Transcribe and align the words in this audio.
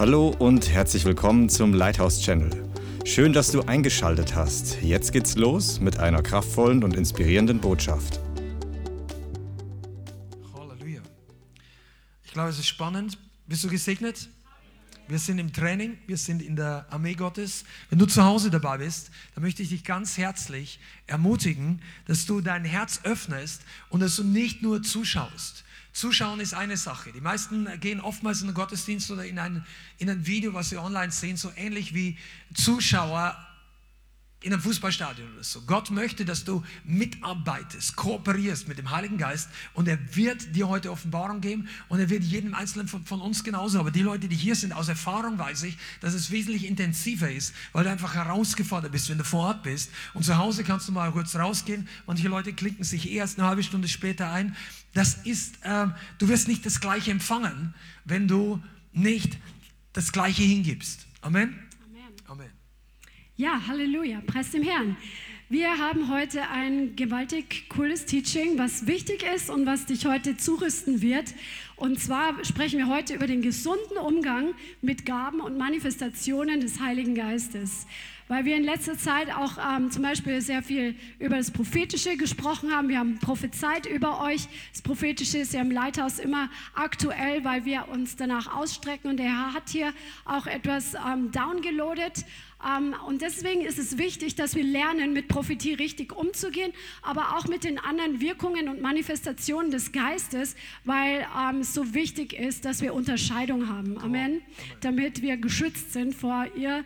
Hallo 0.00 0.34
und 0.38 0.70
herzlich 0.70 1.04
willkommen 1.04 1.50
zum 1.50 1.74
Lighthouse 1.74 2.22
Channel. 2.22 2.50
Schön, 3.04 3.34
dass 3.34 3.52
du 3.52 3.60
eingeschaltet 3.60 4.34
hast. 4.34 4.80
Jetzt 4.80 5.12
geht's 5.12 5.36
los 5.36 5.78
mit 5.78 5.98
einer 5.98 6.22
kraftvollen 6.22 6.82
und 6.82 6.96
inspirierenden 6.96 7.60
Botschaft. 7.60 8.18
Halleluja. 10.54 11.02
Ich 12.24 12.32
glaube, 12.32 12.48
es 12.48 12.58
ist 12.58 12.68
spannend. 12.68 13.18
Bist 13.46 13.62
du 13.62 13.68
gesegnet? 13.68 14.30
Wir 15.06 15.18
sind 15.18 15.38
im 15.38 15.52
Training, 15.52 15.98
wir 16.06 16.16
sind 16.16 16.40
in 16.40 16.56
der 16.56 16.86
Armee 16.88 17.12
Gottes. 17.12 17.66
Wenn 17.90 17.98
du 17.98 18.06
zu 18.06 18.24
Hause 18.24 18.50
dabei 18.50 18.78
bist, 18.78 19.10
dann 19.34 19.44
möchte 19.44 19.62
ich 19.62 19.68
dich 19.68 19.84
ganz 19.84 20.16
herzlich 20.16 20.80
ermutigen, 21.08 21.82
dass 22.06 22.24
du 22.24 22.40
dein 22.40 22.64
Herz 22.64 23.00
öffnest 23.02 23.60
und 23.90 24.00
dass 24.00 24.16
du 24.16 24.24
nicht 24.24 24.62
nur 24.62 24.82
zuschaust. 24.82 25.62
Zuschauen 25.92 26.40
ist 26.40 26.54
eine 26.54 26.76
Sache. 26.76 27.12
Die 27.12 27.20
meisten 27.20 27.68
gehen 27.80 28.00
oftmals 28.00 28.40
in 28.40 28.48
den 28.48 28.54
Gottesdienst 28.54 29.10
oder 29.10 29.24
in 29.24 29.38
ein, 29.38 29.66
in 29.98 30.08
ein 30.08 30.26
Video, 30.26 30.54
was 30.54 30.70
sie 30.70 30.78
online 30.78 31.10
sehen, 31.10 31.36
so 31.36 31.52
ähnlich 31.56 31.94
wie 31.94 32.16
Zuschauer 32.54 33.36
in 34.42 34.54
einem 34.54 34.62
Fußballstadion 34.62 35.34
oder 35.34 35.44
so. 35.44 35.60
Gott 35.62 35.90
möchte, 35.90 36.24
dass 36.24 36.44
du 36.44 36.64
mitarbeitest, 36.84 37.96
kooperierst 37.96 38.68
mit 38.68 38.78
dem 38.78 38.90
Heiligen 38.90 39.18
Geist 39.18 39.50
und 39.74 39.86
er 39.86 39.98
wird 40.16 40.56
dir 40.56 40.68
heute 40.68 40.90
Offenbarung 40.90 41.42
geben 41.42 41.68
und 41.88 42.00
er 42.00 42.08
wird 42.08 42.24
jedem 42.24 42.54
Einzelnen 42.54 42.88
von, 42.88 43.04
von, 43.04 43.20
uns 43.20 43.44
genauso. 43.44 43.78
Aber 43.78 43.90
die 43.90 44.00
Leute, 44.00 44.28
die 44.28 44.36
hier 44.36 44.54
sind, 44.54 44.72
aus 44.72 44.88
Erfahrung 44.88 45.38
weiß 45.38 45.64
ich, 45.64 45.76
dass 46.00 46.14
es 46.14 46.30
wesentlich 46.30 46.66
intensiver 46.66 47.30
ist, 47.30 47.54
weil 47.72 47.84
du 47.84 47.90
einfach 47.90 48.14
herausgefordert 48.14 48.92
bist, 48.92 49.10
wenn 49.10 49.18
du 49.18 49.24
vor 49.24 49.48
Ort 49.48 49.62
bist. 49.62 49.90
Und 50.14 50.24
zu 50.24 50.38
Hause 50.38 50.64
kannst 50.64 50.88
du 50.88 50.92
mal 50.92 51.12
kurz 51.12 51.36
rausgehen. 51.36 51.86
Manche 52.06 52.28
Leute 52.28 52.54
klicken 52.54 52.84
sich 52.84 53.10
erst 53.10 53.38
eine 53.38 53.46
halbe 53.46 53.62
Stunde 53.62 53.88
später 53.88 54.32
ein. 54.32 54.56
Das 54.94 55.14
ist, 55.24 55.62
äh, 55.64 55.86
du 56.18 56.28
wirst 56.28 56.48
nicht 56.48 56.64
das 56.64 56.80
Gleiche 56.80 57.10
empfangen, 57.10 57.74
wenn 58.06 58.26
du 58.26 58.62
nicht 58.92 59.36
das 59.92 60.12
Gleiche 60.12 60.42
hingibst. 60.42 61.06
Amen. 61.20 61.69
Ja, 63.40 63.58
Halleluja, 63.66 64.20
preis 64.26 64.50
dem 64.50 64.62
Herrn. 64.62 64.98
Wir 65.48 65.78
haben 65.78 66.12
heute 66.12 66.50
ein 66.50 66.94
gewaltig 66.94 67.70
cooles 67.70 68.04
Teaching, 68.04 68.58
was 68.58 68.86
wichtig 68.86 69.24
ist 69.34 69.48
und 69.48 69.64
was 69.64 69.86
dich 69.86 70.04
heute 70.04 70.36
zurüsten 70.36 71.00
wird. 71.00 71.32
Und 71.74 71.98
zwar 71.98 72.44
sprechen 72.44 72.78
wir 72.78 72.88
heute 72.88 73.14
über 73.14 73.26
den 73.26 73.40
gesunden 73.40 73.96
Umgang 73.96 74.52
mit 74.82 75.06
Gaben 75.06 75.40
und 75.40 75.56
Manifestationen 75.56 76.60
des 76.60 76.80
Heiligen 76.80 77.14
Geistes. 77.14 77.86
Weil 78.28 78.44
wir 78.44 78.56
in 78.56 78.62
letzter 78.62 78.96
Zeit 78.98 79.34
auch 79.34 79.54
ähm, 79.58 79.90
zum 79.90 80.02
Beispiel 80.02 80.40
sehr 80.42 80.62
viel 80.62 80.94
über 81.18 81.38
das 81.38 81.50
Prophetische 81.50 82.18
gesprochen 82.18 82.70
haben. 82.70 82.90
Wir 82.90 82.98
haben 82.98 83.18
prophezeit 83.18 83.86
über 83.86 84.22
euch. 84.22 84.46
Das 84.72 84.82
Prophetische 84.82 85.38
ist 85.38 85.54
ja 85.54 85.62
im 85.62 85.70
Leithaus 85.70 86.18
immer 86.18 86.50
aktuell, 86.74 87.42
weil 87.42 87.64
wir 87.64 87.88
uns 87.88 88.14
danach 88.14 88.54
ausstrecken. 88.54 89.10
Und 89.10 89.16
der 89.16 89.26
Herr 89.26 89.54
hat 89.54 89.70
hier 89.70 89.94
auch 90.26 90.46
etwas 90.46 90.94
ähm, 90.94 91.32
downgeloadet. 91.32 92.24
Ähm, 92.66 92.94
und 93.06 93.22
deswegen 93.22 93.62
ist 93.62 93.78
es 93.78 93.98
wichtig, 93.98 94.34
dass 94.34 94.54
wir 94.54 94.64
lernen, 94.64 95.12
mit 95.12 95.28
Prophetie 95.28 95.74
richtig 95.74 96.14
umzugehen, 96.14 96.72
aber 97.02 97.36
auch 97.36 97.46
mit 97.48 97.64
den 97.64 97.78
anderen 97.78 98.20
Wirkungen 98.20 98.68
und 98.68 98.80
Manifestationen 98.80 99.70
des 99.70 99.92
Geistes, 99.92 100.56
weil 100.84 101.26
ähm, 101.38 101.60
es 101.60 101.74
so 101.74 101.94
wichtig 101.94 102.32
ist, 102.32 102.64
dass 102.64 102.82
wir 102.82 102.94
Unterscheidung 102.94 103.68
haben. 103.68 103.98
Amen. 103.98 104.42
Damit 104.80 105.22
wir 105.22 105.36
geschützt 105.36 105.92
sind 105.92 106.14
vor 106.14 106.46
ihr, 106.56 106.84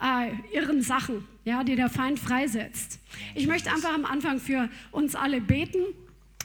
äh, 0.00 0.32
irren 0.52 0.82
Sachen, 0.82 1.24
ja, 1.44 1.62
die 1.62 1.76
der 1.76 1.88
Feind 1.88 2.18
freisetzt. 2.18 2.98
Ich 3.34 3.46
möchte 3.46 3.70
einfach 3.70 3.94
am 3.94 4.04
Anfang 4.04 4.40
für 4.40 4.68
uns 4.90 5.14
alle 5.14 5.40
beten 5.40 5.78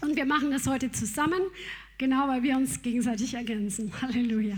und 0.02 0.16
wir 0.16 0.26
machen 0.26 0.52
das 0.52 0.68
heute 0.68 0.92
zusammen, 0.92 1.42
genau 1.98 2.28
weil 2.28 2.44
wir 2.44 2.56
uns 2.56 2.82
gegenseitig 2.82 3.34
ergänzen. 3.34 3.92
Halleluja. 4.02 4.58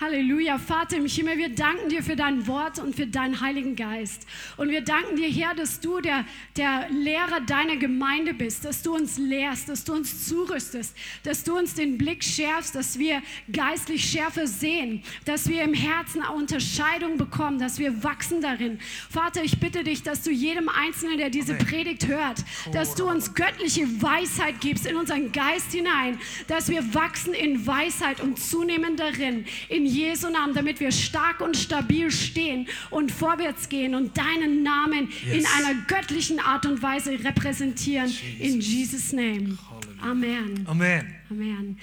Halleluja, 0.00 0.56
Vater 0.56 0.96
im 0.96 1.04
Himmel, 1.04 1.36
wir 1.36 1.50
danken 1.50 1.90
dir 1.90 2.02
für 2.02 2.16
dein 2.16 2.46
Wort 2.46 2.78
und 2.78 2.96
für 2.96 3.06
deinen 3.06 3.42
Heiligen 3.42 3.76
Geist. 3.76 4.26
Und 4.56 4.70
wir 4.70 4.80
danken 4.80 5.16
dir, 5.16 5.28
Herr, 5.28 5.54
dass 5.54 5.78
du 5.78 6.00
der, 6.00 6.24
der 6.56 6.88
Lehrer 6.88 7.42
deiner 7.46 7.76
Gemeinde 7.76 8.32
bist, 8.32 8.64
dass 8.64 8.80
du 8.80 8.94
uns 8.94 9.18
lehrst, 9.18 9.68
dass 9.68 9.84
du 9.84 9.92
uns 9.92 10.26
zurüstest, 10.26 10.96
dass 11.22 11.44
du 11.44 11.54
uns 11.54 11.74
den 11.74 11.98
Blick 11.98 12.24
schärfst, 12.24 12.74
dass 12.74 12.98
wir 12.98 13.20
geistlich 13.52 14.02
schärfer 14.02 14.46
sehen, 14.46 15.02
dass 15.26 15.50
wir 15.50 15.62
im 15.62 15.74
Herzen 15.74 16.22
Unterscheidung 16.22 17.18
bekommen, 17.18 17.58
dass 17.58 17.78
wir 17.78 18.02
wachsen 18.02 18.40
darin. 18.40 18.78
Vater, 19.10 19.44
ich 19.44 19.60
bitte 19.60 19.84
dich, 19.84 20.02
dass 20.02 20.22
du 20.22 20.30
jedem 20.30 20.70
Einzelnen, 20.70 21.18
der 21.18 21.28
diese. 21.28 21.50
Predigt 21.60 22.06
hört, 22.06 22.42
dass 22.72 22.94
du 22.94 23.06
uns 23.08 23.34
göttliche 23.34 23.82
Weisheit 24.00 24.60
gibst 24.60 24.86
in 24.86 24.96
unseren 24.96 25.32
Geist 25.32 25.72
hinein, 25.72 26.18
dass 26.46 26.68
wir 26.68 26.94
wachsen 26.94 27.34
in 27.34 27.66
Weisheit 27.66 28.20
und 28.20 28.38
zunehmen 28.38 28.96
darin. 28.96 29.44
In 29.68 29.89
Jesu 29.90 30.30
Namen, 30.30 30.54
damit 30.54 30.80
wir 30.80 30.92
stark 30.92 31.40
und 31.40 31.56
stabil 31.56 32.10
stehen 32.10 32.66
und 32.90 33.10
vorwärts 33.12 33.68
gehen 33.68 33.94
und 33.94 34.16
deinen 34.16 34.62
Namen 34.62 35.08
Yes. 35.26 35.34
in 35.38 35.46
einer 35.46 35.80
göttlichen 35.86 36.40
Art 36.40 36.66
und 36.66 36.82
Weise 36.82 37.12
repräsentieren. 37.12 38.12
In 38.38 38.60
Jesus' 38.60 39.12
Name. 39.12 39.58
Amen. 40.02 40.64
Amen. 40.66 41.19
Amen. 41.30 41.56
Amen. 41.56 41.78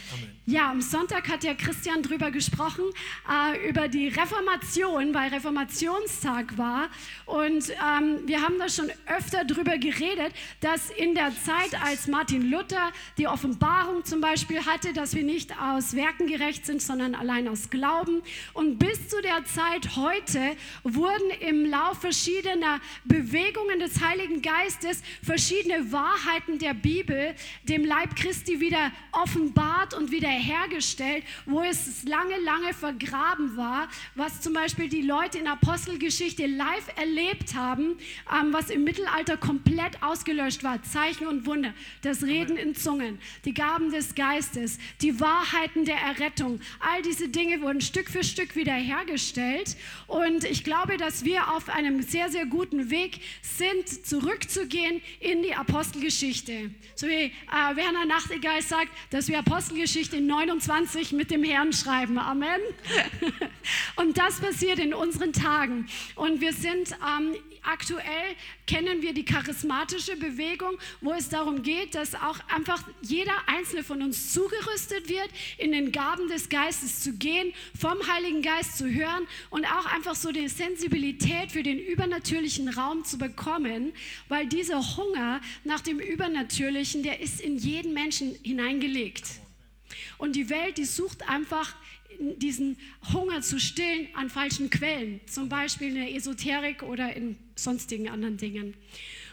Ja, 0.46 0.72
am 0.72 0.82
Sonntag 0.82 1.30
hat 1.30 1.46
ja 1.46 1.54
Christian 1.54 2.04
drüber 2.04 2.32
gesprochen, 2.32 2.84
äh, 3.30 3.70
über 3.70 3.88
die 3.88 4.10
Reformation, 4.10 5.14
weil 5.14 5.30
Reformationstag 5.30 6.58
war. 6.58 6.90
Und 7.26 7.70
ähm, 7.70 8.20
wir 8.26 8.42
haben 8.42 8.60
da 8.60 8.68
schon 8.68 8.90
öfter 9.06 9.46
drüber 9.46 9.78
geredet, 9.78 10.34
dass 10.60 10.90
in 10.90 11.16
der 11.16 11.32
Zeit, 11.36 11.82
als 11.82 12.08
Martin 12.08 12.50
Luther 12.50 12.92
die 13.18 13.28
Offenbarung 13.28 14.04
zum 14.04 14.20
Beispiel 14.20 14.66
hatte, 14.66 14.92
dass 14.92 15.16
wir 15.16 15.24
nicht 15.24 15.58
aus 15.62 15.96
Werken 15.96 16.28
gerecht 16.28 16.66
sind, 16.66 16.82
sondern 16.82 17.16
allein 17.16 17.48
aus 17.48 17.70
Glauben. 17.70 18.22
Und 18.54 18.80
bis 18.80 19.08
zu 19.08 19.22
der 19.22 19.46
Zeit 19.46 19.96
heute 19.96 20.58
wurden 20.84 21.30
im 21.40 21.66
Lauf 21.66 22.02
verschiedener 22.02 22.82
Bewegungen 23.06 23.80
des 23.80 24.02
Heiligen 24.02 24.42
Geistes 24.42 25.02
verschiedene 25.24 25.92
Wahrheiten 25.92 26.60
der 26.60 26.74
Bibel 26.74 27.34
dem 27.64 27.86
Leib 27.86 28.16
Christi 28.16 28.60
wieder 28.60 28.92
offenbart 29.38 29.94
und 29.94 30.12
wieder 30.12 30.30
hergestellt, 30.30 31.24
wo 31.46 31.62
es 31.62 32.04
lange, 32.04 32.38
lange 32.40 32.74
vergraben 32.74 33.56
war, 33.56 33.88
was 34.16 34.42
zum 34.42 34.54
Beispiel 34.54 34.90
die 34.90 35.02
Leute 35.02 35.38
in 35.38 35.48
Apostelgeschichte 35.48 36.46
live 36.48 36.88
erlebt 36.96 37.56
haben, 37.56 37.98
ähm, 38.34 38.52
was 38.52 38.70
im 38.70 38.84
Mittelalter 38.84 39.38
komplett 39.38 40.02
ausgelöscht 40.02 40.64
war. 40.64 40.82
Zeichen 40.84 41.28
und 41.28 41.46
Wunder, 41.46 41.74
das 42.02 42.24
Reden 42.24 42.58
in 42.58 42.76
Zungen, 42.76 43.20
die 43.46 43.54
Gaben 43.54 43.92
des 43.92 44.16
Geistes, 44.16 44.80
die 45.02 45.20
Wahrheiten 45.20 45.86
der 45.86 45.98
Errettung, 45.98 46.60
all 46.80 47.02
diese 47.02 47.30
Dinge 47.30 47.62
wurden 47.62 47.82
Stück 47.82 48.10
für 48.10 48.24
Stück 48.24 48.56
wieder 48.56 48.74
hergestellt. 48.74 49.76
Und 50.08 50.44
ich 50.44 50.64
glaube, 50.64 50.98
dass 50.98 51.26
wir 51.26 51.54
auf 51.54 51.70
einem 51.70 52.02
sehr, 52.02 52.30
sehr 52.30 52.46
guten 52.46 52.90
Weg 52.90 53.20
sind, 53.42 53.88
zurückzugehen 54.06 55.02
in 55.20 55.44
die 55.44 55.54
Apostelgeschichte. 55.54 56.72
So 56.96 57.08
wie 57.08 57.26
äh, 57.26 57.76
Werner 57.76 58.06
Nachtigall 58.06 58.62
sagt, 58.62 58.92
dass 59.28 59.34
wir 59.34 59.40
Apostelgeschichte 59.40 60.22
29 60.22 61.12
mit 61.12 61.32
dem 61.32 61.44
Herrn 61.44 61.74
schreiben. 61.74 62.18
Amen. 62.18 62.62
Und 63.98 64.18
das 64.18 64.40
passiert 64.40 64.80
in 64.80 64.94
unseren 64.94 65.34
Tagen. 65.34 65.88
Und 66.16 66.40
wir 66.40 66.54
sind 66.54 66.92
ähm, 66.92 67.36
aktuell, 67.68 68.36
kennen 68.66 69.02
wir 69.02 69.14
die 69.14 69.26
charismatische 69.26 70.16
Bewegung, 70.16 70.78
wo 71.02 71.14
es 71.14 71.30
darum 71.30 71.64
geht, 71.64 71.96
dass 71.96 72.16
auch 72.16 72.40
einfach 72.54 72.84
jeder 73.02 73.34
einzelne 73.48 73.84
von 73.84 74.02
uns 74.02 74.34
zugerüstet 74.34 75.10
wird, 75.10 75.30
in 75.58 75.72
den 75.72 75.92
Gaben 75.92 76.28
des 76.28 76.50
Geistes 76.50 77.02
zu 77.02 77.14
gehen, 77.14 77.54
vom 77.78 77.96
Heiligen 78.08 78.42
Geist 78.42 78.78
zu 78.78 78.90
hören 78.90 79.28
und 79.50 79.66
auch 79.66 79.86
einfach 79.86 80.16
so 80.16 80.32
die 80.32 80.48
Sensibilität 80.48 81.52
für 81.52 81.64
den 81.64 81.80
übernatürlichen 81.80 82.70
Raum 82.70 83.04
zu 83.04 83.18
bekommen, 83.18 83.94
weil 84.28 84.48
dieser 84.48 84.98
Hunger 84.98 85.42
nach 85.64 85.82
dem 85.82 86.00
Übernatürlichen, 86.00 87.04
der 87.04 87.20
ist 87.20 87.42
in 87.42 87.58
jeden 87.58 87.94
Menschen 87.94 88.36
hineingelegt. 88.44 89.26
Und 90.18 90.36
die 90.36 90.50
Welt, 90.50 90.78
die 90.78 90.86
sucht 90.86 91.28
einfach 91.30 91.76
diesen 92.20 92.78
Hunger 93.14 93.42
zu 93.42 93.60
stillen 93.60 94.08
an 94.14 94.30
falschen 94.30 94.70
Quellen, 94.70 95.22
zum 95.28 95.50
Beispiel 95.50 95.90
in 95.90 95.96
der 95.96 96.16
Esoterik 96.16 96.84
oder 96.84 97.16
in 97.16 97.38
sonstigen 97.56 98.10
anderen 98.10 98.38
Dingen. 98.38 98.76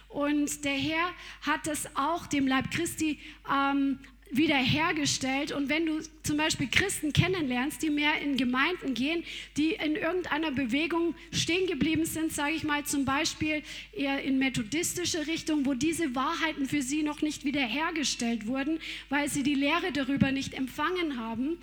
Und 0.09 0.65
der 0.65 0.75
Herr 0.75 1.11
hat 1.43 1.67
das 1.67 1.89
auch 1.97 2.27
dem 2.27 2.47
Leib 2.47 2.71
Christi 2.71 3.19
ähm, 3.53 3.99
wiederhergestellt. 4.37 5.53
Und 5.53 5.69
wenn 5.69 5.87
du 5.87 6.01
zum 6.23 6.37
Beispiel 6.37 6.69
Christen 6.69 7.13
kennenlernst, 7.13 7.83
die 7.83 7.91
mehr 7.91 8.21
in 8.21 8.37
Gemeinden 8.37 8.95
gehen, 8.95 9.25
die 9.57 9.73
in 9.73 9.97
irgendeiner 9.97 10.51
Bewegung 10.51 11.15
stehen 11.33 11.67
geblieben 11.67 12.07
sind, 12.07 12.33
sage 12.33 12.55
ich 12.55 12.65
mal 12.65 12.85
zum 12.85 13.05
Beispiel 13.05 13.63
eher 13.93 14.23
in 14.23 14.39
methodistische 14.39 15.27
Richtung, 15.27 15.67
wo 15.67 15.75
diese 15.75 16.15
Wahrheiten 16.15 16.67
für 16.67 16.83
sie 16.83 17.03
noch 17.03 17.23
nicht 17.23 17.45
wiederhergestellt 17.45 18.47
wurden, 18.47 18.79
weil 19.09 19.29
sie 19.29 19.43
die 19.43 19.55
Lehre 19.55 19.93
darüber 19.93 20.33
nicht 20.33 20.55
empfangen 20.55 21.19
haben, 21.19 21.59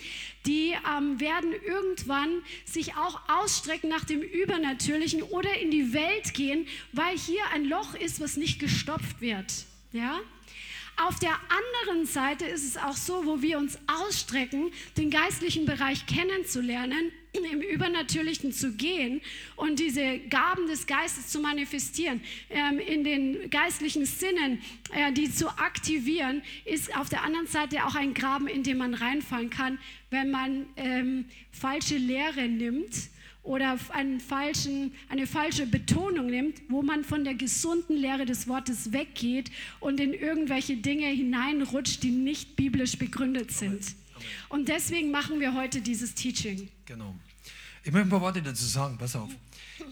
die 0.45 0.73
ähm, 0.97 1.19
werden 1.19 1.51
irgendwann 1.65 2.41
sich 2.65 2.95
auch 2.95 3.19
ausstrecken 3.27 3.89
nach 3.89 4.05
dem 4.05 4.21
Übernatürlichen 4.21 5.23
oder 5.23 5.59
in 5.59 5.71
die 5.71 5.93
Welt 5.93 6.33
gehen, 6.33 6.67
weil 6.91 7.17
hier 7.17 7.41
ein 7.53 7.65
Loch 7.65 7.95
ist, 7.95 8.19
was 8.19 8.37
nicht 8.37 8.59
gestopft 8.59 9.21
wird. 9.21 9.65
Ja? 9.91 10.19
Auf 11.07 11.17
der 11.17 11.33
anderen 11.83 12.05
Seite 12.05 12.45
ist 12.45 12.63
es 12.63 12.77
auch 12.77 12.95
so, 12.95 13.25
wo 13.25 13.41
wir 13.41 13.57
uns 13.57 13.79
ausstrecken, 13.87 14.71
den 14.97 15.09
geistlichen 15.09 15.65
Bereich 15.65 16.05
kennenzulernen, 16.05 17.11
im 17.33 17.61
Übernatürlichen 17.61 18.51
zu 18.51 18.73
gehen 18.73 19.21
und 19.55 19.79
diese 19.79 20.19
Gaben 20.29 20.67
des 20.67 20.85
Geistes 20.85 21.29
zu 21.29 21.39
manifestieren, 21.39 22.21
ähm, 22.49 22.77
in 22.77 23.03
den 23.03 23.49
geistlichen 23.49 24.05
Sinnen, 24.05 24.61
äh, 24.93 25.11
die 25.11 25.31
zu 25.31 25.47
aktivieren, 25.49 26.43
ist 26.65 26.95
auf 26.95 27.09
der 27.09 27.23
anderen 27.23 27.47
Seite 27.47 27.85
auch 27.85 27.95
ein 27.95 28.13
Graben, 28.13 28.47
in 28.47 28.61
den 28.61 28.77
man 28.77 28.93
reinfallen 28.93 29.49
kann, 29.49 29.79
wenn 30.11 30.29
man 30.29 30.67
ähm, 30.75 31.25
falsche 31.51 31.97
Lehre 31.97 32.47
nimmt 32.47 33.09
oder 33.43 33.77
einen 33.89 34.19
falschen, 34.19 34.93
eine 35.09 35.25
falsche 35.25 35.65
Betonung 35.65 36.27
nimmt, 36.27 36.61
wo 36.69 36.83
man 36.83 37.03
von 37.03 37.23
der 37.23 37.33
gesunden 37.33 37.97
Lehre 37.97 38.25
des 38.25 38.47
Wortes 38.47 38.91
weggeht 38.91 39.51
und 39.79 39.99
in 39.99 40.13
irgendwelche 40.13 40.77
Dinge 40.77 41.07
hineinrutscht, 41.07 42.03
die 42.03 42.11
nicht 42.11 42.55
biblisch 42.55 42.97
begründet 42.97 43.51
sind. 43.51 43.95
Und 44.49 44.69
deswegen 44.69 45.09
machen 45.09 45.39
wir 45.39 45.55
heute 45.55 45.81
dieses 45.81 46.13
Teaching. 46.13 46.69
Genau. 46.85 47.15
Ich 47.83 47.91
möchte 47.91 48.07
ein 48.07 48.09
paar 48.11 48.21
Worte 48.21 48.43
dazu 48.43 48.65
sagen, 48.65 48.97
pass 48.99 49.15
auf. 49.15 49.31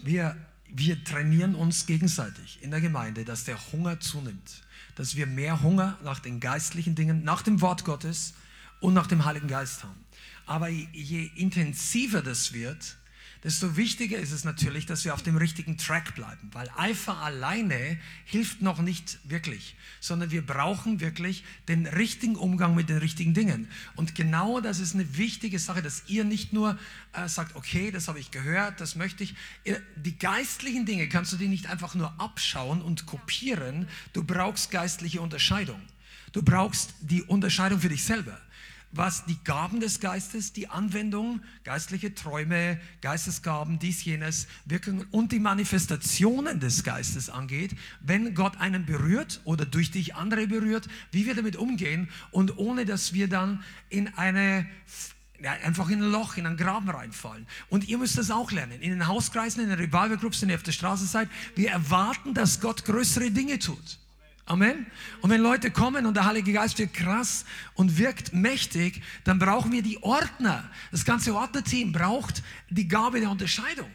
Wir, 0.04 0.36
wir 0.68 1.02
trainieren 1.02 1.56
uns 1.56 1.86
gegenseitig 1.86 2.58
in 2.62 2.70
der 2.70 2.80
Gemeinde, 2.80 3.24
dass 3.24 3.44
der 3.44 3.58
Hunger 3.72 3.98
zunimmt. 3.98 4.62
Dass 4.94 5.16
wir 5.16 5.26
mehr 5.26 5.62
Hunger 5.62 5.98
nach 6.04 6.20
den 6.20 6.38
geistlichen 6.38 6.94
Dingen, 6.94 7.24
nach 7.24 7.42
dem 7.42 7.60
Wort 7.60 7.84
Gottes 7.84 8.34
und 8.78 8.94
nach 8.94 9.08
dem 9.08 9.24
Heiligen 9.24 9.48
Geist 9.48 9.82
haben. 9.82 10.04
Aber 10.46 10.68
je 10.68 11.30
intensiver 11.34 12.22
das 12.22 12.52
wird, 12.52 12.96
desto 13.42 13.76
wichtiger 13.76 14.18
ist 14.18 14.32
es 14.32 14.44
natürlich, 14.44 14.84
dass 14.84 15.04
wir 15.04 15.14
auf 15.14 15.22
dem 15.22 15.36
richtigen 15.36 15.78
Track 15.78 16.14
bleiben, 16.14 16.50
weil 16.52 16.70
Eifer 16.76 17.16
alleine 17.18 17.98
hilft 18.24 18.60
noch 18.60 18.80
nicht 18.82 19.18
wirklich, 19.24 19.76
sondern 20.00 20.30
wir 20.30 20.44
brauchen 20.44 21.00
wirklich 21.00 21.44
den 21.66 21.86
richtigen 21.86 22.36
Umgang 22.36 22.74
mit 22.74 22.90
den 22.90 22.98
richtigen 22.98 23.32
Dingen. 23.32 23.68
Und 23.96 24.14
genau 24.14 24.60
das 24.60 24.78
ist 24.78 24.94
eine 24.94 25.16
wichtige 25.16 25.58
Sache, 25.58 25.80
dass 25.80 26.04
ihr 26.06 26.24
nicht 26.24 26.52
nur 26.52 26.78
äh, 27.12 27.28
sagt, 27.28 27.56
okay, 27.56 27.90
das 27.90 28.08
habe 28.08 28.20
ich 28.20 28.30
gehört, 28.30 28.80
das 28.80 28.94
möchte 28.94 29.24
ich. 29.24 29.34
Die 29.96 30.18
geistlichen 30.18 30.84
Dinge 30.84 31.08
kannst 31.08 31.32
du 31.32 31.36
dir 31.36 31.48
nicht 31.48 31.66
einfach 31.66 31.94
nur 31.94 32.20
abschauen 32.20 32.82
und 32.82 33.06
kopieren, 33.06 33.88
du 34.12 34.22
brauchst 34.22 34.70
geistliche 34.70 35.20
Unterscheidung. 35.20 35.80
Du 36.32 36.42
brauchst 36.42 36.94
die 37.00 37.22
Unterscheidung 37.22 37.80
für 37.80 37.88
dich 37.88 38.04
selber 38.04 38.38
was 38.92 39.24
die 39.24 39.38
Gaben 39.44 39.80
des 39.80 40.00
Geistes, 40.00 40.52
die 40.52 40.68
Anwendung, 40.68 41.40
geistliche 41.64 42.14
Träume, 42.14 42.80
Geistesgaben, 43.00 43.78
dies, 43.78 44.04
jenes, 44.04 44.48
Wirkungen 44.64 45.06
und 45.10 45.32
die 45.32 45.38
Manifestationen 45.38 46.60
des 46.60 46.82
Geistes 46.82 47.30
angeht, 47.30 47.76
wenn 48.00 48.34
Gott 48.34 48.58
einen 48.58 48.86
berührt 48.86 49.40
oder 49.44 49.64
durch 49.64 49.90
dich 49.90 50.16
andere 50.16 50.46
berührt, 50.46 50.88
wie 51.12 51.26
wir 51.26 51.34
damit 51.34 51.56
umgehen 51.56 52.08
und 52.32 52.58
ohne 52.58 52.84
dass 52.84 53.12
wir 53.12 53.28
dann 53.28 53.62
in 53.88 54.08
eine 54.14 54.66
ja, 55.42 55.52
einfach 55.52 55.88
in 55.88 56.02
ein 56.02 56.10
Loch, 56.10 56.36
in 56.36 56.46
einen 56.46 56.58
Graben 56.58 56.90
reinfallen. 56.90 57.46
Und 57.70 57.88
ihr 57.88 57.96
müsst 57.96 58.18
das 58.18 58.30
auch 58.30 58.52
lernen. 58.52 58.82
In 58.82 58.90
den 58.90 59.06
Hauskreisen, 59.06 59.62
in 59.62 59.70
den 59.70 59.78
Revival 59.78 60.18
Groups, 60.18 60.42
wenn 60.42 60.50
ihr 60.50 60.56
auf 60.56 60.62
der 60.62 60.72
Straße 60.72 61.06
seid, 61.06 61.28
wir 61.54 61.70
erwarten, 61.70 62.34
dass 62.34 62.60
Gott 62.60 62.84
größere 62.84 63.30
Dinge 63.30 63.58
tut. 63.58 63.98
Amen. 64.46 64.86
Und 65.20 65.30
wenn 65.30 65.40
Leute 65.40 65.70
kommen 65.70 66.06
und 66.06 66.14
der 66.14 66.24
Heilige 66.24 66.52
Geist 66.52 66.78
wird 66.78 66.92
krass 66.92 67.44
und 67.74 67.98
wirkt 67.98 68.32
mächtig, 68.32 69.00
dann 69.24 69.38
brauchen 69.38 69.70
wir 69.70 69.82
die 69.82 70.02
Ordner. 70.02 70.68
Das 70.90 71.04
ganze 71.04 71.34
Ordnerteam 71.34 71.92
braucht 71.92 72.42
die 72.68 72.88
Gabe 72.88 73.20
der 73.20 73.30
Unterscheidung. 73.30 73.88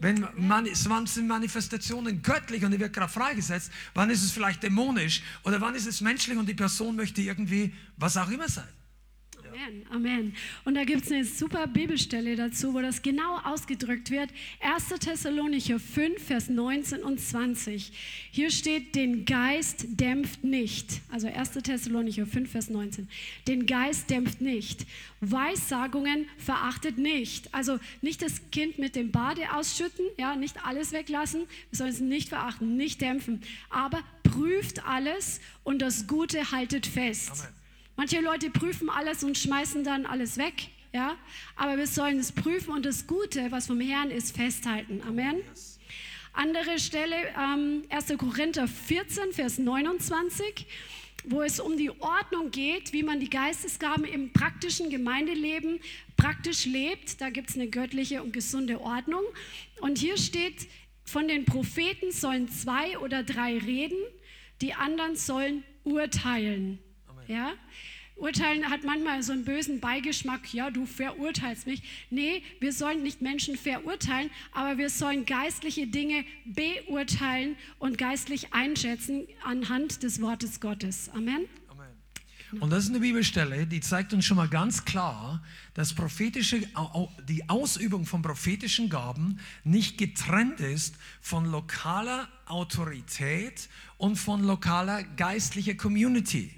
Wenn 0.00 0.26
man, 0.36 0.66
wann 0.84 1.06
sind 1.06 1.28
Manifestationen 1.28 2.22
göttlich 2.22 2.64
und 2.64 2.72
die 2.72 2.80
wird 2.80 2.92
gerade 2.92 3.12
freigesetzt, 3.12 3.70
wann 3.94 4.10
ist 4.10 4.22
es 4.22 4.32
vielleicht 4.32 4.62
dämonisch 4.62 5.22
oder 5.44 5.60
wann 5.60 5.74
ist 5.74 5.86
es 5.86 6.00
menschlich 6.00 6.36
und 6.36 6.46
die 6.46 6.54
Person 6.54 6.96
möchte 6.96 7.22
irgendwie 7.22 7.74
was 7.96 8.16
auch 8.16 8.30
immer 8.30 8.48
sein. 8.48 8.68
Amen, 9.54 9.86
Amen. 9.90 10.36
Und 10.64 10.74
da 10.74 10.84
gibt 10.84 11.04
es 11.04 11.12
eine 11.12 11.24
super 11.24 11.68
Bibelstelle 11.68 12.34
dazu, 12.34 12.74
wo 12.74 12.80
das 12.80 13.02
genau 13.02 13.38
ausgedrückt 13.44 14.10
wird. 14.10 14.30
1. 14.60 14.88
Thessalonicher 14.98 15.78
5, 15.78 16.20
Vers 16.20 16.48
19 16.48 17.04
und 17.04 17.20
20. 17.20 17.92
Hier 18.32 18.50
steht, 18.50 18.96
den 18.96 19.24
Geist 19.24 19.86
dämpft 19.88 20.42
nicht. 20.42 21.02
Also 21.08 21.28
1. 21.28 21.52
Thessalonicher 21.52 22.26
5, 22.26 22.50
Vers 22.50 22.68
19. 22.68 23.08
Den 23.46 23.66
Geist 23.66 24.10
dämpft 24.10 24.40
nicht. 24.40 24.86
Weissagungen 25.20 26.26
verachtet 26.36 26.98
nicht. 26.98 27.54
Also 27.54 27.78
nicht 28.02 28.22
das 28.22 28.50
Kind 28.50 28.78
mit 28.78 28.96
dem 28.96 29.12
Bade 29.12 29.52
ausschütten, 29.54 30.04
ja, 30.18 30.34
nicht 30.34 30.66
alles 30.66 30.92
weglassen. 30.92 31.42
Wir 31.70 31.78
sollen 31.78 31.90
es 31.90 32.00
nicht 32.00 32.28
verachten, 32.30 32.76
nicht 32.76 33.00
dämpfen. 33.00 33.40
Aber 33.70 34.02
prüft 34.24 34.84
alles 34.84 35.40
und 35.62 35.80
das 35.80 36.08
Gute 36.08 36.50
haltet 36.50 36.86
fest. 36.86 37.30
Amen. 37.30 37.53
Manche 37.96 38.20
Leute 38.20 38.50
prüfen 38.50 38.90
alles 38.90 39.22
und 39.22 39.38
schmeißen 39.38 39.84
dann 39.84 40.06
alles 40.06 40.36
weg. 40.36 40.68
Ja? 40.92 41.16
Aber 41.56 41.76
wir 41.76 41.86
sollen 41.86 42.18
es 42.18 42.32
prüfen 42.32 42.72
und 42.72 42.84
das 42.84 43.06
Gute, 43.06 43.50
was 43.50 43.66
vom 43.66 43.80
Herrn 43.80 44.10
ist, 44.10 44.36
festhalten. 44.36 45.02
Amen. 45.06 45.36
Andere 46.32 46.80
Stelle, 46.80 47.14
ähm, 47.38 47.82
1. 47.90 48.18
Korinther 48.18 48.66
14, 48.66 49.32
Vers 49.32 49.58
29, 49.58 50.66
wo 51.26 51.42
es 51.42 51.60
um 51.60 51.76
die 51.76 51.90
Ordnung 51.90 52.50
geht, 52.50 52.92
wie 52.92 53.04
man 53.04 53.20
die 53.20 53.30
Geistesgaben 53.30 54.04
im 54.04 54.32
praktischen 54.32 54.90
Gemeindeleben 54.90 55.78
praktisch 56.16 56.66
lebt. 56.66 57.20
Da 57.20 57.30
gibt 57.30 57.50
es 57.50 57.56
eine 57.56 57.68
göttliche 57.68 58.22
und 58.22 58.32
gesunde 58.32 58.80
Ordnung. 58.80 59.22
Und 59.80 59.98
hier 59.98 60.16
steht, 60.16 60.66
von 61.04 61.28
den 61.28 61.44
Propheten 61.44 62.10
sollen 62.10 62.48
zwei 62.48 62.98
oder 62.98 63.22
drei 63.22 63.56
reden, 63.58 63.98
die 64.60 64.74
anderen 64.74 65.14
sollen 65.14 65.62
urteilen. 65.84 66.80
Ja? 67.28 67.52
Urteilen 68.16 68.70
hat 68.70 68.84
manchmal 68.84 69.22
so 69.24 69.32
einen 69.32 69.44
bösen 69.44 69.80
Beigeschmack, 69.80 70.54
ja, 70.54 70.70
du 70.70 70.86
verurteilst 70.86 71.66
mich. 71.66 71.82
Nee, 72.10 72.42
wir 72.60 72.72
sollen 72.72 73.02
nicht 73.02 73.22
Menschen 73.22 73.56
verurteilen, 73.56 74.30
aber 74.52 74.78
wir 74.78 74.88
sollen 74.88 75.26
geistliche 75.26 75.88
Dinge 75.88 76.24
beurteilen 76.44 77.56
und 77.80 77.98
geistlich 77.98 78.52
einschätzen 78.52 79.26
anhand 79.44 80.04
des 80.04 80.20
Wortes 80.20 80.60
Gottes. 80.60 81.10
Amen. 81.12 81.48
Und 82.60 82.70
das 82.70 82.84
ist 82.84 82.90
eine 82.90 83.00
Bibelstelle, 83.00 83.66
die 83.66 83.80
zeigt 83.80 84.12
uns 84.12 84.24
schon 84.24 84.36
mal 84.36 84.48
ganz 84.48 84.84
klar, 84.84 85.42
dass 85.74 85.92
prophetische, 85.92 86.62
die 87.28 87.48
Ausübung 87.48 88.06
von 88.06 88.22
prophetischen 88.22 88.88
Gaben 88.88 89.40
nicht 89.64 89.98
getrennt 89.98 90.60
ist 90.60 90.94
von 91.20 91.46
lokaler 91.46 92.28
Autorität 92.46 93.68
und 93.98 94.16
von 94.16 94.44
lokaler 94.44 95.02
geistlicher 95.02 95.74
Community. 95.74 96.52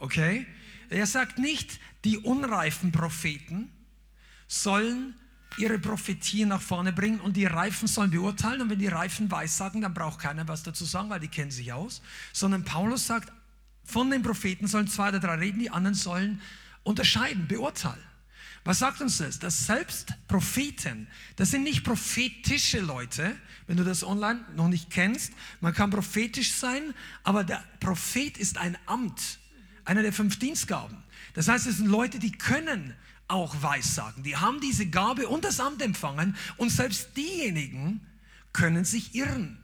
Okay? 0.00 0.46
Er 0.88 1.06
sagt 1.06 1.38
nicht, 1.38 1.78
die 2.04 2.18
unreifen 2.18 2.90
Propheten 2.90 3.70
sollen 4.48 5.14
ihre 5.56 5.78
Prophetie 5.78 6.44
nach 6.44 6.60
vorne 6.60 6.92
bringen 6.92 7.20
und 7.20 7.36
die 7.36 7.44
Reifen 7.44 7.86
sollen 7.86 8.10
beurteilen. 8.10 8.62
Und 8.62 8.70
wenn 8.70 8.78
die 8.78 8.88
Reifen 8.88 9.30
weissagen, 9.30 9.82
dann 9.82 9.94
braucht 9.94 10.20
keiner 10.20 10.48
was 10.48 10.62
dazu 10.62 10.84
sagen, 10.84 11.10
weil 11.10 11.20
die 11.20 11.28
kennen 11.28 11.50
sich 11.50 11.72
aus. 11.72 12.02
Sondern 12.32 12.64
Paulus 12.64 13.06
sagt, 13.06 13.32
von 13.84 14.10
den 14.10 14.22
Propheten 14.22 14.66
sollen 14.66 14.88
zwei 14.88 15.08
oder 15.08 15.20
drei 15.20 15.34
reden, 15.36 15.60
die 15.60 15.70
anderen 15.70 15.94
sollen 15.94 16.40
unterscheiden, 16.82 17.46
beurteilen. 17.46 18.02
Was 18.64 18.78
sagt 18.78 19.00
uns 19.00 19.18
das? 19.18 19.38
Dass 19.38 19.66
selbst 19.66 20.12
Propheten, 20.28 21.08
das 21.36 21.50
sind 21.50 21.62
nicht 21.62 21.82
prophetische 21.82 22.80
Leute, 22.80 23.34
wenn 23.66 23.76
du 23.76 23.84
das 23.84 24.04
online 24.04 24.44
noch 24.54 24.68
nicht 24.68 24.90
kennst. 24.90 25.32
Man 25.60 25.74
kann 25.74 25.90
prophetisch 25.90 26.52
sein, 26.52 26.94
aber 27.22 27.42
der 27.42 27.64
Prophet 27.80 28.36
ist 28.36 28.58
ein 28.58 28.76
Amt 28.86 29.39
einer 29.90 30.02
der 30.02 30.12
fünf 30.12 30.38
Dienstgaben. 30.38 30.96
Das 31.34 31.48
heißt, 31.48 31.66
es 31.66 31.78
sind 31.78 31.88
Leute, 31.88 32.20
die 32.20 32.30
können 32.30 32.94
auch 33.26 33.60
Weissagen. 33.60 34.22
Die 34.22 34.36
haben 34.36 34.60
diese 34.60 34.86
Gabe 34.86 35.28
und 35.28 35.44
das 35.44 35.58
Amt 35.58 35.82
empfangen 35.82 36.36
und 36.56 36.70
selbst 36.70 37.16
diejenigen 37.16 38.00
können 38.52 38.84
sich 38.84 39.16
irren. 39.16 39.58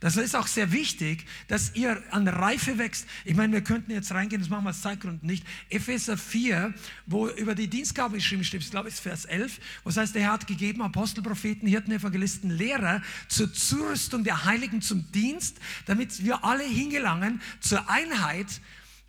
Das 0.00 0.16
ist 0.16 0.34
auch 0.34 0.48
sehr 0.48 0.72
wichtig, 0.72 1.24
dass 1.48 1.74
ihr 1.74 2.02
an 2.10 2.26
Reife 2.26 2.76
wächst. 2.76 3.06
Ich 3.24 3.34
meine, 3.36 3.52
wir 3.52 3.62
könnten 3.62 3.92
jetzt 3.92 4.12
reingehen, 4.12 4.42
das 4.42 4.50
machen 4.50 4.64
wir 4.64 4.70
aus 4.70 4.82
Zeitgründen 4.82 5.26
nicht. 5.26 5.46
Epheser 5.70 6.18
4, 6.18 6.74
wo 7.06 7.28
über 7.28 7.54
die 7.54 7.68
Dienstgabe 7.68 8.16
geschrieben 8.16 8.44
steht, 8.44 8.62
ich 8.62 8.70
glaube, 8.70 8.88
es 8.88 8.94
ist 8.94 9.00
Vers 9.00 9.24
11, 9.26 9.60
wo 9.84 9.90
es 9.90 9.96
heißt, 9.96 10.14
der 10.14 10.22
Herr 10.22 10.32
hat 10.32 10.46
gegeben 10.46 10.82
Apostel, 10.82 11.22
Propheten, 11.22 11.66
Hirten, 11.66 11.92
Evangelisten, 11.92 12.50
Lehrer 12.50 13.00
zur 13.28 13.52
Zurüstung 13.52 14.24
der 14.24 14.44
Heiligen 14.44 14.82
zum 14.82 15.10
Dienst, 15.12 15.58
damit 15.86 16.22
wir 16.24 16.44
alle 16.44 16.64
hingelangen 16.64 17.40
zur 17.60 17.88
Einheit 17.88 18.60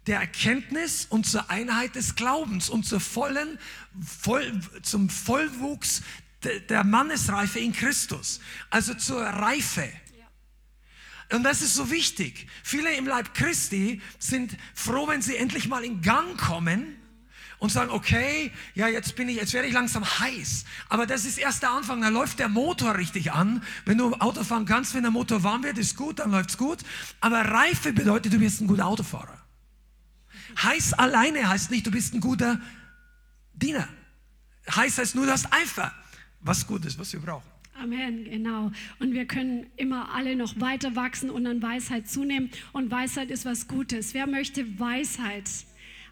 der 0.07 0.19
Erkenntnis 0.19 1.05
und 1.09 1.25
zur 1.25 1.49
Einheit 1.49 1.95
des 1.95 2.15
Glaubens 2.15 2.69
und 2.69 2.83
zur 2.83 2.99
vollen, 2.99 3.59
voll, 4.03 4.59
zum 4.81 5.09
Vollwuchs 5.09 6.01
der 6.69 6.83
Mannesreife 6.83 7.59
in 7.59 7.73
Christus, 7.73 8.39
also 8.69 8.93
zur 8.93 9.21
Reife. 9.21 9.89
Und 11.33 11.43
das 11.43 11.61
ist 11.61 11.73
so 11.73 11.91
wichtig. 11.91 12.47
Viele 12.63 12.93
im 12.95 13.05
Leib 13.05 13.33
Christi 13.33 14.01
sind 14.17 14.55
froh, 14.73 15.07
wenn 15.07 15.21
sie 15.21 15.35
endlich 15.35 15.67
mal 15.67 15.83
in 15.83 16.01
Gang 16.01 16.37
kommen 16.37 16.95
und 17.59 17.69
sagen, 17.69 17.91
okay, 17.91 18.51
ja, 18.75 18.87
jetzt 18.87 19.15
bin 19.15 19.27
ich, 19.27 19.35
jetzt 19.35 19.51
werde 19.51 19.67
ich 19.67 19.73
langsam 19.73 20.05
heiß. 20.05 20.63
Aber 20.87 21.05
das 21.05 21.25
ist 21.25 21.37
erst 21.37 21.63
der 21.63 21.71
Anfang, 21.71 22.01
da 22.01 22.07
läuft 22.07 22.39
der 22.39 22.47
Motor 22.47 22.95
richtig 22.95 23.33
an. 23.33 23.61
Wenn 23.83 23.97
du 23.97 24.13
Auto 24.15 24.43
fahren 24.45 24.65
kannst, 24.65 24.93
wenn 24.93 25.01
der 25.01 25.11
Motor 25.11 25.43
warm 25.43 25.63
wird, 25.63 25.77
ist 25.77 25.97
gut, 25.97 26.19
dann 26.19 26.31
läuft's 26.31 26.57
gut. 26.57 26.79
Aber 27.19 27.41
Reife 27.41 27.91
bedeutet, 27.91 28.31
du 28.31 28.39
bist 28.39 28.61
ein 28.61 28.67
guter 28.67 28.85
Autofahrer. 28.85 29.46
Heiß 30.61 30.93
alleine 30.93 31.47
heißt 31.47 31.71
nicht, 31.71 31.85
du 31.85 31.91
bist 31.91 32.13
ein 32.13 32.19
guter 32.19 32.59
Diener. 33.53 33.87
Heiß 34.69 34.97
heißt 34.97 35.15
nur, 35.15 35.25
du 35.25 35.31
hast 35.31 35.51
Eifer. 35.51 35.93
Was 36.41 36.67
gut 36.67 36.85
ist, 36.85 36.99
was 36.99 37.11
wir 37.13 37.19
brauchen. 37.19 37.49
Amen, 37.73 38.23
genau. 38.25 38.71
Und 38.99 39.13
wir 39.13 39.25
können 39.25 39.67
immer 39.75 40.13
alle 40.13 40.35
noch 40.35 40.59
weiter 40.59 40.95
wachsen 40.95 41.29
und 41.29 41.45
an 41.45 41.61
Weisheit 41.61 42.09
zunehmen. 42.09 42.49
Und 42.73 42.89
Weisheit 42.89 43.29
ist 43.29 43.45
was 43.45 43.67
Gutes. 43.67 44.13
Wer 44.13 44.27
möchte 44.27 44.79
Weisheit? 44.79 45.49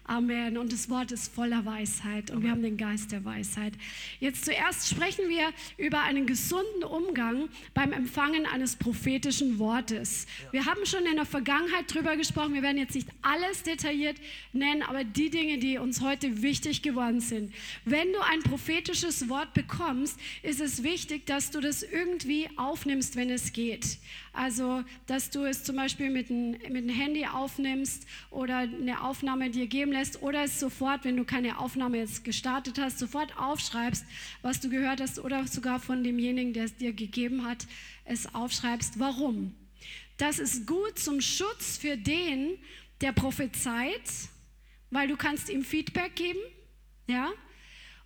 Amen. 0.08 0.56
Und 0.56 0.72
das 0.72 0.88
Wort 0.88 1.10
ist 1.10 1.34
voller 1.34 1.64
Weisheit 1.64 2.30
und 2.30 2.44
wir 2.44 2.52
haben 2.52 2.62
den 2.62 2.76
Geist 2.76 3.10
der 3.10 3.24
Weisheit. 3.24 3.72
Jetzt 4.20 4.44
zuerst 4.44 4.88
sprechen 4.88 5.28
wir 5.28 5.52
über 5.78 6.00
einen 6.00 6.26
gesunden 6.26 6.84
Umgang 6.84 7.48
beim 7.74 7.92
Empfangen 7.92 8.46
eines 8.46 8.76
prophetischen 8.76 9.58
Wortes. 9.58 10.28
Wir 10.52 10.64
haben 10.64 10.86
schon 10.86 11.06
in 11.06 11.16
der 11.16 11.26
Vergangenheit 11.26 11.92
drüber 11.92 12.16
gesprochen. 12.16 12.54
Wir 12.54 12.62
werden 12.62 12.78
jetzt 12.78 12.94
nicht 12.94 13.08
alles 13.22 13.64
detailliert 13.64 14.16
nennen, 14.52 14.82
aber 14.82 15.02
die 15.02 15.28
Dinge, 15.28 15.58
die 15.58 15.78
uns 15.78 16.00
heute 16.00 16.40
wichtig 16.40 16.82
geworden 16.82 17.18
sind. 17.18 17.52
Wenn 17.84 18.12
du 18.12 18.20
ein 18.20 18.44
prophetisches 18.44 19.28
Wort 19.28 19.54
bekommst, 19.54 20.20
ist 20.44 20.60
es 20.60 20.84
wichtig, 20.84 21.26
dass 21.26 21.50
du 21.50 21.60
das 21.60 21.82
irgendwie 21.82 22.48
aufnimmst, 22.56 23.16
wenn 23.16 23.30
es 23.30 23.52
geht. 23.52 23.98
Also, 24.36 24.84
dass 25.06 25.30
du 25.30 25.44
es 25.44 25.64
zum 25.64 25.76
Beispiel 25.76 26.10
mit 26.10 26.30
einem 26.30 26.58
mit 26.70 26.94
Handy 26.94 27.24
aufnimmst 27.24 28.06
oder 28.30 28.58
eine 28.58 29.02
Aufnahme 29.02 29.48
dir 29.48 29.66
geben 29.66 29.92
lässt 29.92 30.20
oder 30.20 30.44
es 30.44 30.60
sofort, 30.60 31.04
wenn 31.04 31.16
du 31.16 31.24
keine 31.24 31.58
Aufnahme 31.58 31.96
jetzt 31.96 32.22
gestartet 32.22 32.78
hast, 32.78 32.98
sofort 32.98 33.34
aufschreibst, 33.38 34.04
was 34.42 34.60
du 34.60 34.68
gehört 34.68 35.00
hast 35.00 35.18
oder 35.18 35.46
sogar 35.46 35.80
von 35.80 36.04
demjenigen, 36.04 36.52
der 36.52 36.64
es 36.64 36.76
dir 36.76 36.92
gegeben 36.92 37.46
hat, 37.46 37.66
es 38.04 38.34
aufschreibst. 38.34 38.98
Warum? 38.98 39.54
Das 40.18 40.38
ist 40.38 40.66
gut 40.66 40.98
zum 40.98 41.22
Schutz 41.22 41.78
für 41.78 41.96
den, 41.96 42.58
der 43.00 43.12
prophezeit, 43.12 44.02
weil 44.90 45.08
du 45.08 45.16
kannst 45.16 45.48
ihm 45.48 45.64
Feedback 45.64 46.14
geben, 46.14 46.40
ja? 47.06 47.30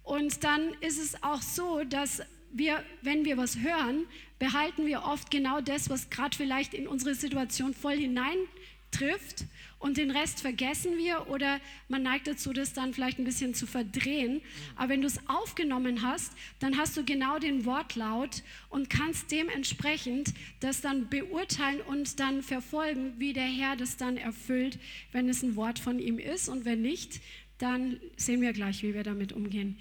Und 0.04 0.44
dann 0.44 0.74
ist 0.80 0.98
es 0.98 1.22
auch 1.24 1.42
so, 1.42 1.82
dass 1.84 2.22
wir, 2.52 2.82
wenn 3.02 3.24
wir 3.24 3.36
was 3.36 3.58
hören, 3.58 4.06
behalten 4.38 4.86
wir 4.86 5.04
oft 5.04 5.30
genau 5.30 5.60
das, 5.60 5.90
was 5.90 6.10
gerade 6.10 6.36
vielleicht 6.36 6.74
in 6.74 6.86
unsere 6.86 7.14
Situation 7.14 7.74
voll 7.74 7.96
hineintrifft 7.96 9.44
und 9.78 9.96
den 9.96 10.10
Rest 10.10 10.42
vergessen 10.42 10.98
wir 10.98 11.28
oder 11.28 11.58
man 11.88 12.02
neigt 12.02 12.26
dazu, 12.26 12.52
das 12.52 12.74
dann 12.74 12.92
vielleicht 12.92 13.18
ein 13.18 13.24
bisschen 13.24 13.54
zu 13.54 13.66
verdrehen. 13.66 14.42
Aber 14.76 14.90
wenn 14.90 15.00
du 15.00 15.06
es 15.06 15.26
aufgenommen 15.26 16.02
hast, 16.02 16.32
dann 16.58 16.76
hast 16.76 16.96
du 16.96 17.04
genau 17.04 17.38
den 17.38 17.64
Wortlaut 17.64 18.42
und 18.68 18.90
kannst 18.90 19.30
dementsprechend 19.32 20.34
das 20.60 20.82
dann 20.82 21.08
beurteilen 21.08 21.80
und 21.80 22.20
dann 22.20 22.42
verfolgen, 22.42 23.14
wie 23.18 23.32
der 23.32 23.44
Herr 23.44 23.74
das 23.76 23.96
dann 23.96 24.18
erfüllt, 24.18 24.78
wenn 25.12 25.28
es 25.28 25.42
ein 25.42 25.56
Wort 25.56 25.78
von 25.78 25.98
ihm 25.98 26.18
ist 26.18 26.48
und 26.48 26.66
wenn 26.66 26.82
nicht, 26.82 27.20
dann 27.56 28.00
sehen 28.16 28.40
wir 28.40 28.52
gleich, 28.52 28.82
wie 28.82 28.94
wir 28.94 29.02
damit 29.02 29.32
umgehen. 29.32 29.78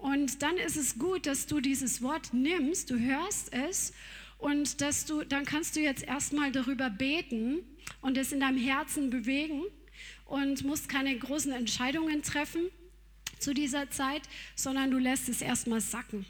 Und 0.00 0.42
dann 0.42 0.56
ist 0.56 0.76
es 0.76 0.98
gut, 0.98 1.26
dass 1.26 1.46
du 1.46 1.60
dieses 1.60 2.02
Wort 2.02 2.32
nimmst, 2.32 2.90
du 2.90 2.98
hörst 2.98 3.52
es 3.52 3.92
und 4.38 4.80
dass 4.80 5.04
du, 5.04 5.24
dann 5.24 5.44
kannst 5.44 5.74
du 5.74 5.80
jetzt 5.80 6.04
erstmal 6.04 6.52
darüber 6.52 6.88
beten 6.88 7.58
und 8.00 8.16
es 8.16 8.32
in 8.32 8.40
deinem 8.40 8.58
Herzen 8.58 9.10
bewegen 9.10 9.62
und 10.24 10.64
musst 10.64 10.88
keine 10.88 11.16
großen 11.18 11.50
Entscheidungen 11.52 12.22
treffen 12.22 12.70
zu 13.40 13.54
dieser 13.54 13.90
Zeit, 13.90 14.22
sondern 14.54 14.90
du 14.90 14.98
lässt 14.98 15.28
es 15.28 15.42
erstmal 15.42 15.80
sacken. 15.80 16.24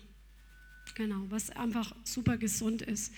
Genau, 0.95 1.27
was 1.29 1.51
einfach 1.51 1.95
super 2.05 2.39
gesund 2.39 2.83
ist. 2.83 3.13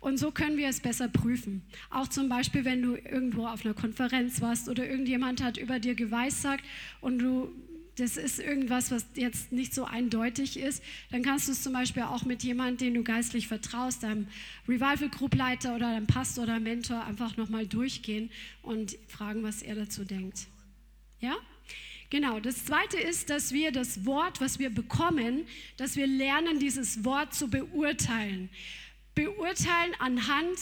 Und 0.00 0.18
so 0.18 0.30
können 0.30 0.58
wir 0.58 0.68
es 0.68 0.80
besser 0.80 1.08
prüfen. 1.08 1.62
Auch 1.88 2.08
zum 2.08 2.28
Beispiel, 2.28 2.66
wenn 2.66 2.82
du 2.82 2.94
irgendwo 2.94 3.46
auf 3.46 3.64
einer 3.64 3.72
Konferenz 3.72 4.42
warst 4.42 4.68
oder 4.68 4.86
irgendjemand 4.86 5.42
hat 5.42 5.56
über 5.56 5.78
dir 5.78 5.94
geweissagt 5.94 6.62
und 7.00 7.20
du 7.20 7.50
das 7.96 8.16
ist 8.16 8.40
irgendwas, 8.40 8.90
was 8.90 9.06
jetzt 9.14 9.52
nicht 9.52 9.72
so 9.72 9.84
eindeutig 9.84 10.58
ist, 10.58 10.82
dann 11.10 11.22
kannst 11.22 11.48
du 11.48 11.52
es 11.52 11.62
zum 11.62 11.72
Beispiel 11.72 12.02
auch 12.02 12.24
mit 12.24 12.42
jemandem, 12.42 12.88
den 12.88 12.94
du 12.94 13.04
geistlich 13.04 13.46
vertraust, 13.46 14.02
deinem 14.02 14.26
Revival 14.68 15.08
Group 15.08 15.34
Leiter 15.34 15.76
oder 15.76 15.92
deinem 15.92 16.06
Pastor 16.06 16.44
oder 16.44 16.58
Mentor 16.58 17.04
einfach 17.04 17.36
nochmal 17.36 17.66
durchgehen 17.66 18.30
und 18.62 18.96
fragen, 19.08 19.42
was 19.42 19.62
er 19.62 19.76
dazu 19.76 20.04
denkt. 20.04 20.46
Ja? 21.20 21.36
Genau, 22.10 22.40
das 22.40 22.64
zweite 22.64 22.98
ist, 22.98 23.30
dass 23.30 23.52
wir 23.52 23.72
das 23.72 24.04
Wort, 24.04 24.40
was 24.40 24.58
wir 24.58 24.70
bekommen, 24.70 25.46
dass 25.76 25.96
wir 25.96 26.06
lernen, 26.06 26.58
dieses 26.58 27.04
Wort 27.04 27.34
zu 27.34 27.48
beurteilen. 27.48 28.50
Beurteilen 29.14 29.94
anhand 30.00 30.58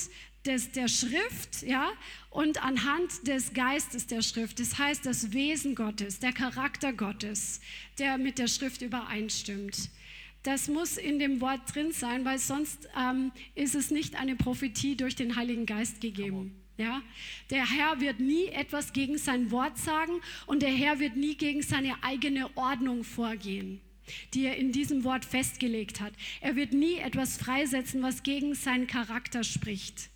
des, 0.47 0.73
der 0.73 0.89
Schrift 0.89 1.63
ja, 1.63 1.91
und 2.31 2.65
anhand 2.65 3.27
des 3.27 3.53
Geistes 3.53 4.07
der 4.07 4.23
Schrift. 4.23 4.59
Das 4.61 4.79
heißt, 4.79 5.07
das 5.07 5.33
Wesen 5.33 5.75
Gottes, 5.75 6.19
der 6.19 6.33
Charakter 6.33 6.93
Gottes, 6.93 7.61
der 7.99 8.19
mit 8.19 8.39
der 8.39 8.49
Schrift 8.49 8.83
übereinstimmt. 8.83 9.91
Das 10.43 10.67
muss 10.69 10.97
in 10.97 11.19
dem 11.19 11.41
Wort 11.41 11.61
drin 11.73 11.93
sein, 11.93 12.25
weil 12.25 12.39
sonst 12.39 12.89
ähm, 12.99 13.31
ist 13.55 13.77
es 13.77 13.91
nicht 13.91 14.17
eine 14.17 14.35
Prophetie 14.35 14.97
durch 14.97 15.15
den 15.15 15.37
Heiligen 15.37 15.67
Geist 15.67 16.01
gegeben. 16.01 16.57
Ja? 16.77 17.01
Der 17.51 17.71
Herr 17.71 18.01
wird 18.01 18.19
nie 18.19 18.47
etwas 18.47 18.93
gegen 18.93 19.19
sein 19.19 19.53
Wort 19.53 19.79
sagen 19.79 20.21
und 20.47 20.63
der 20.63 20.73
Herr 20.73 20.99
wird 20.99 21.17
nie 21.17 21.37
gegen 21.37 21.63
seine 21.63 22.03
eigene 22.03 22.55
Ordnung 22.57 23.05
vorgehen 23.05 23.81
die 24.35 24.47
er 24.47 24.57
in 24.57 24.73
diesem 24.73 25.05
Wort 25.05 25.25
festgelegt 25.25 26.01
hat. 26.01 26.13
Er 26.41 26.57
wird 26.57 26.73
nie 26.73 26.97
etwas 26.97 27.37
freisetzen, 27.37 28.03
was 28.03 28.23
gegen 28.23 28.55
seinen 28.55 28.87
Charakter 28.87 29.45
spricht. 29.45 30.11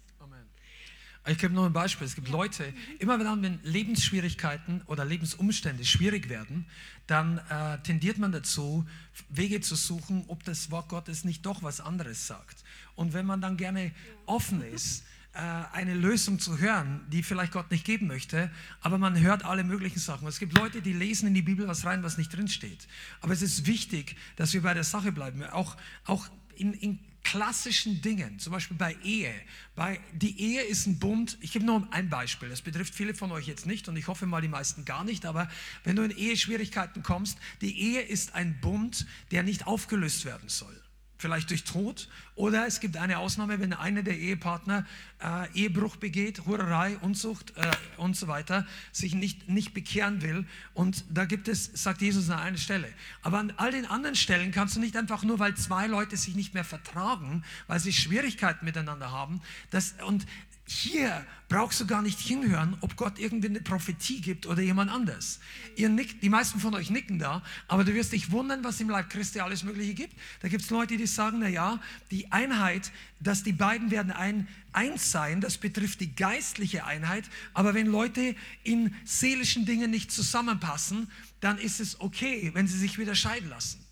Ich 1.29 1.39
gebe 1.39 1.53
noch 1.53 1.65
ein 1.65 1.73
Beispiel. 1.73 2.07
Es 2.07 2.15
gibt 2.15 2.29
Leute, 2.29 2.73
immer 3.01 3.19
wenn 3.19 3.59
Lebensschwierigkeiten 3.65 4.83
oder 4.87 5.05
Lebensumstände 5.05 5.85
schwierig 5.85 6.29
werden, 6.29 6.67
dann 7.09 7.39
äh, 7.51 7.79
tendiert 7.83 8.19
man 8.19 8.31
dazu, 8.31 8.87
Wege 9.29 9.61
zu 9.61 9.75
suchen, 9.75 10.25
ob 10.29 10.45
das 10.45 10.71
Wort 10.71 10.89
Gottes 10.89 11.25
nicht 11.25 11.45
doch 11.45 11.65
was 11.65 11.81
anderes 11.81 12.29
sagt. 12.29 12.63
Und 12.95 13.13
wenn 13.13 13.27
man 13.27 13.41
dann 13.41 13.57
gerne 13.57 13.91
offen 14.27 14.63
ist, 14.63 15.05
äh, 15.33 15.41
eine 15.73 15.95
Lösung 15.95 16.39
zu 16.39 16.59
hören, 16.59 17.05
die 17.11 17.25
vielleicht 17.25 17.53
Gott 17.53 17.73
nicht 17.73 17.85
geben 17.85 18.07
möchte, 18.07 18.49
aber 18.81 18.97
man 18.97 19.21
hört 19.21 19.45
alle 19.45 19.65
möglichen 19.65 19.99
Sachen. 19.99 20.29
Es 20.29 20.39
gibt 20.39 20.57
Leute, 20.57 20.81
die 20.81 20.93
lesen 20.93 21.27
in 21.27 21.35
die 21.35 21.43
Bibel 21.43 21.67
was 21.67 21.85
rein, 21.85 22.05
was 22.05 22.19
nicht 22.19 22.37
drinsteht. 22.37 22.87
Aber 23.21 23.33
es 23.33 23.43
ist 23.43 23.67
wichtig, 23.67 24.15
dass 24.37 24.53
wir 24.53 24.63
bei 24.63 24.75
der 24.75 24.85
Sache 24.85 25.11
bleiben. 25.11 25.43
Auch, 25.43 25.77
auch 26.05 26.29
in, 26.55 26.73
in 26.73 26.99
klassischen 27.27 28.01
Dingen, 28.03 28.39
zum 28.39 28.53
Beispiel 28.53 28.77
bei 28.77 28.97
Ehe. 29.03 29.35
Bei, 29.75 29.99
die 30.13 30.41
Ehe 30.41 30.63
ist 30.63 30.87
ein 30.87 31.01
Bund, 31.01 31.37
ich 31.41 31.53
gebe 31.53 31.65
nur 31.65 31.87
ein 31.91 32.09
Beispiel, 32.09 32.49
das 32.49 32.63
betrifft 32.63 32.95
viele 32.95 33.15
von 33.15 33.33
euch 33.33 33.49
jetzt 33.49 33.67
nicht 33.67 33.89
und 33.89 33.97
ich 33.97 34.07
hoffe 34.07 34.27
mal 34.27 34.41
die 34.41 34.49
meisten 34.49 34.85
gar 34.85 35.03
nicht, 35.03 35.27
aber 35.27 35.51
wenn 35.83 35.97
du 35.97 36.03
in 36.05 36.13
Eheschwierigkeiten 36.13 37.03
kommst, 37.03 37.37
die 37.63 37.81
Ehe 37.81 38.03
ist 38.03 38.37
ein 38.37 38.61
Bund, 38.61 39.07
der 39.33 39.43
nicht 39.43 39.67
aufgelöst 39.67 40.25
werden 40.25 40.49
soll 40.49 40.86
vielleicht 41.19 41.51
durch 41.51 41.65
Tod, 41.65 42.09
oder 42.35 42.67
es 42.67 42.81
gibt 42.81 42.97
eine 42.97 43.19
Ausnahme, 43.19 43.59
wenn 43.61 43.73
einer 43.73 44.03
der 44.03 44.19
Ehepartner 44.19 44.87
äh, 45.23 45.51
Ehebruch 45.55 45.97
begeht, 45.97 46.45
Hurerei, 46.45 46.99
Unzucht 46.99 47.55
äh, 47.57 47.71
und 47.97 48.17
so 48.17 48.29
weiter, 48.29 48.67
sich 48.93 49.15
nicht, 49.15 49.49
nicht 49.49 49.73
bekehren 49.73 50.21
will. 50.21 50.47
Und 50.75 51.05
da 51.09 51.25
gibt 51.25 51.49
es, 51.49 51.71
sagt 51.73 52.03
Jesus 52.03 52.29
an 52.29 52.39
einer 52.39 52.59
Stelle. 52.59 52.89
Aber 53.23 53.39
an 53.39 53.53
all 53.57 53.71
den 53.71 53.87
anderen 53.87 54.17
Stellen 54.17 54.53
kannst 54.53 54.77
du 54.77 54.81
nicht 54.81 54.97
einfach 54.97 55.23
nur, 55.23 55.39
weil 55.39 55.55
zwei 55.55 55.87
Leute 55.87 56.17
sich 56.17 56.37
nicht 56.37 56.53
mehr 56.53 56.65
vertragen, 56.65 57.43
weil 57.67 57.81
sie 57.81 57.93
Schwierigkeiten 57.93 58.65
miteinander 58.65 59.11
haben, 59.11 59.41
das, 59.71 59.95
und 60.07 60.27
hier 60.69 61.25
brauchst 61.49 61.81
du 61.81 61.87
gar 61.87 62.03
nicht 62.03 62.19
hinhören, 62.19 62.77
ob 62.81 62.97
Gott 62.97 63.21
irgendwie 63.21 63.47
eine 63.47 63.61
Prophetie 63.61 64.21
gibt 64.21 64.47
oder 64.47 64.63
jemand 64.63 64.91
anders. 64.91 65.39
Ihr 65.77 65.89
nickt, 65.89 66.23
die 66.25 66.29
meisten 66.29 66.59
von 66.59 66.75
euch 66.75 66.91
nicken 66.91 67.21
da, 67.21 67.43
aber 67.69 67.85
du 67.85 67.95
wirst 67.95 68.13
dich 68.13 68.33
wundern, 68.33 68.65
was 68.65 68.81
im 68.81 68.91
Leib 68.91 69.09
Christi 69.09 69.39
alles 69.39 69.63
Mögliche 69.63 69.95
gibt. 69.95 70.15
Da 70.41 70.49
gibt 70.49 70.65
es 70.65 70.71
Leute, 70.71 70.97
die 70.97 71.07
sagen, 71.07 71.39
na 71.39 71.49
ja, 71.49 71.81
die 72.11 72.33
Einheit, 72.33 72.91
dass 73.21 73.45
die 73.45 73.53
beiden 73.53 73.93
werden 73.93 74.11
ein, 74.11 74.49
eins 74.73 75.13
sein, 75.13 75.41
das 75.41 75.57
betrifft 75.57 76.01
die 76.01 76.17
geistliche 76.17 76.85
Einheit, 76.85 77.25
aber 77.55 77.75
wenn 77.75 77.87
Leute 77.87 78.35
in 78.65 78.93
seelischen 79.05 79.67
Dingen 79.67 79.93
nicht 79.93 80.11
zusammenpassen, 80.11 81.09
dann 81.41 81.59
ist 81.59 81.79
es 81.79 82.01
okay, 82.01 82.51
wenn 82.55 82.67
sie 82.67 82.79
sich 82.79 82.99
wieder 82.99 83.15
scheiden 83.15 83.49
lassen. 83.51 83.87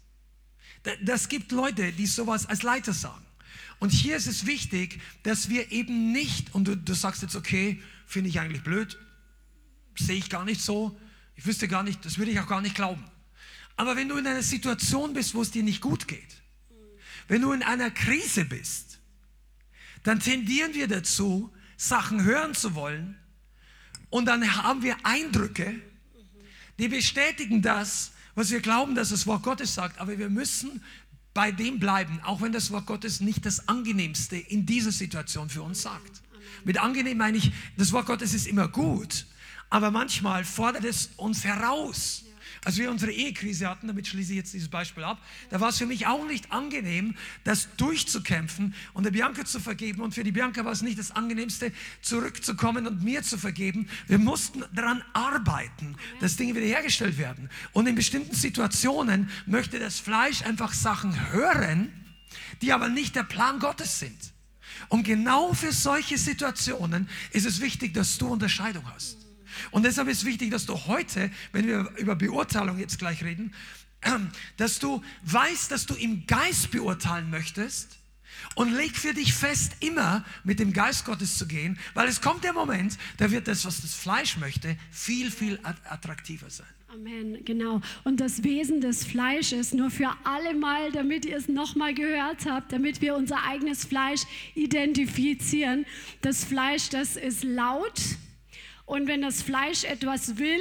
Das 1.02 1.28
gibt 1.28 1.52
Leute, 1.52 1.92
die 1.92 2.06
sowas 2.06 2.46
als 2.46 2.62
Leiter 2.64 2.92
sagen. 2.92 3.24
Und 3.78 3.90
hier 3.90 4.16
ist 4.16 4.26
es 4.26 4.46
wichtig, 4.46 5.00
dass 5.22 5.48
wir 5.48 5.72
eben 5.72 6.12
nicht, 6.12 6.54
und 6.54 6.68
du, 6.68 6.76
du 6.76 6.94
sagst 6.94 7.22
jetzt, 7.22 7.36
okay, 7.36 7.82
finde 8.06 8.30
ich 8.30 8.40
eigentlich 8.40 8.62
blöd, 8.62 8.98
sehe 9.96 10.16
ich 10.16 10.30
gar 10.30 10.44
nicht 10.44 10.60
so, 10.60 10.98
ich 11.36 11.46
wüsste 11.46 11.68
gar 11.68 11.82
nicht, 11.82 12.04
das 12.04 12.18
würde 12.18 12.30
ich 12.30 12.40
auch 12.40 12.46
gar 12.46 12.60
nicht 12.60 12.74
glauben. 12.74 13.04
Aber 13.76 13.96
wenn 13.96 14.08
du 14.08 14.16
in 14.16 14.26
einer 14.26 14.42
Situation 14.42 15.14
bist, 15.14 15.34
wo 15.34 15.42
es 15.42 15.50
dir 15.50 15.62
nicht 15.62 15.80
gut 15.80 16.06
geht, 16.06 16.42
wenn 17.28 17.42
du 17.42 17.52
in 17.52 17.62
einer 17.62 17.90
Krise 17.90 18.44
bist, 18.44 19.00
dann 20.02 20.20
tendieren 20.20 20.74
wir 20.74 20.86
dazu, 20.86 21.52
Sachen 21.76 22.22
hören 22.22 22.54
zu 22.54 22.74
wollen 22.74 23.16
und 24.10 24.26
dann 24.26 24.62
haben 24.62 24.82
wir 24.82 24.96
Eindrücke, 25.04 25.80
die 26.78 26.88
bestätigen 26.88 27.62
das, 27.62 28.12
was 28.34 28.50
wir 28.50 28.60
glauben, 28.60 28.94
dass 28.94 29.10
das 29.10 29.26
Wort 29.26 29.42
Gottes 29.42 29.74
sagt, 29.74 29.98
aber 29.98 30.18
wir 30.18 30.28
müssen 30.28 30.82
bei 31.34 31.50
dem 31.50 31.80
bleiben, 31.80 32.20
auch 32.24 32.40
wenn 32.40 32.52
das 32.52 32.70
Wort 32.70 32.86
Gottes 32.86 33.20
nicht 33.20 33.44
das 33.44 33.68
angenehmste 33.68 34.36
in 34.36 34.64
dieser 34.64 34.92
Situation 34.92 35.50
für 35.50 35.62
uns 35.62 35.82
sagt. 35.82 36.22
Mit 36.64 36.78
angenehm 36.78 37.18
meine 37.18 37.36
ich, 37.36 37.52
das 37.76 37.92
Wort 37.92 38.06
Gottes 38.06 38.32
ist 38.32 38.46
immer 38.46 38.68
gut, 38.68 39.26
Aber 39.70 39.90
manchmal 39.90 40.44
fordert 40.44 40.84
es 40.84 41.10
uns 41.16 41.44
heraus. 41.44 42.24
Als 42.64 42.78
wir 42.78 42.90
unsere 42.90 43.12
Ehekrise 43.12 43.68
hatten, 43.68 43.88
damit 43.88 44.06
schließe 44.06 44.32
ich 44.32 44.38
jetzt 44.38 44.54
dieses 44.54 44.68
Beispiel 44.68 45.04
ab, 45.04 45.22
da 45.50 45.60
war 45.60 45.68
es 45.68 45.78
für 45.78 45.86
mich 45.86 46.06
auch 46.06 46.26
nicht 46.26 46.50
angenehm, 46.50 47.14
das 47.44 47.68
durchzukämpfen 47.76 48.74
und 48.94 49.04
der 49.04 49.10
Bianca 49.10 49.44
zu 49.44 49.60
vergeben. 49.60 50.00
Und 50.00 50.14
für 50.14 50.24
die 50.24 50.32
Bianca 50.32 50.64
war 50.64 50.72
es 50.72 50.82
nicht 50.82 50.98
das 50.98 51.10
Angenehmste, 51.10 51.72
zurückzukommen 52.00 52.86
und 52.86 53.02
mir 53.04 53.22
zu 53.22 53.36
vergeben. 53.36 53.88
Wir 54.06 54.18
mussten 54.18 54.64
daran 54.74 55.04
arbeiten, 55.12 55.96
dass 56.20 56.36
Dinge 56.36 56.54
wiederhergestellt 56.54 57.18
werden. 57.18 57.50
Und 57.72 57.86
in 57.86 57.94
bestimmten 57.94 58.34
Situationen 58.34 59.28
möchte 59.46 59.78
das 59.78 60.00
Fleisch 60.00 60.42
einfach 60.42 60.72
Sachen 60.72 61.32
hören, 61.32 61.92
die 62.62 62.72
aber 62.72 62.88
nicht 62.88 63.14
der 63.14 63.24
Plan 63.24 63.58
Gottes 63.58 63.98
sind. 63.98 64.32
Und 64.88 65.04
genau 65.04 65.52
für 65.52 65.72
solche 65.72 66.18
Situationen 66.18 67.08
ist 67.30 67.46
es 67.46 67.60
wichtig, 67.60 67.94
dass 67.94 68.18
du 68.18 68.28
Unterscheidung 68.28 68.84
hast. 68.92 69.23
Und 69.70 69.84
deshalb 69.84 70.08
ist 70.08 70.24
wichtig, 70.24 70.50
dass 70.50 70.66
du 70.66 70.74
heute, 70.86 71.30
wenn 71.52 71.66
wir 71.66 71.90
über 71.98 72.16
Beurteilung 72.16 72.78
jetzt 72.78 72.98
gleich 72.98 73.22
reden, 73.24 73.52
dass 74.56 74.78
du 74.78 75.02
weißt, 75.22 75.70
dass 75.70 75.86
du 75.86 75.94
im 75.94 76.26
Geist 76.26 76.70
beurteilen 76.70 77.30
möchtest 77.30 77.98
und 78.54 78.72
leg 78.72 78.96
für 78.96 79.14
dich 79.14 79.32
fest, 79.34 79.72
immer 79.80 80.24
mit 80.44 80.58
dem 80.58 80.72
Geist 80.72 81.04
Gottes 81.04 81.38
zu 81.38 81.46
gehen, 81.46 81.78
weil 81.94 82.08
es 82.08 82.20
kommt 82.20 82.44
der 82.44 82.52
Moment, 82.52 82.98
da 83.16 83.30
wird 83.30 83.48
das, 83.48 83.64
was 83.64 83.80
das 83.80 83.94
Fleisch 83.94 84.36
möchte, 84.36 84.76
viel, 84.90 85.30
viel 85.30 85.58
attraktiver 85.62 86.50
sein. 86.50 86.66
Amen, 86.94 87.44
genau. 87.44 87.80
Und 88.04 88.20
das 88.20 88.44
Wesen 88.44 88.80
des 88.80 89.04
Fleisches, 89.04 89.74
nur 89.74 89.90
für 89.90 90.12
alle 90.22 90.54
Mal, 90.54 90.92
damit 90.92 91.24
ihr 91.24 91.36
es 91.36 91.48
nochmal 91.48 91.92
gehört 91.92 92.46
habt, 92.48 92.72
damit 92.72 93.00
wir 93.00 93.16
unser 93.16 93.42
eigenes 93.42 93.84
Fleisch 93.84 94.20
identifizieren. 94.54 95.86
Das 96.22 96.44
Fleisch, 96.44 96.90
das 96.90 97.16
ist 97.16 97.42
laut, 97.42 98.00
und 98.86 99.06
wenn 99.06 99.22
das 99.22 99.42
Fleisch 99.42 99.84
etwas 99.84 100.36
will, 100.36 100.60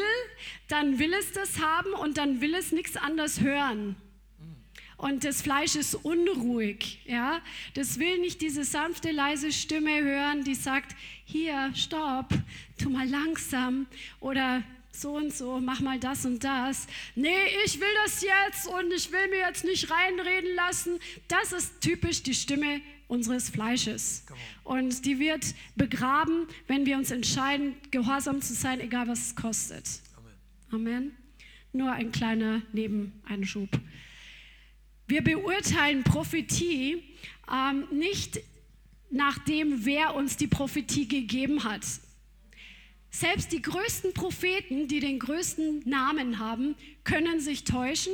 dann 0.68 1.00
will 1.00 1.14
es 1.14 1.32
das 1.34 1.60
haben 1.60 1.94
und 1.94 2.18
dann 2.18 2.42
will 2.42 2.56
es 2.56 2.72
nichts 2.72 2.96
anderes 2.96 3.42
hören. 3.42 3.96
Und 4.98 5.26
das 5.26 5.42
Fleisch 5.42 5.76
ist 5.76 5.96
unruhig, 5.96 7.02
ja. 7.06 7.42
Das 7.74 8.00
will 8.00 8.20
nicht 8.20 8.40
diese 8.42 8.64
sanfte, 8.64 9.12
leise 9.12 9.52
Stimme 9.52 10.02
hören, 10.02 10.46
die 10.46 10.56
sagt, 10.56 10.96
hier, 11.26 11.72
stopp, 11.76 12.30
tu 12.82 12.90
mal 12.90 13.10
langsam 13.10 13.86
oder 14.22 14.64
so 14.94 15.16
und 15.16 15.34
so, 15.34 15.60
mach 15.60 15.82
mal 15.82 16.00
das 16.00 16.26
und 16.26 16.44
das. 16.44 16.88
Nee, 17.16 17.36
ich 17.66 17.82
will 17.82 17.94
das 18.06 18.22
jetzt 18.22 18.68
und 18.68 18.94
ich 18.94 19.12
will 19.12 19.28
mir 19.30 19.40
jetzt 19.40 19.66
nicht 19.66 19.92
reinreden 19.92 20.56
lassen. 20.56 21.00
Das 21.28 21.52
ist 21.52 21.82
typisch 21.82 22.24
die 22.24 22.36
Stimme 22.36 22.80
unseres 23.08 23.50
Fleisches. 23.50 24.26
Und 24.64 25.06
die 25.06 25.20
wird 25.20 25.56
begraben, 25.76 26.48
wenn 26.68 26.86
wir 26.86 26.98
uns 26.98 27.12
entscheiden, 27.12 27.76
gehorsam 27.92 28.42
zu 28.42 28.54
sein, 28.54 28.80
egal 28.80 29.08
was 29.08 29.28
es 29.28 29.36
kostet. 29.36 29.86
Amen. 30.72 30.88
Amen. 30.88 31.12
Nur 31.72 31.92
ein 31.92 32.12
kleiner 32.12 32.62
Nebeneinschub. 32.72 33.70
Wir 35.08 35.22
beurteilen 35.22 36.04
Prophetie 36.04 37.04
ähm, 37.52 37.88
nicht 37.92 38.40
nach 39.10 39.38
dem, 39.40 39.86
wer 39.86 40.16
uns 40.16 40.38
die 40.38 40.48
Prophetie 40.48 41.08
gegeben 41.08 41.64
hat. 41.64 41.86
Selbst 43.10 43.52
die 43.52 43.62
größten 43.62 44.14
Propheten, 44.14 44.88
die 44.88 45.00
den 45.00 45.20
größten 45.20 45.88
Namen 45.88 46.40
haben, 46.40 46.76
können 47.04 47.40
sich 47.40 47.64
täuschen. 47.64 48.14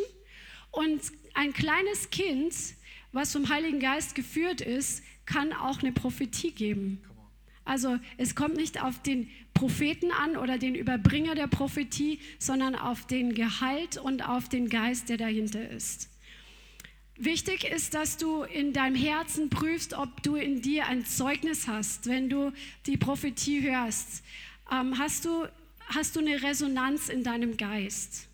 Und 0.72 1.02
ein 1.34 1.54
kleines 1.54 2.10
Kind 2.10 2.54
was 3.12 3.32
vom 3.32 3.50
Heiligen 3.50 3.80
Geist 3.80 4.16
geführt 4.16 4.62
ist, 4.62 5.04
kann 5.26 5.54
auch 5.54 5.82
eine 5.82 5.92
Prophetie 5.92 6.52
geben. 6.52 7.02
Also 7.66 8.00
es 8.18 8.34
kommt 8.34 8.56
nicht 8.56 8.82
auf 8.82 9.02
den 9.04 9.30
Propheten 9.54 10.12
an 10.12 10.38
oder 10.38 10.58
den 10.58 10.74
Überbringer 10.74 11.36
der 11.36 11.48
Prophetie, 11.48 12.20
sondern 12.40 12.76
auf 12.76 13.06
den 13.06 13.36
Gehalt 13.36 13.98
und 13.98 14.28
auf 14.28 14.50
den 14.50 14.70
Geist, 14.70 15.10
der 15.10 15.18
dahinter 15.18 15.70
ist. 15.70 16.10
Wichtig 17.16 17.66
ist, 17.66 17.94
dass 17.94 18.18
du 18.18 18.44
in 18.44 18.72
deinem 18.74 18.96
Herzen 18.96 19.50
prüfst, 19.50 19.94
ob 19.94 20.24
du 20.24 20.36
in 20.36 20.62
dir 20.62 20.88
ein 20.88 21.06
Zeugnis 21.06 21.68
hast, 21.68 22.08
wenn 22.08 22.30
du 22.30 22.54
die 22.86 22.96
Prophetie 22.96 23.62
hörst. 23.62 24.24
Ähm, 24.72 24.98
hast, 24.98 25.26
du, 25.26 25.46
hast 25.90 26.16
du 26.16 26.22
eine 26.22 26.42
Resonanz 26.42 27.10
in 27.10 27.24
deinem 27.24 27.58
Geist? 27.58 28.30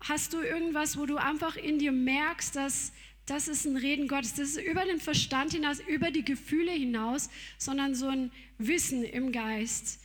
Hast 0.00 0.32
du 0.32 0.42
irgendwas, 0.42 0.98
wo 0.98 1.06
du 1.06 1.16
einfach 1.16 1.56
in 1.56 1.78
dir 1.78 1.92
merkst, 1.92 2.54
dass 2.56 2.92
das 3.26 3.48
ist 3.48 3.64
ein 3.64 3.76
Reden 3.76 4.08
Gottes. 4.08 4.34
Das 4.34 4.50
ist 4.50 4.60
über 4.60 4.84
den 4.84 5.00
Verstand 5.00 5.52
hinaus, 5.52 5.80
über 5.86 6.10
die 6.10 6.24
Gefühle 6.24 6.72
hinaus, 6.72 7.30
sondern 7.58 7.94
so 7.94 8.08
ein 8.08 8.30
Wissen 8.58 9.04
im 9.04 9.32
Geist. 9.32 10.00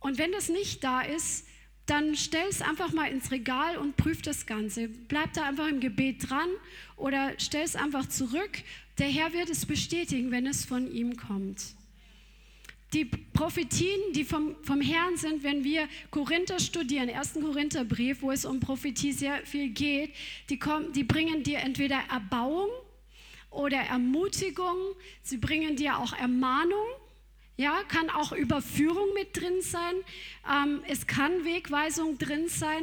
Und 0.00 0.18
wenn 0.18 0.32
das 0.32 0.48
nicht 0.48 0.82
da 0.82 1.02
ist, 1.02 1.46
dann 1.86 2.14
stell 2.14 2.46
es 2.48 2.62
einfach 2.62 2.92
mal 2.92 3.10
ins 3.10 3.30
Regal 3.30 3.76
und 3.76 3.96
prüf 3.96 4.22
das 4.22 4.46
Ganze. 4.46 4.88
Bleib 4.88 5.32
da 5.34 5.44
einfach 5.48 5.68
im 5.68 5.80
Gebet 5.80 6.30
dran 6.30 6.48
oder 6.96 7.32
stell 7.38 7.64
es 7.64 7.76
einfach 7.76 8.08
zurück. 8.08 8.62
Der 8.98 9.08
Herr 9.08 9.32
wird 9.32 9.50
es 9.50 9.66
bestätigen, 9.66 10.30
wenn 10.30 10.46
es 10.46 10.64
von 10.64 10.92
ihm 10.92 11.16
kommt 11.16 11.74
die 12.92 13.04
Prophetien, 13.04 14.12
die 14.14 14.24
vom, 14.24 14.56
vom 14.62 14.80
Herrn 14.80 15.16
sind, 15.16 15.44
wenn 15.44 15.62
wir 15.62 15.88
Korinther 16.10 16.58
studieren, 16.58 17.08
1. 17.08 17.34
Korintherbrief, 17.34 18.22
wo 18.22 18.32
es 18.32 18.44
um 18.44 18.58
Prophetie 18.58 19.12
sehr 19.12 19.38
viel 19.46 19.70
geht, 19.70 20.12
die, 20.48 20.58
kommen, 20.58 20.92
die 20.92 21.04
bringen 21.04 21.42
dir 21.42 21.60
entweder 21.60 22.00
Erbauung 22.10 22.68
oder 23.50 23.78
Ermutigung, 23.78 24.76
sie 25.22 25.36
bringen 25.36 25.76
dir 25.76 25.98
auch 25.98 26.12
Ermahnung, 26.12 26.86
ja, 27.56 27.82
kann 27.88 28.10
auch 28.10 28.32
Überführung 28.32 29.14
mit 29.14 29.36
drin 29.36 29.60
sein, 29.60 29.94
ähm, 30.50 30.82
es 30.88 31.06
kann 31.06 31.44
Wegweisung 31.44 32.18
drin 32.18 32.48
sein, 32.48 32.82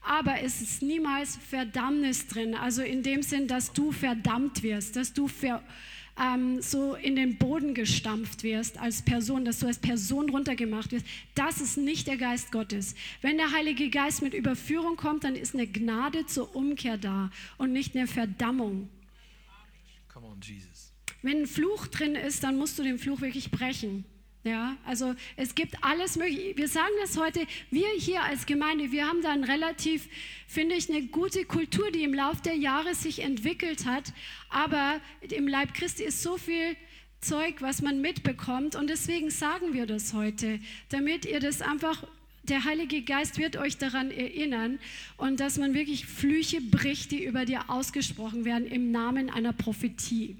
aber 0.00 0.40
es 0.42 0.60
ist 0.60 0.82
niemals 0.82 1.36
Verdammnis 1.36 2.26
drin, 2.26 2.54
also 2.54 2.82
in 2.82 3.02
dem 3.02 3.22
Sinn, 3.22 3.46
dass 3.46 3.72
du 3.72 3.92
verdammt 3.92 4.62
wirst, 4.62 4.96
dass 4.96 5.12
du 5.12 5.28
ver 5.28 5.62
ähm, 6.20 6.62
so 6.62 6.94
in 6.94 7.16
den 7.16 7.38
Boden 7.38 7.74
gestampft 7.74 8.42
wirst 8.42 8.78
als 8.78 9.02
Person, 9.02 9.44
dass 9.44 9.60
du 9.60 9.66
als 9.66 9.78
Person 9.78 10.30
runtergemacht 10.30 10.92
wirst, 10.92 11.06
das 11.34 11.60
ist 11.60 11.76
nicht 11.76 12.06
der 12.06 12.16
Geist 12.16 12.52
Gottes. 12.52 12.94
Wenn 13.20 13.36
der 13.36 13.52
Heilige 13.52 13.90
Geist 13.90 14.22
mit 14.22 14.34
Überführung 14.34 14.96
kommt, 14.96 15.24
dann 15.24 15.34
ist 15.34 15.54
eine 15.54 15.66
Gnade 15.66 16.26
zur 16.26 16.54
Umkehr 16.54 16.96
da 16.96 17.30
und 17.58 17.72
nicht 17.72 17.96
eine 17.96 18.06
Verdammung. 18.06 18.88
Come 20.12 20.26
on, 20.26 20.40
Jesus. 20.40 20.92
Wenn 21.22 21.42
ein 21.42 21.46
Fluch 21.46 21.86
drin 21.88 22.14
ist, 22.14 22.44
dann 22.44 22.58
musst 22.58 22.78
du 22.78 22.82
den 22.82 22.98
Fluch 22.98 23.20
wirklich 23.20 23.50
brechen. 23.50 24.04
Ja, 24.44 24.76
also 24.84 25.14
es 25.36 25.54
gibt 25.54 25.82
alles 25.82 26.16
mögliche. 26.16 26.54
Wir 26.58 26.68
sagen 26.68 26.92
das 27.00 27.16
heute, 27.16 27.46
wir 27.70 27.88
hier 27.98 28.22
als 28.22 28.44
Gemeinde, 28.44 28.92
wir 28.92 29.08
haben 29.08 29.22
da 29.22 29.32
ein 29.32 29.42
relativ, 29.42 30.06
finde 30.46 30.74
ich, 30.74 30.90
eine 30.90 31.06
gute 31.06 31.46
Kultur, 31.46 31.90
die 31.90 32.04
im 32.04 32.12
Laufe 32.12 32.42
der 32.42 32.54
Jahre 32.54 32.94
sich 32.94 33.20
entwickelt 33.20 33.86
hat. 33.86 34.12
Aber 34.50 35.00
im 35.22 35.48
Leib 35.48 35.72
Christi 35.72 36.04
ist 36.04 36.22
so 36.22 36.36
viel 36.36 36.76
Zeug, 37.22 37.62
was 37.62 37.80
man 37.80 38.02
mitbekommt. 38.02 38.76
Und 38.76 38.90
deswegen 38.90 39.30
sagen 39.30 39.72
wir 39.72 39.86
das 39.86 40.12
heute, 40.12 40.60
damit 40.90 41.24
ihr 41.24 41.40
das 41.40 41.62
einfach 41.62 42.06
der 42.42 42.64
Heilige 42.64 43.00
Geist 43.00 43.38
wird 43.38 43.56
euch 43.56 43.78
daran 43.78 44.10
erinnern 44.10 44.78
und 45.16 45.40
dass 45.40 45.56
man 45.56 45.72
wirklich 45.72 46.04
Flüche 46.04 46.60
bricht, 46.60 47.12
die 47.12 47.24
über 47.24 47.46
dir 47.46 47.70
ausgesprochen 47.70 48.44
werden 48.44 48.66
im 48.66 48.92
Namen 48.92 49.30
einer 49.30 49.54
Prophetie. 49.54 50.36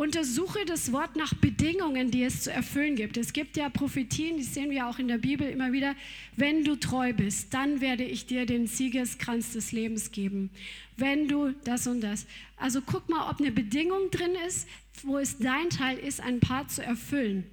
Untersuche 0.00 0.64
das 0.64 0.92
Wort 0.92 1.14
nach 1.16 1.34
Bedingungen, 1.34 2.10
die 2.10 2.22
es 2.22 2.44
zu 2.44 2.50
erfüllen 2.50 2.96
gibt. 2.96 3.18
Es 3.18 3.34
gibt 3.34 3.58
ja 3.58 3.68
Prophetien, 3.68 4.38
die 4.38 4.44
sehen 4.44 4.70
wir 4.70 4.88
auch 4.88 4.98
in 4.98 5.08
der 5.08 5.18
Bibel 5.18 5.46
immer 5.46 5.72
wieder. 5.72 5.94
Wenn 6.36 6.64
du 6.64 6.76
treu 6.76 7.12
bist, 7.12 7.52
dann 7.52 7.82
werde 7.82 8.04
ich 8.04 8.24
dir 8.24 8.46
den 8.46 8.66
Siegeskranz 8.66 9.52
des 9.52 9.72
Lebens 9.72 10.10
geben. 10.10 10.48
Wenn 10.96 11.28
du 11.28 11.52
das 11.64 11.86
und 11.86 12.00
das. 12.00 12.24
Also 12.56 12.80
guck 12.80 13.10
mal, 13.10 13.30
ob 13.30 13.40
eine 13.40 13.52
Bedingung 13.52 14.10
drin 14.10 14.34
ist, 14.48 14.66
wo 15.02 15.18
es 15.18 15.36
dein 15.36 15.68
Teil 15.68 15.98
ist, 15.98 16.22
einen 16.22 16.40
Part 16.40 16.70
zu 16.70 16.82
erfüllen, 16.82 17.44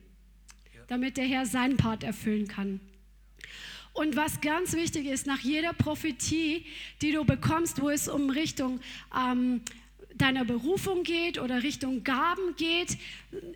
damit 0.87 1.17
der 1.17 1.25
Herr 1.25 1.45
seinen 1.45 1.75
Part 1.75 2.05
erfüllen 2.05 2.47
kann. 2.47 2.79
Und 3.91 4.15
was 4.15 4.39
ganz 4.39 4.71
wichtig 4.73 5.07
ist, 5.07 5.27
nach 5.27 5.39
jeder 5.39 5.73
Prophetie, 5.73 6.65
die 7.01 7.11
du 7.11 7.25
bekommst, 7.25 7.81
wo 7.81 7.89
es 7.89 8.07
um 8.07 8.29
Richtung 8.29 8.79
ähm, 9.13 9.63
deiner 10.17 10.45
Berufung 10.45 11.03
geht 11.03 11.39
oder 11.39 11.63
Richtung 11.63 12.03
Gaben 12.03 12.55
geht, 12.55 12.97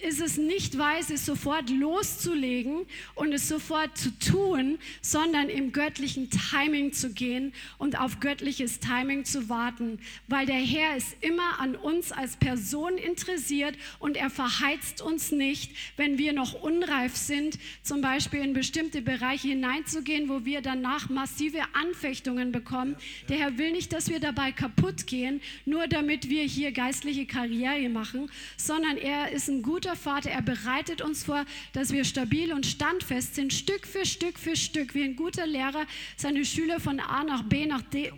ist 0.01 0.19
es 0.19 0.37
nicht 0.37 0.77
weise, 0.77 1.13
es 1.13 1.25
sofort 1.25 1.69
loszulegen 1.69 2.85
und 3.15 3.31
es 3.31 3.47
sofort 3.47 3.97
zu 3.97 4.11
tun, 4.19 4.79
sondern 5.01 5.49
im 5.49 5.71
göttlichen 5.71 6.29
Timing 6.29 6.91
zu 6.91 7.13
gehen 7.13 7.53
und 7.77 7.99
auf 7.99 8.19
göttliches 8.19 8.79
Timing 8.79 9.23
zu 9.23 9.47
warten, 9.47 9.99
weil 10.27 10.45
der 10.45 10.55
Herr 10.55 10.97
ist 10.97 11.15
immer 11.21 11.59
an 11.59 11.75
uns 11.75 12.11
als 12.11 12.35
Person 12.35 12.97
interessiert 12.97 13.75
und 13.99 14.17
er 14.17 14.29
verheizt 14.29 15.01
uns 15.01 15.31
nicht, 15.31 15.71
wenn 15.95 16.17
wir 16.17 16.33
noch 16.33 16.53
unreif 16.53 17.15
sind, 17.15 17.57
zum 17.81 18.01
Beispiel 18.01 18.41
in 18.41 18.53
bestimmte 18.53 19.01
Bereiche 19.01 19.49
hineinzugehen, 19.49 20.27
wo 20.27 20.43
wir 20.43 20.61
danach 20.61 21.09
massive 21.09 21.61
Anfechtungen 21.73 22.51
bekommen. 22.51 22.95
Der 23.29 23.37
Herr 23.37 23.57
will 23.57 23.71
nicht, 23.71 23.93
dass 23.93 24.09
wir 24.09 24.19
dabei 24.19 24.51
kaputt 24.51 25.07
gehen, 25.07 25.41
nur 25.65 25.87
damit 25.87 26.29
wir 26.29 26.43
hier 26.51 26.71
geistliche 26.71 27.25
Karriere 27.25 27.89
machen, 27.89 28.29
sondern 28.57 28.97
er 28.97 29.31
ist 29.31 29.47
ein 29.49 29.61
guter 29.61 29.95
Vater. 29.95 30.29
Er 30.29 30.41
bereitet 30.41 31.01
uns 31.01 31.23
vor, 31.23 31.45
dass 31.73 31.91
wir 31.91 32.03
stabil 32.03 32.53
und 32.53 32.65
standfest 32.65 33.35
sind, 33.35 33.53
Stück 33.53 33.87
für 33.87 34.05
Stück 34.05 34.37
für 34.37 34.55
Stück, 34.55 34.93
wie 34.93 35.03
ein 35.03 35.15
guter 35.15 35.47
Lehrer 35.47 35.85
seine 36.17 36.45
Schüler 36.45 36.79
von 36.79 36.99
A 36.99 37.23
nach 37.23 37.43
B 37.43 37.65
nach 37.65 37.81
D 37.81 38.11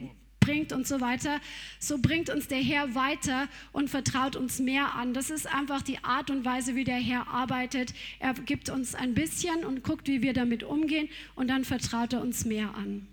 bringt 0.44 0.74
und 0.74 0.86
so 0.86 1.00
weiter, 1.00 1.40
so 1.80 1.98
bringt 1.98 2.30
uns 2.30 2.48
der 2.48 2.62
Herr 2.62 2.96
weiter 2.96 3.48
und 3.72 3.90
vertraut 3.90 4.36
uns 4.36 4.60
mehr 4.60 4.94
an. 4.96 5.14
Das 5.14 5.30
ist 5.30 5.48
einfach 5.48 5.82
die 5.82 6.04
Art 6.04 6.30
und 6.30 6.44
Weise, 6.44 6.76
wie 6.76 6.84
der 6.84 6.98
Herr 6.98 7.28
arbeitet. 7.28 7.94
Er 8.20 8.34
gibt 8.34 8.70
uns 8.70 8.94
ein 8.96 9.14
bisschen 9.14 9.64
und 9.66 9.84
guckt, 9.84 10.08
wie 10.08 10.22
wir 10.22 10.34
damit 10.34 10.64
umgehen 10.64 11.08
und 11.36 11.48
dann 11.48 11.64
vertraut 11.64 12.14
er 12.14 12.22
uns 12.22 12.46
mehr 12.46 12.76
an. 12.76 13.08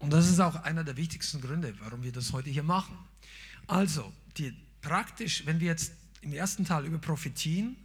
Und 0.00 0.12
das 0.12 0.28
ist 0.28 0.40
auch 0.40 0.56
einer 0.62 0.84
der 0.84 0.96
wichtigsten 0.96 1.40
Gründe, 1.40 1.74
warum 1.80 2.02
wir 2.02 2.12
das 2.12 2.32
heute 2.32 2.50
hier 2.50 2.62
machen. 2.62 2.96
Also, 3.66 4.12
die, 4.38 4.54
praktisch, 4.80 5.44
wenn 5.46 5.60
wir 5.60 5.68
jetzt 5.68 5.92
im 6.20 6.32
ersten 6.32 6.64
Teil 6.64 6.84
über 6.84 6.98
Prophetien 6.98 7.76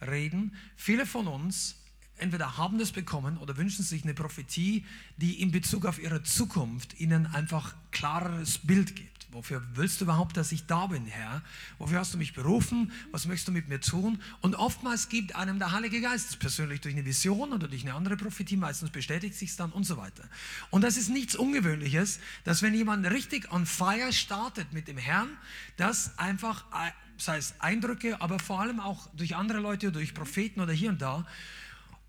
reden, 0.00 0.54
viele 0.76 1.06
von 1.06 1.26
uns 1.26 1.76
entweder 2.20 2.56
haben 2.58 2.78
das 2.78 2.92
bekommen 2.92 3.38
oder 3.38 3.56
wünschen 3.56 3.84
sich 3.84 4.04
eine 4.04 4.14
Prophetie, 4.14 4.84
die 5.16 5.40
in 5.40 5.50
Bezug 5.50 5.86
auf 5.86 5.98
ihre 5.98 6.22
Zukunft 6.22 7.00
ihnen 7.00 7.26
einfach 7.26 7.74
klareres 7.90 8.58
Bild 8.58 8.94
gibt. 8.94 9.09
Wofür 9.32 9.62
willst 9.74 10.00
du 10.00 10.04
überhaupt, 10.04 10.36
dass 10.36 10.50
ich 10.50 10.66
da 10.66 10.86
bin, 10.86 11.06
Herr? 11.06 11.42
Wofür 11.78 12.00
hast 12.00 12.12
du 12.12 12.18
mich 12.18 12.34
berufen? 12.34 12.90
Was 13.12 13.26
möchtest 13.26 13.48
du 13.48 13.52
mit 13.52 13.68
mir 13.68 13.80
tun? 13.80 14.20
Und 14.40 14.56
oftmals 14.56 15.08
gibt 15.08 15.36
einem 15.36 15.58
der 15.58 15.70
Heilige 15.70 16.00
Geist 16.00 16.38
persönlich 16.40 16.80
durch 16.80 16.94
eine 16.94 17.04
Vision 17.04 17.52
oder 17.52 17.68
durch 17.68 17.82
eine 17.82 17.94
andere 17.94 18.16
Prophetie, 18.16 18.56
meistens 18.56 18.90
bestätigt 18.90 19.36
sich 19.36 19.54
dann 19.54 19.70
und 19.70 19.84
so 19.84 19.96
weiter. 19.96 20.24
Und 20.70 20.82
das 20.82 20.96
ist 20.96 21.10
nichts 21.10 21.36
Ungewöhnliches, 21.36 22.18
dass 22.44 22.62
wenn 22.62 22.74
jemand 22.74 23.08
richtig 23.08 23.52
on 23.52 23.66
fire 23.66 24.12
startet 24.12 24.72
mit 24.72 24.88
dem 24.88 24.98
Herrn, 24.98 25.28
dass 25.76 26.18
einfach, 26.18 26.64
äh, 26.72 26.90
sei 27.16 27.36
es 27.36 27.54
Eindrücke, 27.60 28.20
aber 28.20 28.40
vor 28.40 28.60
allem 28.60 28.80
auch 28.80 29.08
durch 29.14 29.36
andere 29.36 29.60
Leute, 29.60 29.92
durch 29.92 30.12
Propheten 30.12 30.60
oder 30.60 30.72
hier 30.72 30.90
und 30.90 31.00
da, 31.00 31.24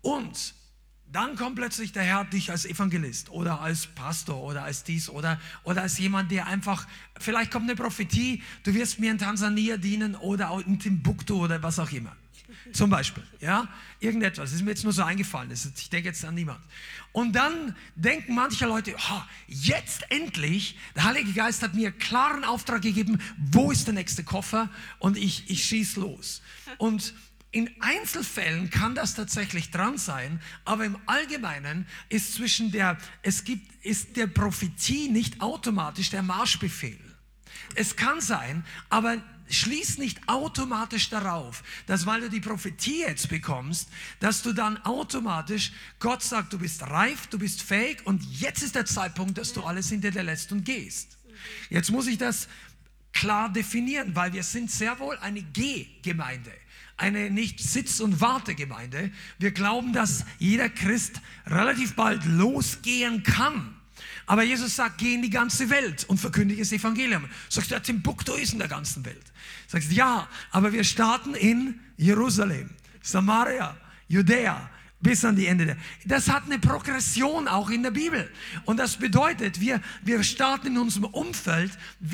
und 0.00 0.54
dann 1.12 1.36
kommt 1.36 1.56
plötzlich 1.56 1.92
der 1.92 2.02
Herr 2.02 2.24
dich 2.24 2.50
als 2.50 2.64
Evangelist 2.64 3.30
oder 3.30 3.60
als 3.60 3.86
Pastor 3.86 4.42
oder 4.42 4.64
als 4.64 4.82
dies 4.82 5.08
oder, 5.08 5.38
oder 5.62 5.82
als 5.82 5.98
jemand, 5.98 6.30
der 6.30 6.46
einfach, 6.46 6.86
vielleicht 7.18 7.50
kommt 7.50 7.68
eine 7.68 7.76
Prophetie, 7.76 8.42
du 8.62 8.72
wirst 8.74 8.98
mir 8.98 9.10
in 9.10 9.18
Tansania 9.18 9.76
dienen 9.76 10.14
oder 10.16 10.58
in 10.66 10.78
Timbuktu 10.78 11.44
oder 11.44 11.62
was 11.62 11.78
auch 11.78 11.92
immer. 11.92 12.16
Zum 12.72 12.90
Beispiel, 12.90 13.22
ja, 13.40 13.68
irgendetwas. 13.98 14.50
Das 14.50 14.54
ist 14.54 14.62
mir 14.62 14.70
jetzt 14.70 14.84
nur 14.84 14.92
so 14.92 15.02
eingefallen. 15.02 15.50
Ich 15.50 15.90
denke 15.90 16.08
jetzt 16.08 16.24
an 16.24 16.34
niemand. 16.34 16.60
Und 17.12 17.34
dann 17.34 17.74
denken 17.94 18.34
manche 18.34 18.66
Leute, 18.66 18.94
oh, 18.96 19.22
jetzt 19.48 20.10
endlich, 20.10 20.78
der 20.94 21.04
Heilige 21.04 21.32
Geist 21.32 21.62
hat 21.62 21.74
mir 21.74 21.90
klaren 21.92 22.44
Auftrag 22.44 22.82
gegeben, 22.82 23.20
wo 23.36 23.70
ist 23.70 23.86
der 23.86 23.94
nächste 23.94 24.22
Koffer 24.22 24.70
und 24.98 25.16
ich, 25.16 25.50
ich 25.50 25.64
schieß 25.64 25.96
los. 25.96 26.42
Und 26.78 27.14
in 27.52 27.70
Einzelfällen 27.80 28.70
kann 28.70 28.94
das 28.94 29.14
tatsächlich 29.14 29.70
dran 29.70 29.98
sein, 29.98 30.40
aber 30.64 30.86
im 30.86 30.96
Allgemeinen 31.04 31.86
ist 32.08 32.34
zwischen 32.34 32.72
der, 32.72 32.96
es 33.20 33.44
gibt, 33.44 33.84
ist 33.84 34.16
der 34.16 34.26
Prophetie 34.26 35.10
nicht 35.10 35.42
automatisch 35.42 36.08
der 36.08 36.22
Marschbefehl. 36.22 36.98
Es 37.74 37.94
kann 37.94 38.22
sein, 38.22 38.64
aber 38.88 39.18
schließ 39.50 39.98
nicht 39.98 40.26
automatisch 40.28 41.10
darauf, 41.10 41.62
dass 41.86 42.06
weil 42.06 42.22
du 42.22 42.30
die 42.30 42.40
Prophetie 42.40 43.00
jetzt 43.00 43.28
bekommst, 43.28 43.90
dass 44.18 44.40
du 44.40 44.54
dann 44.54 44.78
automatisch 44.84 45.72
Gott 45.98 46.22
sagt, 46.22 46.54
du 46.54 46.58
bist 46.58 46.82
reif, 46.82 47.26
du 47.26 47.38
bist 47.38 47.60
fähig 47.60 47.98
und 48.06 48.22
jetzt 48.40 48.62
ist 48.62 48.74
der 48.74 48.86
Zeitpunkt, 48.86 49.36
dass 49.36 49.52
du 49.52 49.62
alles 49.62 49.90
hinter 49.90 50.10
dir 50.10 50.22
lässt 50.22 50.52
und 50.52 50.64
gehst. 50.64 51.18
Jetzt 51.68 51.90
muss 51.90 52.06
ich 52.06 52.16
das 52.16 52.48
klar 53.12 53.52
definieren, 53.52 54.16
weil 54.16 54.32
wir 54.32 54.42
sind 54.42 54.70
sehr 54.70 54.98
wohl 54.98 55.18
eine 55.18 55.42
G-Gemeinde 55.42 56.52
eine 56.96 57.30
nicht 57.30 57.60
Sitz- 57.60 58.00
und 58.00 58.20
Wartegemeinde. 58.20 59.10
Wir 59.38 59.50
glauben, 59.50 59.92
dass 59.92 60.24
jeder 60.38 60.68
Christ 60.68 61.20
relativ 61.46 61.94
bald 61.94 62.24
losgehen 62.24 63.22
kann. 63.22 63.74
Aber 64.26 64.42
Jesus 64.42 64.76
sagt, 64.76 64.98
geh 64.98 65.14
in 65.14 65.22
die 65.22 65.30
ganze 65.30 65.68
Welt 65.70 66.04
und 66.04 66.18
verkündige 66.18 66.62
das 66.62 66.72
Evangelium. 66.72 67.28
Sagst 67.48 67.70
du, 67.70 67.80
Timbuktu 67.80 68.34
ist 68.34 68.52
in 68.52 68.60
der 68.60 68.68
ganzen 68.68 69.04
Welt. 69.04 69.32
Sagst 69.66 69.90
du, 69.90 69.94
ja, 69.94 70.28
aber 70.50 70.72
wir 70.72 70.84
starten 70.84 71.34
in 71.34 71.80
Jerusalem, 71.96 72.70
Samaria, 73.02 73.76
Judäa, 74.08 74.70
bis 75.02 75.24
an 75.24 75.36
die 75.36 75.46
Ende. 75.46 75.66
Der. 75.66 75.76
Das 76.04 76.28
hat 76.28 76.44
eine 76.44 76.58
Progression 76.58 77.48
auch 77.48 77.70
in 77.70 77.82
der 77.82 77.90
Bibel. 77.90 78.30
Und 78.64 78.78
das 78.78 78.96
bedeutet, 78.96 79.60
wir, 79.60 79.80
wir 80.02 80.22
starten 80.22 80.68
in 80.68 80.78
unserem 80.78 81.06
Umfeld, 81.06 81.72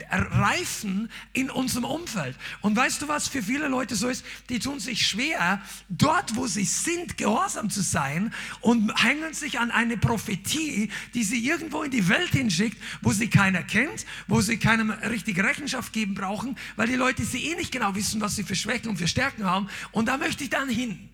reifen 0.09 1.11
in 1.33 1.51
unserem 1.51 1.85
Umfeld. 1.85 2.37
Und 2.63 2.75
weißt 2.77 3.03
du, 3.03 3.09
was 3.09 3.29
für 3.29 3.43
viele 3.43 3.69
Leute 3.69 3.95
so 3.95 4.09
ist? 4.09 4.25
Die 4.49 4.59
tun 4.59 4.81
sich 4.81 5.07
schwer, 5.07 5.61
dort, 5.89 6.35
wo 6.35 6.47
sie 6.47 6.65
sind, 6.65 7.19
gehorsam 7.19 7.71
zu 7.71 7.83
sein 7.83 8.33
und 8.61 8.93
hängen 9.03 9.35
sich 9.35 9.59
an 9.59 9.71
eine 9.71 9.99
Prophetie, 9.99 10.91
die 11.15 11.25
sie 11.25 11.47
irgendwo 11.47 11.83
in 11.83 11.91
die 11.91 12.09
Welt 12.09 12.31
hinschickt, 12.31 12.79
wo 13.03 13.13
sie 13.13 13.29
keiner 13.29 13.63
kennt, 13.63 14.07
wo 14.27 14.41
sie 14.41 14.57
keinem 14.57 14.91
richtig 14.91 15.43
Rechenschaft 15.43 15.93
geben 15.93 16.15
brauchen, 16.15 16.57
weil 16.77 16.89
die 16.89 16.97
Leute 16.97 17.25
sie 17.25 17.45
eh 17.51 17.55
nicht 17.55 17.73
genau 17.73 17.95
wissen, 17.95 18.21
was 18.21 18.37
sie 18.37 18.45
für 18.45 18.57
Schwächen 18.57 18.89
und 18.89 18.97
für 18.97 19.09
Stärken 19.09 19.45
haben. 19.45 19.69
Und 19.93 20.07
da 20.07 20.17
möchte 20.17 20.45
ich 20.45 20.51
dann 20.51 20.69
hin. 20.69 21.11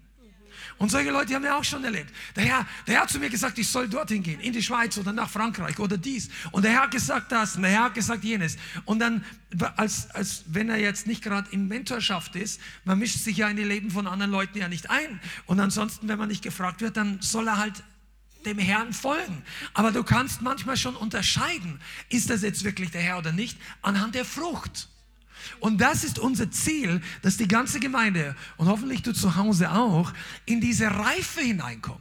Und 0.78 0.90
solche 0.90 1.10
Leute 1.10 1.34
haben 1.34 1.44
wir 1.44 1.56
auch 1.56 1.64
schon 1.64 1.84
erlebt. 1.84 2.12
Der 2.34 2.44
Herr, 2.44 2.66
der 2.86 2.94
Herr 2.94 3.02
hat 3.02 3.10
zu 3.10 3.18
mir 3.18 3.30
gesagt, 3.30 3.58
ich 3.58 3.68
soll 3.68 3.88
dorthin 3.88 4.22
gehen, 4.22 4.40
in 4.40 4.52
die 4.52 4.62
Schweiz 4.62 4.98
oder 4.98 5.12
nach 5.12 5.30
Frankreich 5.30 5.78
oder 5.78 5.96
dies. 5.96 6.28
Und 6.50 6.64
der 6.64 6.72
Herr 6.72 6.82
hat 6.82 6.90
gesagt 6.90 7.30
das 7.30 7.56
und 7.56 7.62
der 7.62 7.70
Herr 7.70 7.84
hat 7.84 7.94
gesagt 7.94 8.24
jenes. 8.24 8.56
Und 8.84 8.98
dann, 8.98 9.24
als, 9.76 10.10
als 10.10 10.44
wenn 10.48 10.68
er 10.68 10.78
jetzt 10.78 11.06
nicht 11.06 11.22
gerade 11.22 11.48
in 11.50 11.68
Mentorschaft 11.68 12.34
ist, 12.36 12.60
man 12.84 12.98
mischt 12.98 13.18
sich 13.18 13.36
ja 13.36 13.48
in 13.48 13.56
die 13.56 13.64
Leben 13.64 13.90
von 13.90 14.06
anderen 14.06 14.32
Leuten 14.32 14.58
ja 14.58 14.68
nicht 14.68 14.90
ein. 14.90 15.20
Und 15.46 15.60
ansonsten, 15.60 16.08
wenn 16.08 16.18
man 16.18 16.28
nicht 16.28 16.42
gefragt 16.42 16.80
wird, 16.80 16.96
dann 16.96 17.20
soll 17.20 17.46
er 17.48 17.58
halt 17.58 17.82
dem 18.44 18.58
Herrn 18.58 18.92
folgen. 18.92 19.42
Aber 19.72 19.90
du 19.90 20.02
kannst 20.02 20.42
manchmal 20.42 20.76
schon 20.76 20.96
unterscheiden, 20.96 21.80
ist 22.08 22.30
das 22.30 22.42
jetzt 22.42 22.64
wirklich 22.64 22.90
der 22.90 23.00
Herr 23.00 23.18
oder 23.18 23.32
nicht, 23.32 23.58
anhand 23.82 24.14
der 24.14 24.24
Frucht. 24.24 24.88
Und 25.60 25.80
das 25.80 26.04
ist 26.04 26.18
unser 26.18 26.50
Ziel, 26.50 27.00
dass 27.22 27.36
die 27.36 27.48
ganze 27.48 27.80
Gemeinde 27.80 28.36
und 28.56 28.68
hoffentlich 28.68 29.02
du 29.02 29.12
zu 29.12 29.36
Hause 29.36 29.72
auch 29.72 30.12
in 30.46 30.60
diese 30.60 30.86
Reife 30.90 31.40
hineinkommt. 31.40 32.00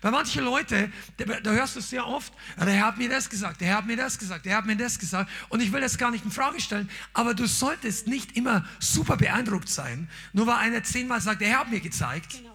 Weil 0.00 0.10
manche 0.10 0.40
Leute, 0.40 0.90
da 1.16 1.50
hörst 1.52 1.76
du 1.76 1.78
es 1.78 1.90
sehr 1.90 2.06
oft, 2.06 2.32
der 2.58 2.72
Herr 2.72 2.86
hat 2.86 2.98
mir 2.98 3.08
das 3.08 3.30
gesagt, 3.30 3.60
der 3.60 3.68
Herr 3.68 3.76
hat 3.78 3.86
mir 3.86 3.96
das 3.96 4.18
gesagt, 4.18 4.44
der 4.44 4.52
Herr 4.52 4.58
hat 4.58 4.66
mir 4.66 4.76
das 4.76 4.98
gesagt. 4.98 5.30
Und 5.48 5.62
ich 5.62 5.72
will 5.72 5.80
das 5.80 5.96
gar 5.96 6.10
nicht 6.10 6.24
in 6.24 6.32
Frage 6.32 6.60
stellen, 6.60 6.90
aber 7.12 7.34
du 7.34 7.46
solltest 7.46 8.08
nicht 8.08 8.36
immer 8.36 8.64
super 8.80 9.16
beeindruckt 9.16 9.68
sein, 9.68 10.08
nur 10.32 10.48
weil 10.48 10.56
einer 10.56 10.82
zehnmal 10.82 11.20
sagt, 11.20 11.40
der 11.40 11.48
Herr 11.48 11.60
hat 11.60 11.70
mir 11.70 11.80
gezeigt. 11.80 12.32
Genau. 12.32 12.51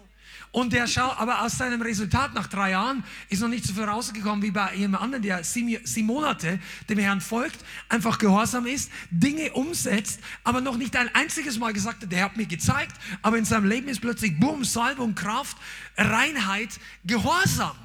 Und 0.50 0.72
der 0.72 0.86
schaut, 0.86 1.18
aber 1.18 1.42
aus 1.42 1.58
seinem 1.58 1.82
Resultat 1.82 2.34
nach 2.34 2.46
drei 2.46 2.70
Jahren 2.70 3.04
ist 3.28 3.40
noch 3.40 3.48
nicht 3.48 3.64
so 3.64 3.74
viel 3.74 3.84
rausgekommen 3.84 4.42
wie 4.42 4.50
bei 4.50 4.74
jemand 4.74 5.02
anderen, 5.02 5.22
der 5.22 5.44
sieben, 5.44 5.84
sieben 5.84 6.06
Monate 6.06 6.58
dem 6.88 6.98
Herrn 6.98 7.20
folgt, 7.20 7.58
einfach 7.88 8.18
gehorsam 8.18 8.66
ist, 8.66 8.90
Dinge 9.10 9.52
umsetzt, 9.52 10.20
aber 10.44 10.60
noch 10.60 10.76
nicht 10.76 10.96
ein 10.96 11.14
einziges 11.14 11.58
Mal 11.58 11.72
gesagt 11.72 12.02
hat, 12.02 12.12
der 12.12 12.24
hat 12.24 12.36
mir 12.36 12.46
gezeigt, 12.46 12.96
aber 13.22 13.36
in 13.36 13.44
seinem 13.44 13.68
Leben 13.68 13.88
ist 13.88 14.00
plötzlich 14.00 14.38
Boom, 14.40 14.64
Salbung, 14.64 15.14
Kraft, 15.14 15.56
Reinheit, 15.96 16.80
Gehorsam. 17.04 17.76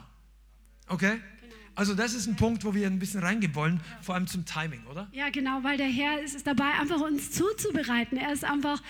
Okay? 0.88 1.20
Also 1.76 1.96
das 1.96 2.14
ist 2.14 2.28
ein 2.28 2.36
Punkt, 2.36 2.64
wo 2.66 2.76
wir 2.76 2.86
ein 2.86 3.00
bisschen 3.00 3.22
reingehen 3.22 3.56
wollen, 3.56 3.82
vor 4.02 4.14
allem 4.14 4.28
zum 4.28 4.46
Timing, 4.46 4.86
oder? 4.86 5.08
Ja, 5.12 5.30
genau, 5.30 5.64
weil 5.64 5.78
der 5.78 5.88
Herr 5.88 6.22
ist, 6.22 6.36
ist 6.36 6.46
dabei, 6.46 6.70
einfach 6.80 7.02
uns 7.02 7.32
zuzubereiten. 7.32 8.18
Er 8.18 8.32
ist 8.32 8.46
einfach 8.46 8.82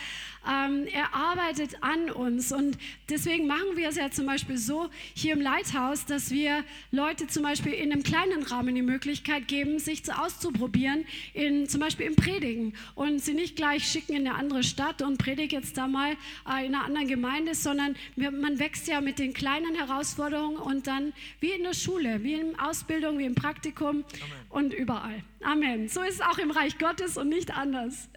ähm, 0.47 0.87
er 0.91 1.13
arbeitet 1.13 1.81
an 1.81 2.09
uns. 2.09 2.51
Und 2.51 2.77
deswegen 3.09 3.47
machen 3.47 3.75
wir 3.75 3.89
es 3.89 3.95
ja 3.95 4.11
zum 4.11 4.25
Beispiel 4.25 4.57
so 4.57 4.89
hier 5.13 5.33
im 5.33 5.41
Lighthouse, 5.41 6.05
dass 6.05 6.31
wir 6.31 6.63
Leute 6.91 7.27
zum 7.27 7.43
Beispiel 7.43 7.73
in 7.73 7.91
einem 7.91 8.03
kleinen 8.03 8.43
Rahmen 8.43 8.75
die 8.75 8.81
Möglichkeit 8.81 9.47
geben, 9.47 9.79
sich 9.79 10.03
zu 10.03 10.17
auszuprobieren, 10.17 11.05
in, 11.33 11.67
zum 11.67 11.79
Beispiel 11.79 12.05
im 12.05 12.15
Predigen. 12.15 12.73
Und 12.95 13.19
sie 13.19 13.33
nicht 13.33 13.55
gleich 13.55 13.87
schicken 13.87 14.13
in 14.13 14.27
eine 14.27 14.37
andere 14.37 14.63
Stadt 14.63 15.01
und 15.01 15.17
predige 15.17 15.55
jetzt 15.55 15.77
da 15.77 15.87
mal 15.87 16.11
äh, 16.49 16.65
in 16.65 16.75
einer 16.75 16.85
anderen 16.85 17.07
Gemeinde, 17.07 17.55
sondern 17.55 17.95
man 18.15 18.59
wächst 18.59 18.87
ja 18.87 19.01
mit 19.01 19.19
den 19.19 19.33
kleinen 19.33 19.75
Herausforderungen 19.75 20.57
und 20.57 20.87
dann 20.87 21.13
wie 21.39 21.51
in 21.51 21.63
der 21.63 21.73
Schule, 21.73 22.23
wie 22.23 22.33
in 22.33 22.59
Ausbildung, 22.59 23.17
wie 23.19 23.25
im 23.25 23.35
Praktikum 23.35 23.89
Amen. 23.89 24.05
und 24.49 24.73
überall. 24.73 25.23
Amen. 25.43 25.89
So 25.89 26.01
ist 26.01 26.15
es 26.15 26.21
auch 26.21 26.37
im 26.37 26.51
Reich 26.51 26.77
Gottes 26.77 27.17
und 27.17 27.29
nicht 27.29 27.51
anders. 27.51 28.09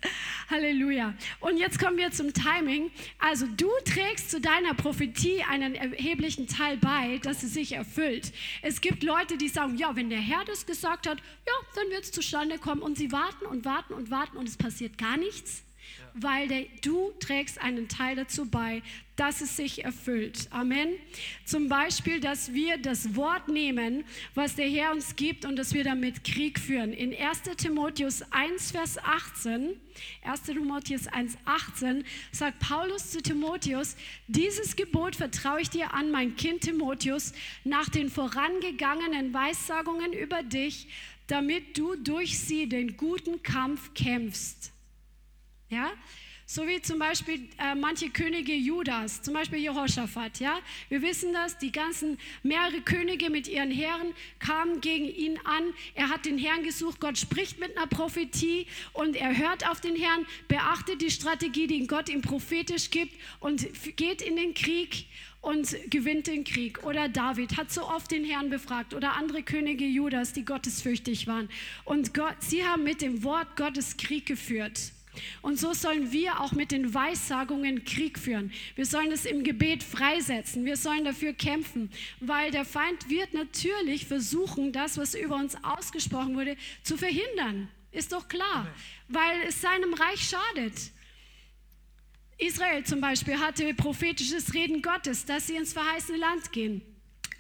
Halleluja. 0.49 1.15
Und 1.41 1.57
jetzt 1.57 1.79
kommen 1.79 1.97
wir 1.97 2.13
zum 2.13 2.33
Timing. 2.33 2.91
Also 3.19 3.47
du 3.57 3.69
trägst 3.85 4.31
zu 4.31 4.41
deiner 4.41 4.75
Prophetie 4.75 5.43
einen 5.43 5.75
erheblichen 5.75 6.47
Teil 6.47 6.77
bei, 6.77 7.19
dass 7.19 7.41
sie 7.41 7.49
sich 7.49 7.73
erfüllt. 7.73 8.33
Es 8.63 8.81
gibt 8.81 9.03
Leute, 9.03 9.37
die 9.37 9.49
sagen, 9.49 9.77
ja, 9.77 9.97
wenn 9.97 10.09
der 10.09 10.21
Herr 10.21 10.45
das 10.45 10.67
gesagt 10.67 11.09
hat, 11.09 11.19
ja, 11.19 11.53
dann 11.75 11.91
wird 11.91 12.05
es 12.05 12.13
zustande 12.13 12.59
kommen. 12.59 12.81
Und 12.81 12.97
sie 12.97 13.11
warten 13.11 13.47
und 13.47 13.65
warten 13.65 13.95
und 13.95 14.11
warten 14.11 14.37
und 14.37 14.49
es 14.49 14.57
passiert 14.57 14.97
gar 14.97 15.17
nichts. 15.17 15.66
Weil 16.21 16.49
der, 16.49 16.67
du 16.83 17.13
trägst 17.21 17.61
einen 17.61 17.89
Teil 17.89 18.17
dazu 18.17 18.47
bei, 18.47 18.83
dass 19.17 19.41
es 19.41 19.57
sich 19.57 19.85
erfüllt. 19.85 20.49
Amen. 20.51 20.89
Zum 21.45 21.69
Beispiel, 21.69 22.21
dass 22.21 22.53
wir 22.53 22.77
das 22.77 23.17
Wort 23.17 23.49
nehmen, 23.49 24.05
was 24.35 24.55
der 24.55 24.69
Herr 24.69 24.93
uns 24.93 25.17
gibt 25.17 25.45
und 25.45 25.57
dass 25.57 25.73
wir 25.73 25.85
damit 25.85 26.25
Krieg 26.25 26.59
führen. 26.59 26.93
In 26.93 27.15
1 27.15 27.43
Timotheus 27.57 28.23
1, 28.31 28.73
Vers 28.73 28.99
18, 28.99 29.81
1 30.23 30.43
Timotheus 30.43 31.07
1, 31.07 31.39
18 31.45 32.05
sagt 32.31 32.59
Paulus 32.61 33.11
zu 33.11 33.23
Timotheus, 33.23 33.97
dieses 34.29 34.77
Gebot 34.77 35.17
vertraue 35.17 35.63
ich 35.63 35.71
dir 35.71 35.95
an, 35.95 36.11
mein 36.11 36.37
Kind 36.37 36.63
Timotheus, 36.63 37.33
nach 37.65 37.89
den 37.89 38.11
vorangegangenen 38.11 39.33
Weissagungen 39.33 40.13
über 40.13 40.43
dich, 40.43 40.89
damit 41.27 41.77
du 41.79 41.97
durch 41.97 42.39
sie 42.39 42.69
den 42.69 42.97
guten 42.97 43.43
Kampf 43.43 43.95
kämpfst. 43.95 44.73
Ja? 45.69 45.93
So 46.49 46.65
wie 46.69 46.81
zum 46.81 47.01
Beispiel 47.01 47.49
äh, 47.59 47.75
manche 47.75 48.09
Könige 48.09 48.55
Judas, 48.55 49.21
zum 49.21 49.35
Beispiel 49.35 49.59
Jehoshaphat. 49.59 50.39
Ja? 50.39 50.61
Wir 50.89 51.03
wissen 51.03 51.33
das, 51.33 51.59
die 51.59 51.73
ganzen 51.73 52.19
mehrere 52.45 52.83
Könige 52.83 53.31
mit 53.31 53.49
ihren 53.49 53.73
Herren 53.73 54.15
kamen 54.39 54.81
gegen 54.81 55.07
ihn 55.07 55.41
an. 55.43 55.75
Er 55.97 56.09
hat 56.09 56.25
den 56.25 56.39
Herrn 56.39 56.63
gesucht. 56.63 57.01
Gott 57.01 57.19
spricht 57.19 57.59
mit 57.59 57.77
einer 57.77 57.89
Prophetie 57.89 58.69
und 58.93 59.17
er 59.17 59.37
hört 59.37 59.69
auf 59.69 59.81
den 59.81 59.97
Herrn, 59.97 60.25
beachtet 60.47 61.03
die 61.03 61.11
Strategie, 61.11 61.67
die 61.67 61.85
Gott 61.89 62.09
ihm 62.09 62.23
prophetisch 62.23 62.91
gibt 62.91 63.15
und 63.41 63.67
geht 63.97 64.23
in 64.23 64.37
den 64.37 64.55
Krieg 64.55 65.07
und 65.41 65.77
gewinnt 65.91 66.29
den 66.29 66.45
Krieg. 66.45 66.85
Oder 66.85 67.09
David 67.09 67.57
hat 67.57 67.73
so 67.73 67.89
oft 67.89 68.13
den 68.13 68.25
Herrn 68.25 68.51
befragt 68.51 68.95
oder 68.95 69.15
andere 69.15 69.43
Könige 69.43 69.85
Judas, 69.85 70.33
die 70.33 70.45
gottesfürchtig 70.45 71.27
waren. 71.27 71.49
Und 71.85 72.15
Gott, 72.15 72.37
sie 72.39 72.65
haben 72.65 72.85
mit 72.85 73.03
dem 73.03 73.25
Wort 73.25 73.57
Gottes 73.57 73.97
Krieg 73.97 74.27
geführt. 74.27 74.93
Und 75.43 75.59
so 75.59 75.73
sollen 75.73 76.13
wir 76.13 76.41
auch 76.41 76.53
mit 76.53 76.71
den 76.71 76.95
Weissagungen 76.95 77.85
Krieg 77.85 78.19
führen. 78.19 78.53
Wir 78.75 78.87
sollen 78.87 79.13
es 79.13 79.25
im 79.25 79.45
Gebet 79.45 79.83
freisetzen. 79.83 80.65
Wir 80.65 80.77
sollen 80.77 81.05
dafür 81.05 81.33
kämpfen, 81.33 81.91
weil 82.21 82.51
der 82.51 82.65
Feind 82.65 83.09
wird 83.09 83.35
natürlich 83.35 84.07
versuchen, 84.07 84.73
das, 84.73 84.99
was 84.99 85.15
über 85.15 85.37
uns 85.37 85.57
ausgesprochen 85.63 86.37
wurde, 86.37 86.57
zu 86.83 86.97
verhindern. 86.97 87.69
Ist 87.93 88.13
doch 88.13 88.29
klar, 88.29 88.67
weil 89.09 89.43
es 89.49 89.61
seinem 89.61 89.95
Reich 89.95 90.29
schadet. 90.29 90.75
Israel 92.39 92.85
zum 92.85 93.01
Beispiel 93.01 93.39
hatte 93.39 93.73
prophetisches 93.75 94.53
Reden 94.53 94.83
Gottes, 94.83 95.25
dass 95.25 95.47
sie 95.47 95.57
ins 95.57 95.73
verheißene 95.73 96.19
Land 96.19 96.53
gehen. 96.53 96.83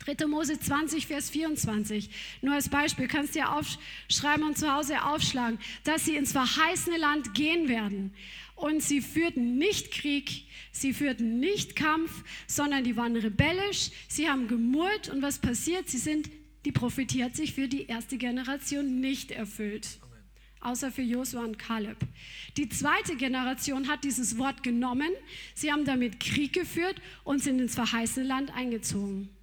3. 0.06 0.26
Mose 0.26 0.58
20, 0.58 1.06
Vers 1.06 1.30
24. 1.30 2.10
Nur 2.42 2.54
als 2.54 2.68
Beispiel 2.68 3.08
kannst 3.08 3.34
du 3.34 3.40
ja 3.40 3.56
aufschreiben 3.56 4.46
und 4.46 4.56
zu 4.56 4.72
Hause 4.72 5.02
aufschlagen, 5.04 5.58
dass 5.84 6.04
sie 6.04 6.16
ins 6.16 6.32
verheißene 6.32 6.96
Land 6.96 7.34
gehen 7.34 7.68
werden. 7.68 8.14
Und 8.54 8.82
sie 8.82 9.00
führten 9.00 9.58
nicht 9.58 9.90
Krieg, 9.90 10.44
sie 10.70 10.94
führten 10.94 11.40
nicht 11.40 11.76
Kampf, 11.76 12.10
sondern 12.46 12.84
die 12.84 12.96
waren 12.96 13.16
rebellisch, 13.16 13.90
sie 14.08 14.30
haben 14.30 14.48
gemurrt 14.48 15.08
und 15.10 15.22
was 15.22 15.38
passiert? 15.38 15.90
Sie 15.90 15.98
sind, 15.98 16.30
die 16.64 16.72
Prophetie 16.72 17.24
hat 17.24 17.36
sich 17.36 17.52
für 17.52 17.68
die 17.68 17.86
erste 17.86 18.16
Generation 18.16 19.00
nicht 19.00 19.30
erfüllt 19.30 19.98
außer 20.60 20.90
für 20.90 21.02
Josua 21.02 21.44
und 21.44 21.60
Kaleb. 21.60 21.98
Die 22.56 22.68
zweite 22.68 23.14
Generation 23.14 23.86
hat 23.86 24.02
dieses 24.02 24.36
Wort 24.36 24.64
genommen, 24.64 25.10
sie 25.54 25.70
haben 25.70 25.84
damit 25.84 26.18
Krieg 26.18 26.52
geführt 26.52 27.00
und 27.22 27.40
sind 27.40 27.60
ins 27.60 27.76
verheißene 27.76 28.26
Land 28.26 28.52
eingezogen. 28.52 29.35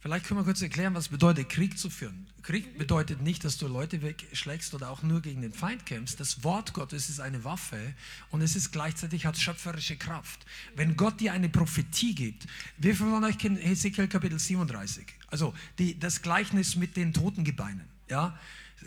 Vielleicht 0.00 0.26
können 0.26 0.40
wir 0.40 0.44
kurz 0.44 0.62
erklären, 0.62 0.94
was 0.94 1.08
bedeutet 1.08 1.50
Krieg 1.50 1.78
zu 1.78 1.90
führen. 1.90 2.26
Krieg 2.42 2.78
bedeutet 2.78 3.20
nicht, 3.20 3.44
dass 3.44 3.58
du 3.58 3.68
Leute 3.68 4.00
wegschlägst 4.00 4.72
oder 4.72 4.88
auch 4.88 5.02
nur 5.02 5.20
gegen 5.20 5.42
den 5.42 5.52
Feind 5.52 5.84
kämpfst. 5.84 6.18
Das 6.18 6.42
Wort 6.42 6.72
Gottes 6.72 7.10
ist 7.10 7.20
eine 7.20 7.44
Waffe 7.44 7.94
und 8.30 8.40
es 8.40 8.56
ist 8.56 8.72
gleichzeitig 8.72 9.26
hat 9.26 9.36
schöpferische 9.36 9.96
Kraft. 9.96 10.46
Wenn 10.74 10.96
Gott 10.96 11.20
dir 11.20 11.34
eine 11.34 11.50
Prophetie 11.50 12.14
gibt, 12.14 12.46
wie 12.78 12.94
viele 12.94 13.10
von 13.10 13.24
euch 13.24 13.36
kennen 13.36 13.58
Hesekiel 13.58 14.08
Kapitel 14.08 14.38
37? 14.38 15.04
Also 15.26 15.52
die, 15.78 15.98
das 15.98 16.22
Gleichnis 16.22 16.76
mit 16.76 16.96
den 16.96 17.12
Totengebeinen. 17.12 17.84
Ja, 18.08 18.38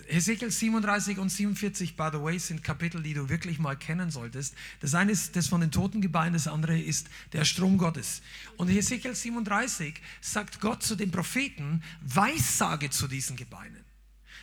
Hesekiel 0.08 0.52
37 0.52 1.18
und 1.20 1.30
47, 1.30 1.96
by 1.96 2.10
the 2.12 2.22
way, 2.22 2.40
sind 2.40 2.64
Kapitel, 2.64 3.02
die 3.04 3.14
du 3.14 3.30
wirklich 3.30 3.60
mal 3.60 3.78
kennen 3.78 4.12
solltest. 4.12 4.56
Das 4.80 4.96
eine 4.96 5.12
ist 5.12 5.36
das 5.36 5.48
von 5.48 5.62
den 5.62 5.72
Totengebeinen, 5.72 6.34
das 6.34 6.48
andere 6.48 6.80
ist 6.80 7.08
der 7.32 7.46
Strom 7.46 7.78
Gottes. 7.78 8.22
Und 8.58 8.70
Hesekiel 8.70 9.16
37 9.16 9.96
sagt 10.22 10.60
Gott 10.60 10.84
zu 10.84 10.96
den 10.96 11.12
Propheten, 11.12 11.84
Weissage 12.02 12.90
zu 12.90 13.08
diesen 13.08 13.36
Gebeinen. 13.36 13.84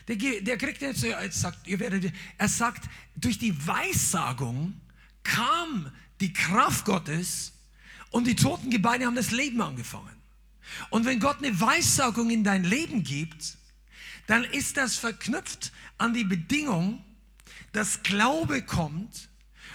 Der, 0.09 0.17
der 0.17 0.57
kriegt 0.57 0.83
jetzt, 0.83 1.03
jetzt 1.03 1.41
sagt, 1.41 1.67
ihr 1.67 1.79
werdet, 1.79 2.13
er 2.39 2.49
sagt, 2.49 2.89
durch 3.17 3.39
die 3.39 3.67
Weissagung 3.67 4.81
kam 5.23 5.91
die 6.21 6.33
Kraft 6.33 6.85
Gottes 6.85 7.53
und 8.11 8.27
die 8.27 8.37
Totengebeine 8.37 9.07
haben 9.07 9.17
das 9.17 9.31
Leben 9.31 9.61
angefangen. 9.61 10.17
Und 10.91 11.05
wenn 11.05 11.21
Gott 11.21 11.39
eine 11.39 11.59
Weissagung 11.61 12.31
in 12.31 12.45
dein 12.45 12.65
Leben 12.65 13.03
gibt, 13.03 13.57
dann 14.31 14.45
ist 14.45 14.77
das 14.77 14.95
verknüpft 14.95 15.73
an 15.99 16.15
die 16.15 16.23
Bedingung, 16.23 17.05
dass 17.73 18.05
Glaube 18.05 18.63
kommt 18.63 19.29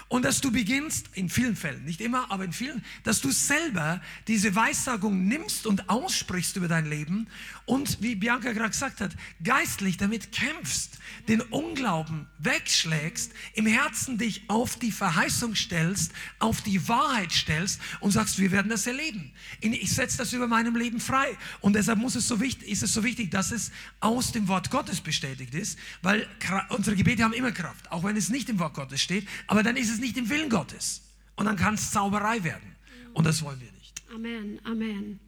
und 0.08 0.24
dass 0.24 0.40
du 0.40 0.52
beginnst, 0.52 1.10
in 1.14 1.30
vielen 1.30 1.56
Fällen, 1.56 1.84
nicht 1.84 2.00
immer, 2.00 2.32
aber 2.32 2.46
in 2.46 2.54
vielen, 2.54 2.84
dass 3.04 3.22
du 3.22 3.32
selber 3.32 4.02
diese 4.28 4.56
Weissagung 4.56 5.28
nimmst 5.28 5.66
und 5.66 5.90
aussprichst 5.90 6.56
über 6.58 6.68
dein 6.68 6.86
Leben 6.86 7.28
und, 7.66 8.02
wie 8.02 8.16
Bianca 8.16 8.52
gerade 8.52 8.70
gesagt 8.70 9.02
hat, 9.02 9.16
geistlich 9.44 9.98
damit 9.98 10.32
kämpfst, 10.32 11.00
den 11.28 11.42
Unglauben 11.42 12.28
wegschlägst, 12.38 13.32
im 13.54 13.66
Herzen 13.66 14.18
dich 14.20 14.44
auf 14.48 14.78
die 14.78 14.92
Verheißung 14.92 15.56
stellst, 15.56 16.12
auf 16.38 16.62
die 16.62 16.88
Wahrheit 16.88 17.32
stellst 17.32 17.82
und 18.00 18.12
sagst, 18.12 18.38
wir 18.38 18.52
werden 18.52 18.70
das 18.70 18.86
erleben. 18.86 19.32
Ich 19.62 19.94
setze 19.94 20.18
das 20.18 20.34
über 20.34 20.48
meinem 20.48 20.76
Leben 20.76 21.00
frei. 21.00 21.36
Und 21.62 21.74
deshalb 21.74 21.98
muss 21.98 22.16
es 22.16 22.28
so 22.28 22.40
wichtig, 22.40 22.70
ist 22.70 22.84
es 22.84 22.94
so 22.94 23.04
wichtig, 23.04 23.32
dass 23.32 23.52
es 23.52 23.72
aus 24.00 24.32
dem 24.32 24.48
Wort 24.48 24.70
Gottes 24.70 25.02
bestätigt 25.02 25.56
ist, 25.56 25.80
weil 26.04 26.28
unsere 26.70 26.96
Gebete 26.96 27.24
haben 27.24 27.34
immer 27.34 27.52
Kraft, 27.52 27.92
auch 27.92 28.04
wenn 28.04 28.16
es 28.16 28.30
nicht 28.30 28.50
im 28.50 28.60
Wort 28.60 28.76
Gottes 28.76 29.02
steht, 29.02 29.28
aber 29.48 29.64
dann 29.64 29.78
ist 29.78 29.90
es 29.90 29.95
nicht 30.00 30.18
im 30.18 30.30
Willen 30.30 30.50
Gottes. 30.50 31.02
Und 31.36 31.46
dann 31.46 31.56
kann 31.56 31.76
es 31.76 31.92
Zauberei 31.92 32.44
werden. 32.44 32.76
Und 33.14 33.26
das 33.26 33.42
wollen 33.44 33.60
wir 33.60 33.72
nicht. 33.72 34.02
Amen, 34.14 34.60
Amen. 34.64 35.20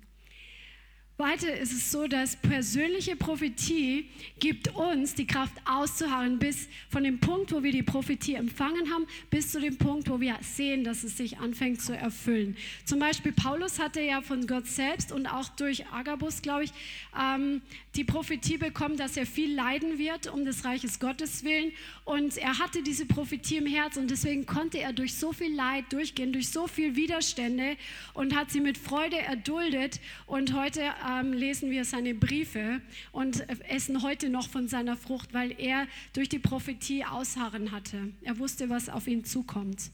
Weiter 1.20 1.52
ist 1.58 1.74
es 1.74 1.90
so, 1.92 2.06
dass 2.06 2.36
persönliche 2.36 3.16
Prophetie 3.16 4.08
gibt 4.40 4.76
uns 4.76 5.16
die 5.16 5.26
Kraft 5.26 5.54
auszuharren 5.66 6.38
bis 6.38 6.68
von 6.90 7.04
dem 7.04 7.20
Punkt, 7.20 7.52
wo 7.52 7.64
wir 7.64 7.72
die 7.72 7.82
Prophetie 7.82 8.36
empfangen 8.36 8.94
haben, 8.94 9.08
bis 9.32 9.52
zu 9.52 9.60
dem 9.60 9.80
Punkt, 9.80 10.12
wo 10.12 10.20
wir 10.20 10.38
sehen, 10.42 10.84
dass 10.84 11.04
es 11.04 11.18
sich 11.18 11.40
anfängt 11.40 11.82
zu 11.82 11.98
erfüllen. 11.98 12.56
Zum 12.86 13.00
Beispiel 13.00 13.32
Paulus 13.32 13.80
hatte 13.80 14.00
ja 14.00 14.22
von 14.22 14.46
Gott 14.46 14.68
selbst 14.68 15.12
und 15.12 15.26
auch 15.26 15.50
durch 15.50 15.88
Agabus, 15.88 16.44
glaube 16.44 16.66
ich, 16.66 16.72
ähm, 17.20 17.64
die 17.96 18.04
Prophetie 18.04 18.60
bekommen, 18.60 18.96
dass 18.96 19.18
er 19.18 19.26
viel 19.26 19.56
leiden 19.56 19.98
wird 19.98 20.28
um 20.28 20.46
des 20.46 20.66
Reiches 20.66 21.00
Gottes 21.00 21.44
willen. 21.44 21.72
Und 22.06 22.38
er 22.38 22.60
hatte 22.60 22.84
diese 22.84 23.08
Prophetie 23.08 23.58
im 23.58 23.66
Herz 23.66 23.98
und 23.98 24.12
deswegen 24.12 24.46
konnte 24.46 24.78
er 24.78 24.94
durch 24.94 25.16
so 25.16 25.34
viel 25.34 25.56
Leid 25.56 25.86
durchgehen, 25.92 26.32
durch 26.32 26.50
so 26.50 26.68
viel 26.68 26.96
Widerstände 26.96 27.76
und 28.14 28.36
hat 28.36 28.52
sie 28.52 28.62
mit 28.62 28.78
Freude 28.78 29.18
erduldet. 29.18 30.00
Und 30.28 30.54
heute 30.54 30.84
ähm, 31.08 31.34
lesen 31.34 31.72
wir 31.72 31.86
seine 31.86 32.14
Briefe 32.14 32.82
und 33.12 33.48
essen 33.70 34.02
heute 34.04 34.30
noch 34.30 34.50
von 34.50 34.68
seiner 34.68 34.98
Frucht, 34.98 35.34
weil 35.34 35.60
er 35.60 35.88
durch 36.14 36.30
die 36.30 36.40
Prophetie 36.40 37.06
ausharren 37.06 37.72
hatte. 37.72 38.14
Er 38.22 38.38
wusste, 38.40 38.70
was 38.70 38.90
auf 38.90 39.08
ihn 39.08 39.24
zukommt. 39.24 39.92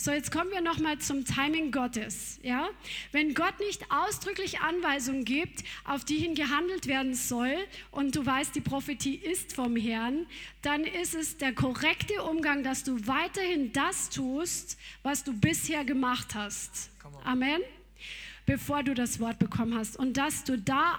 So, 0.00 0.12
jetzt 0.12 0.30
kommen 0.30 0.52
wir 0.52 0.60
nochmal 0.60 0.98
zum 0.98 1.24
Timing 1.24 1.72
Gottes. 1.72 2.38
Ja? 2.44 2.68
Wenn 3.10 3.34
Gott 3.34 3.58
nicht 3.58 3.82
ausdrücklich 3.90 4.60
Anweisungen 4.60 5.24
gibt, 5.24 5.64
auf 5.84 6.04
die 6.04 6.18
hin 6.18 6.36
gehandelt 6.36 6.86
werden 6.86 7.14
soll, 7.14 7.56
und 7.90 8.14
du 8.14 8.24
weißt, 8.24 8.54
die 8.54 8.60
Prophetie 8.60 9.16
ist 9.16 9.54
vom 9.54 9.74
Herrn, 9.74 10.28
dann 10.62 10.84
ist 10.84 11.16
es 11.16 11.36
der 11.36 11.52
korrekte 11.52 12.22
Umgang, 12.22 12.62
dass 12.62 12.84
du 12.84 13.08
weiterhin 13.08 13.72
das 13.72 14.08
tust, 14.10 14.78
was 15.02 15.24
du 15.24 15.32
bisher 15.32 15.84
gemacht 15.84 16.36
hast. 16.36 16.90
Amen 17.24 17.60
bevor 18.48 18.82
du 18.82 18.94
das 18.94 19.20
Wort 19.20 19.38
bekommen 19.38 19.74
hast. 19.74 19.98
Und 19.98 20.16
dass 20.16 20.42
du 20.42 20.56
da 20.56 20.98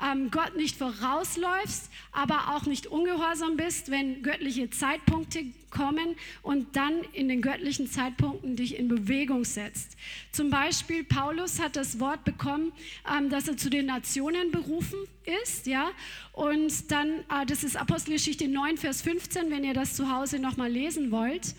ähm, 0.00 0.30
Gott 0.30 0.56
nicht 0.56 0.76
vorausläufst, 0.76 1.90
aber 2.12 2.54
auch 2.54 2.66
nicht 2.66 2.86
ungehorsam 2.86 3.56
bist, 3.56 3.90
wenn 3.90 4.22
göttliche 4.22 4.68
Zeitpunkte 4.68 5.46
kommen 5.70 6.16
und 6.42 6.76
dann 6.76 7.00
in 7.14 7.28
den 7.28 7.40
göttlichen 7.40 7.90
Zeitpunkten 7.90 8.56
dich 8.56 8.78
in 8.78 8.88
Bewegung 8.88 9.46
setzt. 9.46 9.96
Zum 10.32 10.50
Beispiel 10.50 11.02
Paulus 11.02 11.60
hat 11.60 11.76
das 11.76 11.98
Wort 11.98 12.24
bekommen, 12.24 12.72
ähm, 13.10 13.30
dass 13.30 13.48
er 13.48 13.56
zu 13.56 13.70
den 13.70 13.86
Nationen 13.86 14.50
berufen 14.50 14.98
ist, 15.42 15.66
ja. 15.66 15.92
Und 16.32 16.90
dann, 16.92 17.08
äh, 17.30 17.46
das 17.46 17.64
ist 17.64 17.78
Apostelgeschichte 17.78 18.48
9, 18.48 18.76
Vers 18.76 19.00
15, 19.00 19.50
wenn 19.50 19.64
ihr 19.64 19.74
das 19.74 19.96
zu 19.96 20.12
Hause 20.12 20.40
nochmal 20.40 20.70
lesen 20.70 21.10
wollt. 21.10 21.54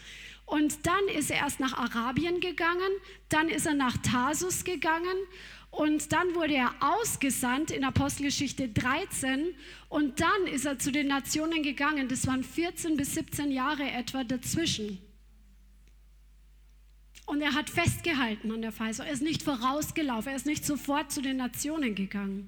Und 0.53 0.85
dann 0.85 1.07
ist 1.07 1.31
er 1.31 1.37
erst 1.37 1.59
nach 1.59 1.73
Arabien 1.73 2.39
gegangen, 2.39 2.91
dann 3.27 3.49
ist 3.49 3.65
er 3.65 3.73
nach 3.73 3.97
Tarsus 3.97 4.63
gegangen 4.63 5.17
und 5.71 6.13
dann 6.13 6.35
wurde 6.35 6.53
er 6.53 6.75
ausgesandt 6.79 7.71
in 7.71 7.83
Apostelgeschichte 7.83 8.69
13 8.69 9.55
und 9.89 10.21
dann 10.21 10.45
ist 10.53 10.65
er 10.65 10.77
zu 10.77 10.91
den 10.91 11.07
Nationen 11.07 11.63
gegangen. 11.63 12.07
Das 12.07 12.27
waren 12.27 12.43
14 12.43 12.97
bis 12.97 13.15
17 13.15 13.51
Jahre 13.51 13.89
etwa 13.89 14.23
dazwischen. 14.23 14.99
Und 17.25 17.41
er 17.41 17.55
hat 17.55 17.71
festgehalten 17.71 18.51
an 18.51 18.61
der 18.61 18.71
Verheißung. 18.71 19.07
Er 19.07 19.13
ist 19.13 19.23
nicht 19.23 19.41
vorausgelaufen. 19.41 20.33
Er 20.33 20.35
ist 20.35 20.45
nicht 20.45 20.65
sofort 20.65 21.11
zu 21.11 21.23
den 21.23 21.37
Nationen 21.37 21.95
gegangen. 21.95 22.47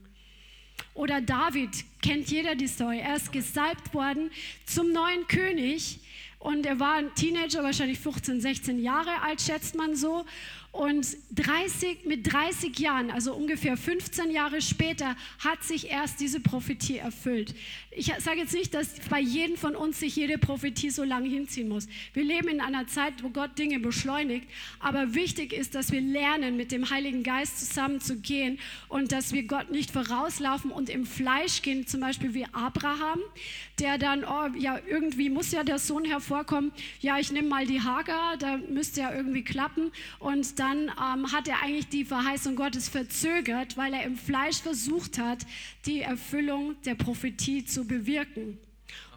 Oder 0.94 1.22
David, 1.22 1.72
kennt 2.04 2.30
jeder 2.30 2.54
die 2.54 2.68
Story. 2.68 3.00
Er 3.00 3.16
ist 3.16 3.32
gesalbt 3.32 3.96
worden 3.96 4.30
zum 4.68 4.92
neuen 4.92 5.28
König. 5.28 6.02
Und 6.46 6.64
er 6.68 6.80
war 6.80 6.98
ein 6.98 7.16
Teenager, 7.16 7.64
wahrscheinlich 7.64 7.98
15, 7.98 8.40
16 8.40 8.80
Jahre 8.80 9.24
alt, 9.24 9.42
schätzt 9.42 9.74
man 9.74 9.96
so. 9.96 10.26
Und 10.72 11.08
30, 11.34 12.06
mit 12.06 12.32
30 12.32 12.78
Jahren, 12.78 13.10
also 13.10 13.34
ungefähr 13.34 13.78
15 13.78 14.30
Jahre 14.30 14.62
später, 14.62 15.16
hat 15.40 15.64
sich 15.64 15.90
erst 15.90 16.20
diese 16.20 16.42
Prophetie 16.42 16.98
erfüllt. 16.98 17.56
Ich 17.92 18.12
sage 18.20 18.42
jetzt 18.42 18.54
nicht, 18.54 18.74
dass 18.74 19.00
bei 19.10 19.22
jedem 19.22 19.56
von 19.56 19.74
uns 19.76 20.02
sich 20.02 20.18
jede 20.18 20.38
Prophetie 20.38 20.90
so 20.90 21.06
lange 21.06 21.30
hinziehen 21.30 21.70
muss. 21.70 21.88
Wir 22.14 22.26
leben 22.26 22.50
in 22.50 22.60
einer 22.60 22.86
Zeit, 22.88 23.24
wo 23.24 23.30
Gott 23.30 23.58
Dinge 23.58 23.80
beschleunigt. 23.80 24.48
Aber 24.80 25.16
wichtig 25.16 25.54
ist, 25.54 25.76
dass 25.76 25.94
wir 25.94 26.02
lernen, 26.02 26.58
mit 26.58 26.74
dem 26.74 26.90
Heiligen 26.90 27.24
Geist 27.24 27.58
zusammen 27.58 28.02
zu 28.02 28.18
gehen 28.18 28.60
und 28.90 29.14
dass 29.14 29.32
wir 29.32 29.44
Gott 29.48 29.72
nicht 29.72 29.92
vorauslaufen 29.92 30.72
und 30.72 30.90
im 30.90 31.06
Fleisch 31.06 31.62
gehen, 31.62 31.88
zum 31.88 32.02
Beispiel 32.02 32.34
wie 32.34 32.46
Abraham, 32.52 33.22
der 33.80 33.98
dann, 33.98 34.24
oh, 34.24 34.48
ja, 34.58 34.80
irgendwie 34.88 35.30
muss 35.30 35.52
ja 35.52 35.64
der 35.64 35.80
Sohn 35.80 36.06
hervorkommen. 36.06 36.72
Ja, 37.02 37.20
ich 37.20 37.32
nehme 37.32 37.50
mal 37.50 37.66
die 37.66 37.82
Hagar, 37.82 38.38
da 38.38 38.58
müsste 38.58 39.02
ja 39.02 39.14
irgendwie 39.14 39.44
klappen. 39.44 39.92
Und 40.20 40.60
dann 40.60 40.90
ähm, 40.90 41.32
hat 41.32 41.48
er 41.48 41.62
eigentlich 41.62 41.90
die 41.90 42.06
Verheißung 42.06 42.56
Gottes 42.56 42.90
verzögert, 42.90 43.78
weil 43.78 43.94
er 43.94 44.04
im 44.04 44.18
Fleisch 44.18 44.62
versucht 44.62 45.18
hat, 45.18 45.46
die 45.86 46.02
Erfüllung 46.02 46.76
der 46.84 46.96
Prophetie 46.96 47.66
zu 47.66 47.86
bewirken. 47.86 48.58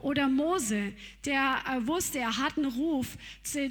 Oder 0.00 0.28
Mose, 0.28 0.92
der 1.24 1.58
äh, 1.66 1.86
wusste, 1.86 2.18
er 2.18 2.38
hat 2.38 2.56
einen 2.56 2.66
Ruf, 2.72 3.16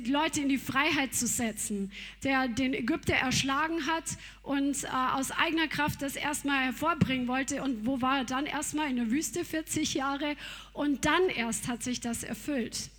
Leute 0.05 0.41
in 0.41 0.49
die 0.49 0.57
Freiheit 0.57 1.13
zu 1.13 1.27
setzen, 1.27 1.91
der 2.23 2.47
den 2.47 2.73
Ägypter 2.73 3.15
erschlagen 3.15 3.85
hat 3.85 4.17
und 4.43 4.83
äh, 4.83 4.87
aus 4.87 5.31
eigener 5.31 5.67
Kraft 5.67 6.01
das 6.01 6.15
erstmal 6.15 6.65
hervorbringen 6.65 7.27
wollte. 7.27 7.63
Und 7.63 7.85
wo 7.85 8.01
war 8.01 8.19
er 8.19 8.25
dann 8.25 8.45
erstmal? 8.45 8.89
In 8.89 8.97
der 8.97 9.11
Wüste 9.11 9.45
40 9.45 9.93
Jahre. 9.93 10.35
Und 10.73 11.05
dann 11.05 11.29
erst 11.29 11.67
hat 11.67 11.83
sich 11.83 12.01
das 12.01 12.23
erfüllt. 12.23 12.89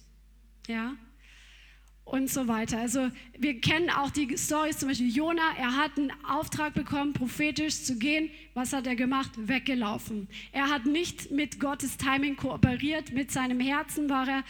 Ja 0.66 0.96
und 2.08 2.30
so 2.30 2.48
weiter. 2.48 2.78
Also 2.78 3.10
wir 3.38 3.60
kennen 3.60 3.90
auch 3.90 4.10
die 4.10 4.36
Stories, 4.36 4.78
zum 4.78 4.88
Beispiel 4.88 5.14
Jona, 5.14 5.42
er 5.58 5.76
hat 5.76 5.98
einen 5.98 6.12
Auftrag 6.24 6.72
bekommen, 6.74 7.12
prophetisch 7.12 7.82
zu 7.82 7.98
gehen. 7.98 8.30
Was 8.54 8.72
hat 8.72 8.86
er 8.86 8.96
gemacht? 8.96 9.30
Weggelaufen. 9.36 10.26
Er 10.52 10.70
hat 10.70 10.86
nicht 10.86 11.30
mit 11.30 11.60
Gottes 11.60 11.98
Timing 11.98 12.36
kooperiert, 12.36 13.12
mit 13.12 13.30
seinem 13.30 13.60
Herzen 13.60 14.08
war 14.08 14.26
er, 14.26 14.44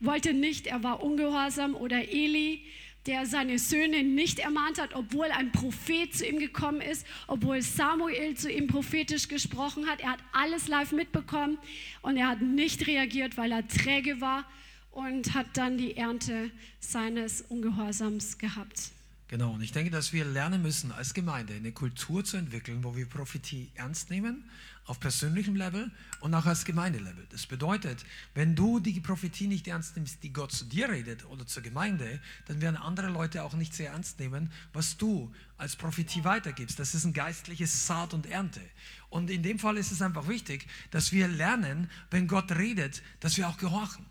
wollte 0.00 0.32
nicht, 0.32 0.66
er 0.66 0.82
war 0.82 1.02
ungehorsam. 1.02 1.74
Oder 1.74 2.08
Eli, 2.08 2.62
der 3.06 3.26
seine 3.26 3.58
Söhne 3.58 4.02
nicht 4.04 4.38
ermahnt 4.38 4.80
hat, 4.80 4.94
obwohl 4.94 5.26
ein 5.26 5.52
Prophet 5.52 6.14
zu 6.14 6.26
ihm 6.26 6.38
gekommen 6.38 6.80
ist, 6.80 7.06
obwohl 7.26 7.60
Samuel 7.60 8.36
zu 8.36 8.50
ihm 8.50 8.68
prophetisch 8.68 9.28
gesprochen 9.28 9.86
hat. 9.86 10.00
Er 10.00 10.12
hat 10.12 10.20
alles 10.32 10.66
live 10.66 10.92
mitbekommen 10.92 11.58
und 12.00 12.16
er 12.16 12.28
hat 12.28 12.40
nicht 12.40 12.86
reagiert, 12.86 13.36
weil 13.36 13.52
er 13.52 13.68
träge 13.68 14.22
war 14.22 14.46
und 14.92 15.34
hat 15.34 15.46
dann 15.56 15.78
die 15.78 15.96
Ernte 15.96 16.50
seines 16.80 17.42
Ungehorsams 17.42 18.38
gehabt. 18.38 18.92
Genau, 19.32 19.52
und 19.52 19.62
ich 19.62 19.72
denke, 19.72 19.90
dass 19.90 20.12
wir 20.12 20.26
lernen 20.26 20.60
müssen, 20.60 20.92
als 20.92 21.14
Gemeinde 21.14 21.54
eine 21.54 21.72
Kultur 21.72 22.22
zu 22.22 22.36
entwickeln, 22.36 22.84
wo 22.84 22.94
wir 22.94 23.06
Prophetie 23.06 23.70
ernst 23.74 24.10
nehmen, 24.10 24.44
auf 24.84 25.00
persönlichem 25.00 25.56
Level 25.56 25.90
und 26.20 26.34
auch 26.34 26.44
als 26.44 26.66
Gemeindelevel. 26.66 27.26
Das 27.30 27.46
bedeutet, 27.46 28.04
wenn 28.34 28.54
du 28.54 28.78
die 28.78 29.00
Prophetie 29.00 29.46
nicht 29.46 29.66
ernst 29.68 29.96
nimmst, 29.96 30.22
die 30.22 30.34
Gott 30.34 30.52
zu 30.52 30.66
dir 30.66 30.90
redet 30.90 31.24
oder 31.24 31.46
zur 31.46 31.62
Gemeinde, 31.62 32.20
dann 32.46 32.60
werden 32.60 32.76
andere 32.76 33.08
Leute 33.08 33.42
auch 33.42 33.54
nicht 33.54 33.72
sehr 33.72 33.92
ernst 33.92 34.20
nehmen, 34.20 34.52
was 34.74 34.98
du 34.98 35.32
als 35.56 35.76
Prophetie 35.76 36.24
weitergibst. 36.24 36.78
Das 36.78 36.94
ist 36.94 37.06
ein 37.06 37.14
geistliches 37.14 37.86
Saat 37.86 38.12
und 38.12 38.26
Ernte. 38.26 38.60
Und 39.08 39.30
in 39.30 39.42
dem 39.42 39.58
Fall 39.58 39.78
ist 39.78 39.92
es 39.92 40.02
einfach 40.02 40.28
wichtig, 40.28 40.66
dass 40.90 41.10
wir 41.10 41.26
lernen, 41.26 41.88
wenn 42.10 42.28
Gott 42.28 42.52
redet, 42.52 43.02
dass 43.20 43.38
wir 43.38 43.48
auch 43.48 43.56
gehorchen. 43.56 44.04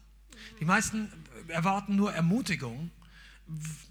Die 0.59 0.65
meisten 0.65 1.11
erwarten 1.47 1.95
nur 1.95 2.13
Ermutigung, 2.13 2.91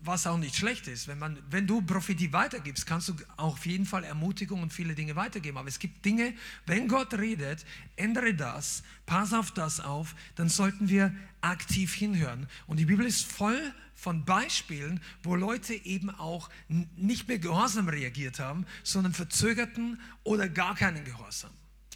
was 0.03 0.27
auch 0.27 0.39
nicht 0.39 0.57
schlecht 0.57 0.89
ist. 0.89 1.09
Wenn, 1.09 1.19
man, 1.19 1.39
wenn 1.51 1.67
du 1.67 1.83
Prophetie 1.83 2.33
weitergibst, 2.33 2.87
kannst 2.87 3.09
du 3.09 3.15
auch 3.37 3.55
auf 3.55 3.67
jeden 3.67 3.85
Fall 3.85 4.05
Ermutigung 4.05 4.63
und 4.63 4.73
viele 4.73 4.95
Dinge 4.95 5.17
weitergeben. 5.17 5.59
Aber 5.59 5.69
es 5.69 5.79
gibt 5.79 6.05
Dinge, 6.05 6.33
wenn 6.67 6.89
Gott 6.89 7.13
redet, 7.15 7.65
ändere 7.97 8.35
das, 8.35 8.83
pass 9.07 9.33
auf 9.35 9.51
das 9.51 9.81
auf, 9.81 10.15
dann 10.37 10.49
sollten 10.49 10.89
wir 10.89 11.15
aktiv 11.41 11.95
hinhören. 11.95 12.49
Und 12.67 12.79
die 12.79 12.87
Bibel 12.87 13.05
ist 13.05 13.31
voll 13.31 13.61
von 13.95 14.25
Beispielen, 14.25 15.01
wo 15.23 15.35
Leute 15.35 15.75
eben 15.75 16.09
auch 16.09 16.49
nicht 16.97 17.29
mehr 17.29 17.39
gehorsam 17.39 17.89
reagiert 17.89 18.39
haben, 18.39 18.65
sondern 18.83 19.13
verzögerten 19.13 20.01
oder 20.25 20.49
gar 20.49 20.75
keinen 20.75 21.05
Gehorsam. 21.05 21.51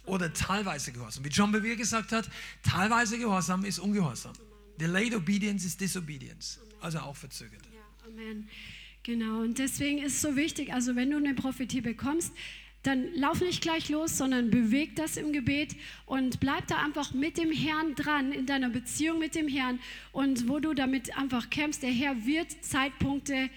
Oder 0.05 0.31
teilweise 0.31 0.91
Gehorsam. 0.91 1.25
Wie 1.25 1.29
John 1.29 1.51
Bevere 1.51 1.77
gesagt 1.77 2.11
hat, 2.11 2.29
teilweise 2.61 3.17
Gehorsam 3.17 3.65
ist 3.65 3.79
Ungehorsam. 3.79 4.33
Delayed 4.79 5.13
obedience 5.15 5.65
is 5.65 5.77
disobedience. 5.77 6.59
Also 6.81 6.99
auch 6.99 7.15
verzögert. 7.15 7.61
Ja, 7.73 8.07
Amen. 8.07 8.47
Genau, 9.03 9.41
und 9.41 9.59
deswegen 9.59 9.99
ist 9.99 10.15
es 10.15 10.21
so 10.21 10.35
wichtig, 10.35 10.73
also 10.73 10.95
wenn 10.95 11.11
du 11.11 11.17
eine 11.17 11.35
Prophetie 11.35 11.81
bekommst, 11.81 12.33
dann 12.85 13.13
lauf 13.15 13.41
nicht 13.41 13.61
gleich 13.61 13.89
los, 13.89 14.17
sondern 14.17 14.51
beweg 14.51 14.95
das 14.95 15.17
im 15.17 15.33
Gebet 15.33 15.75
und 16.05 16.39
bleib 16.39 16.67
da 16.67 16.83
einfach 16.83 17.13
mit 17.13 17.37
dem 17.37 17.51
Herrn 17.51 17.95
dran, 17.95 18.31
in 18.31 18.45
deiner 18.45 18.69
Beziehung 18.69 19.19
mit 19.19 19.33
dem 19.35 19.47
Herrn 19.47 19.79
und 20.11 20.47
wo 20.47 20.59
du 20.59 20.73
damit 20.73 21.17
einfach 21.17 21.49
kämpfst. 21.49 21.81
Der 21.81 21.91
Herr 21.91 22.25
wird 22.25 22.51
Zeitpunkte 22.63 23.49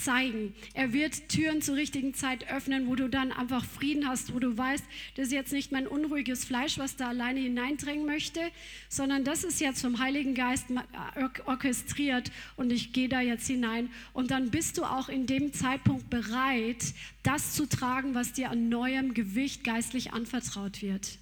zeigen. 0.00 0.54
Er 0.74 0.92
wird 0.92 1.28
Türen 1.28 1.62
zur 1.62 1.76
richtigen 1.76 2.14
Zeit 2.14 2.50
öffnen, 2.50 2.88
wo 2.88 2.94
du 2.94 3.08
dann 3.08 3.32
einfach 3.32 3.64
Frieden 3.64 4.08
hast, 4.08 4.34
wo 4.34 4.38
du 4.38 4.56
weißt, 4.56 4.84
das 5.16 5.26
ist 5.26 5.32
jetzt 5.32 5.52
nicht 5.52 5.72
mein 5.72 5.86
unruhiges 5.86 6.44
Fleisch, 6.44 6.78
was 6.78 6.96
da 6.96 7.08
alleine 7.08 7.40
hineindrängen 7.40 8.06
möchte, 8.06 8.40
sondern 8.88 9.24
das 9.24 9.44
ist 9.44 9.60
jetzt 9.60 9.82
vom 9.82 9.98
Heiligen 9.98 10.34
Geist 10.34 10.66
orchestriert 11.46 12.30
und 12.56 12.72
ich 12.72 12.92
gehe 12.92 13.08
da 13.08 13.20
jetzt 13.20 13.46
hinein. 13.46 13.90
Und 14.12 14.30
dann 14.30 14.50
bist 14.50 14.78
du 14.78 14.84
auch 14.84 15.08
in 15.08 15.26
dem 15.26 15.52
Zeitpunkt 15.52 16.10
bereit, 16.10 16.94
das 17.22 17.52
zu 17.52 17.66
tragen, 17.66 18.14
was 18.14 18.32
dir 18.32 18.50
an 18.50 18.68
neuem 18.68 19.14
Gewicht 19.14 19.64
geistlich 19.64 20.12
anvertraut 20.12 20.82
wird. 20.82 21.18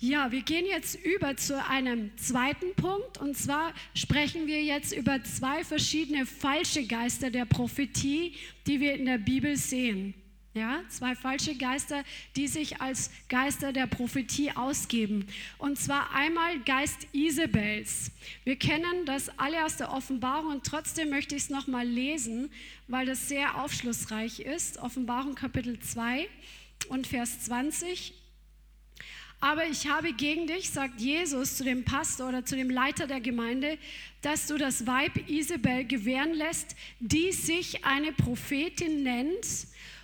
Ja, 0.00 0.32
wir 0.32 0.42
gehen 0.42 0.66
jetzt 0.66 0.96
über 1.04 1.36
zu 1.36 1.64
einem 1.64 2.16
zweiten 2.18 2.74
Punkt 2.74 3.18
und 3.18 3.36
zwar 3.36 3.72
sprechen 3.94 4.46
wir 4.46 4.62
jetzt 4.62 4.92
über 4.92 5.22
zwei 5.22 5.62
verschiedene 5.62 6.26
falsche 6.26 6.84
Geister 6.86 7.30
der 7.30 7.44
Prophetie, 7.44 8.34
die 8.66 8.80
wir 8.80 8.94
in 8.94 9.06
der 9.06 9.18
Bibel 9.18 9.56
sehen. 9.56 10.14
Ja, 10.52 10.82
zwei 10.88 11.16
falsche 11.16 11.56
Geister, 11.56 12.04
die 12.36 12.46
sich 12.46 12.80
als 12.80 13.10
Geister 13.28 13.72
der 13.72 13.88
Prophetie 13.88 14.52
ausgeben. 14.52 15.26
Und 15.58 15.78
zwar 15.78 16.12
einmal 16.14 16.60
Geist 16.60 17.08
Isabels. 17.12 18.12
Wir 18.44 18.56
kennen 18.56 19.04
das 19.04 19.36
alle 19.36 19.64
aus 19.64 19.78
der 19.78 19.92
Offenbarung 19.92 20.52
und 20.52 20.64
trotzdem 20.64 21.10
möchte 21.10 21.34
ich 21.34 21.42
es 21.44 21.50
nochmal 21.50 21.86
lesen, 21.86 22.52
weil 22.86 23.04
das 23.04 23.28
sehr 23.28 23.60
aufschlussreich 23.60 24.40
ist. 24.40 24.78
Offenbarung 24.78 25.34
Kapitel 25.34 25.80
2 25.80 26.28
und 26.88 27.08
Vers 27.08 27.40
20. 27.40 28.12
Aber 29.44 29.66
ich 29.66 29.86
habe 29.88 30.14
gegen 30.14 30.46
dich, 30.46 30.70
sagt 30.70 31.02
Jesus 31.02 31.58
zu 31.58 31.64
dem 31.64 31.84
Pastor 31.84 32.30
oder 32.30 32.46
zu 32.46 32.56
dem 32.56 32.70
Leiter 32.70 33.06
der 33.06 33.20
Gemeinde, 33.20 33.76
dass 34.22 34.46
du 34.46 34.56
das 34.56 34.86
Weib 34.86 35.28
Isabel 35.28 35.84
gewähren 35.84 36.32
lässt, 36.32 36.74
die 36.98 37.30
sich 37.30 37.84
eine 37.84 38.12
Prophetin 38.12 39.02
nennt 39.02 39.46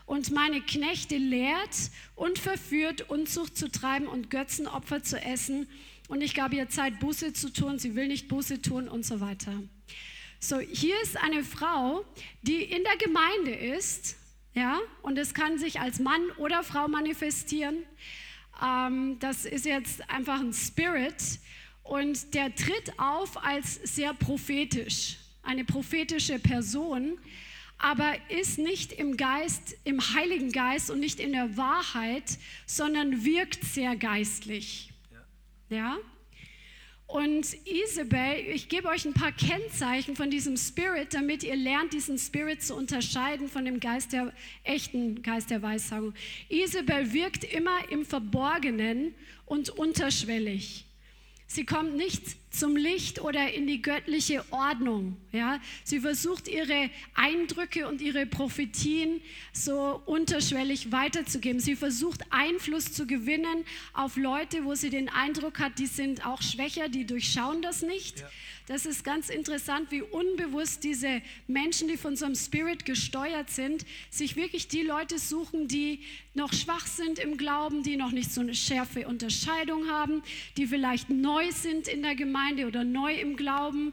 und 0.04 0.30
meine 0.30 0.60
Knechte 0.60 1.16
lehrt 1.16 1.74
und 2.16 2.38
verführt, 2.38 3.08
Unzucht 3.08 3.56
zu 3.56 3.70
treiben 3.70 4.08
und 4.08 4.28
Götzenopfer 4.28 5.02
zu 5.02 5.18
essen. 5.18 5.66
Und 6.08 6.20
ich 6.20 6.34
gab 6.34 6.52
ihr 6.52 6.68
Zeit, 6.68 7.00
Buße 7.00 7.32
zu 7.32 7.50
tun. 7.50 7.78
Sie 7.78 7.94
will 7.94 8.08
nicht 8.08 8.28
Buße 8.28 8.60
tun 8.60 8.90
und 8.90 9.06
so 9.06 9.20
weiter. 9.22 9.54
So, 10.38 10.58
hier 10.58 11.00
ist 11.00 11.16
eine 11.16 11.44
Frau, 11.44 12.04
die 12.42 12.62
in 12.62 12.84
der 12.84 12.98
Gemeinde 12.98 13.52
ist, 13.52 14.16
ja, 14.52 14.78
und 15.00 15.16
es 15.16 15.32
kann 15.32 15.56
sich 15.56 15.80
als 15.80 15.98
Mann 15.98 16.20
oder 16.36 16.62
Frau 16.62 16.88
manifestieren. 16.88 17.78
Ähm, 18.62 19.18
das 19.20 19.44
ist 19.44 19.64
jetzt 19.64 20.08
einfach 20.10 20.40
ein 20.40 20.52
Spirit 20.52 21.40
und 21.82 22.34
der 22.34 22.54
tritt 22.54 22.98
auf 22.98 23.42
als 23.44 23.74
sehr 23.74 24.14
prophetisch, 24.14 25.18
eine 25.42 25.64
prophetische 25.64 26.38
Person, 26.38 27.18
aber 27.78 28.14
ist 28.28 28.58
nicht 28.58 28.92
im 28.92 29.16
Geist, 29.16 29.76
im 29.84 30.00
Heiligen 30.14 30.52
Geist 30.52 30.90
und 30.90 31.00
nicht 31.00 31.18
in 31.18 31.32
der 31.32 31.56
Wahrheit, 31.56 32.38
sondern 32.66 33.24
wirkt 33.24 33.64
sehr 33.64 33.96
geistlich. 33.96 34.92
Ja? 35.70 35.76
ja? 35.76 35.96
Und 37.12 37.56
Isabel, 37.66 38.38
ich 38.54 38.68
gebe 38.68 38.86
euch 38.86 39.04
ein 39.04 39.14
paar 39.14 39.32
Kennzeichen 39.32 40.14
von 40.14 40.30
diesem 40.30 40.56
Spirit, 40.56 41.12
damit 41.12 41.42
ihr 41.42 41.56
lernt, 41.56 41.92
diesen 41.92 42.18
Spirit 42.18 42.62
zu 42.62 42.76
unterscheiden 42.76 43.48
von 43.48 43.64
dem 43.64 43.80
Geist 43.80 44.12
der 44.12 44.32
echten 44.62 45.20
Geist 45.20 45.50
der 45.50 45.60
Weissagung. 45.60 46.14
Isabel 46.48 47.12
wirkt 47.12 47.42
immer 47.42 47.90
im 47.90 48.04
Verborgenen 48.04 49.12
und 49.44 49.70
unterschwellig. 49.70 50.86
Sie 51.48 51.64
kommt 51.64 51.96
nicht 51.96 52.22
zum 52.50 52.76
Licht 52.76 53.20
oder 53.20 53.52
in 53.52 53.66
die 53.66 53.80
göttliche 53.80 54.44
Ordnung. 54.50 55.16
Ja? 55.32 55.60
Sie 55.84 56.00
versucht 56.00 56.48
ihre 56.48 56.90
Eindrücke 57.14 57.88
und 57.88 58.00
ihre 58.00 58.26
Prophetien 58.26 59.20
so 59.52 60.02
unterschwellig 60.06 60.90
weiterzugeben. 60.90 61.60
Sie 61.60 61.76
versucht 61.76 62.20
Einfluss 62.30 62.92
zu 62.92 63.06
gewinnen 63.06 63.64
auf 63.92 64.16
Leute, 64.16 64.64
wo 64.64 64.74
sie 64.74 64.90
den 64.90 65.08
Eindruck 65.08 65.60
hat, 65.60 65.78
die 65.78 65.86
sind 65.86 66.26
auch 66.26 66.42
schwächer, 66.42 66.88
die 66.88 67.06
durchschauen 67.06 67.62
das 67.62 67.82
nicht. 67.82 68.20
Ja. 68.20 68.30
Das 68.66 68.86
ist 68.86 69.02
ganz 69.02 69.30
interessant, 69.30 69.90
wie 69.90 70.02
unbewusst 70.02 70.84
diese 70.84 71.22
Menschen, 71.48 71.88
die 71.88 71.96
von 71.96 72.14
so 72.14 72.24
einem 72.24 72.36
Spirit 72.36 72.84
gesteuert 72.84 73.50
sind, 73.50 73.84
sich 74.10 74.36
wirklich 74.36 74.68
die 74.68 74.82
Leute 74.82 75.18
suchen, 75.18 75.66
die 75.66 76.00
noch 76.34 76.52
schwach 76.52 76.86
sind 76.86 77.18
im 77.18 77.36
Glauben, 77.36 77.82
die 77.82 77.96
noch 77.96 78.12
nicht 78.12 78.30
so 78.30 78.40
eine 78.40 78.54
schärfe 78.54 79.08
Unterscheidung 79.08 79.88
haben, 79.88 80.22
die 80.56 80.68
vielleicht 80.68 81.10
neu 81.10 81.50
sind 81.50 81.88
in 81.88 82.02
der 82.02 82.14
Gemeinde 82.14 82.39
oder 82.66 82.84
neu 82.84 83.14
im 83.14 83.36
Glauben 83.36 83.92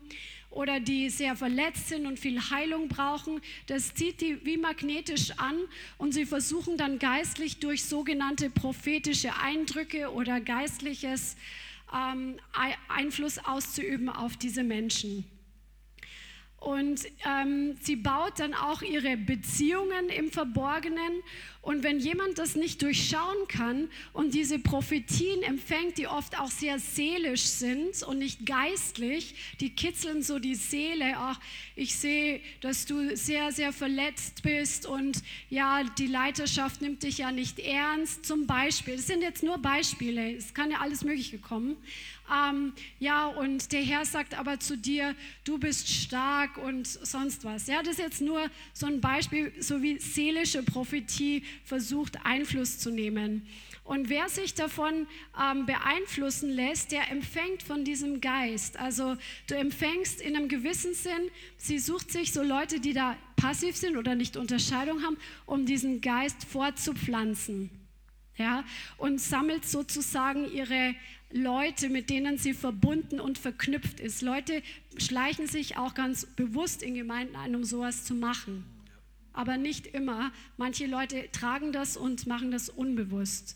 oder 0.49 0.79
die 0.79 1.09
sehr 1.09 1.35
verletzt 1.35 1.89
sind 1.89 2.05
und 2.05 2.19
viel 2.19 2.39
Heilung 2.49 2.87
brauchen. 2.87 3.41
Das 3.67 3.93
zieht 3.93 4.21
die 4.21 4.43
wie 4.45 4.57
magnetisch 4.57 5.31
an 5.37 5.57
und 5.97 6.13
sie 6.13 6.25
versuchen 6.25 6.77
dann 6.77 6.99
geistlich 6.99 7.59
durch 7.59 7.83
sogenannte 7.83 8.49
prophetische 8.49 9.35
Eindrücke 9.39 10.11
oder 10.11 10.41
geistliches 10.41 11.35
ähm, 11.93 12.37
Einfluss 12.87 13.37
auszuüben 13.37 14.09
auf 14.09 14.37
diese 14.37 14.63
Menschen. 14.63 15.25
Und 16.67 17.05
ähm, 17.25 17.77
sie 17.79 17.95
baut 17.95 18.41
dann 18.41 18.53
auch 18.53 18.81
ihre 18.81 19.15
Beziehungen 19.15 20.09
im 20.09 20.29
Verborgenen 20.29 21.23
und 21.67 21.83
wenn 21.83 21.99
jemand 21.99 22.37
das 22.37 22.55
nicht 22.55 22.81
durchschauen 22.81 23.45
kann 23.49 23.89
und 24.13 24.33
diese 24.33 24.57
Prophetien 24.57 25.43
empfängt, 25.43 25.97
die 25.97 26.07
oft 26.07 26.39
auch 26.39 26.49
sehr 26.49 26.79
seelisch 26.79 27.41
sind 27.41 28.03
und 28.03 28.19
nicht 28.19 28.45
geistlich, 28.45 29.35
die 29.59 29.71
kitzeln 29.71 30.23
so 30.23 30.39
die 30.39 30.55
Seele, 30.55 31.15
ach, 31.17 31.41
ich 31.75 31.97
sehe, 31.97 32.39
dass 32.61 32.85
du 32.85 33.17
sehr, 33.17 33.51
sehr 33.51 33.73
verletzt 33.73 34.43
bist 34.43 34.85
und 34.85 35.21
ja, 35.49 35.83
die 35.97 36.07
Leiterschaft 36.07 36.81
nimmt 36.81 37.03
dich 37.03 37.17
ja 37.17 37.33
nicht 37.33 37.59
ernst, 37.59 38.25
zum 38.25 38.47
Beispiel. 38.47 38.95
Das 38.95 39.07
sind 39.07 39.21
jetzt 39.21 39.43
nur 39.43 39.57
Beispiele, 39.57 40.37
es 40.37 40.53
kann 40.53 40.71
ja 40.71 40.79
alles 40.79 41.03
Mögliche 41.03 41.37
kommen. 41.37 41.75
Ähm, 42.29 42.73
ja, 42.99 43.27
und 43.27 43.71
der 43.71 43.81
Herr 43.81 44.05
sagt 44.05 44.37
aber 44.37 44.59
zu 44.59 44.77
dir, 44.77 45.15
du 45.43 45.57
bist 45.57 45.87
stark 45.87 46.57
und 46.57 46.85
sonst 46.85 47.45
was. 47.45 47.67
Ja, 47.67 47.81
das 47.81 47.93
ist 47.93 47.99
jetzt 47.99 48.21
nur 48.21 48.49
so 48.73 48.85
ein 48.85 48.99
Beispiel, 48.99 49.53
so 49.61 49.81
wie 49.81 49.99
seelische 49.99 50.63
Prophetie 50.63 51.43
versucht, 51.63 52.25
Einfluss 52.25 52.79
zu 52.79 52.91
nehmen. 52.91 53.47
Und 53.87 54.09
wer 54.09 54.27
sich 54.27 54.53
davon 54.53 55.07
ähm, 55.41 55.65
beeinflussen 55.65 56.49
lässt, 56.49 56.91
der 56.91 57.09
empfängt 57.09 57.63
von 57.63 57.85
diesem 57.85 58.19
Geist. 58.19 58.77
Also 58.77 59.15
du 59.47 59.55
empfängst 59.55 60.19
in 60.19 60.35
einem 60.35 60.49
gewissen 60.49 60.93
Sinn, 60.93 61.31
sie 61.55 61.79
sucht 61.79 62.11
sich 62.11 62.33
so 62.33 62.43
Leute, 62.43 62.81
die 62.81 62.91
da 62.91 63.15
passiv 63.37 63.77
sind 63.77 63.95
oder 63.95 64.15
nicht 64.15 64.35
Unterscheidung 64.35 65.03
haben, 65.03 65.17
um 65.45 65.65
diesen 65.65 66.01
Geist 66.01 66.43
fortzupflanzen. 66.43 67.69
Ja, 68.35 68.65
und 68.97 69.19
sammelt 69.19 69.65
sozusagen 69.65 70.51
ihre 70.51 70.93
Leute, 71.31 71.89
mit 71.89 72.09
denen 72.09 72.37
sie 72.37 72.53
verbunden 72.53 73.19
und 73.19 73.37
verknüpft 73.37 73.99
ist. 73.99 74.21
Leute 74.21 74.61
schleichen 74.97 75.47
sich 75.47 75.77
auch 75.77 75.93
ganz 75.93 76.25
bewusst 76.25 76.81
in 76.81 76.93
Gemeinden 76.93 77.35
ein, 77.35 77.55
um 77.55 77.63
sowas 77.63 78.05
zu 78.05 78.15
machen 78.15 78.63
aber 79.37 79.55
nicht 79.57 79.87
immer. 79.87 80.31
Manche 80.57 80.87
Leute 80.87 81.29
tragen 81.31 81.71
das 81.71 81.95
und 81.95 82.25
machen 82.25 82.51
das 82.51 82.69
unbewusst. 82.69 83.55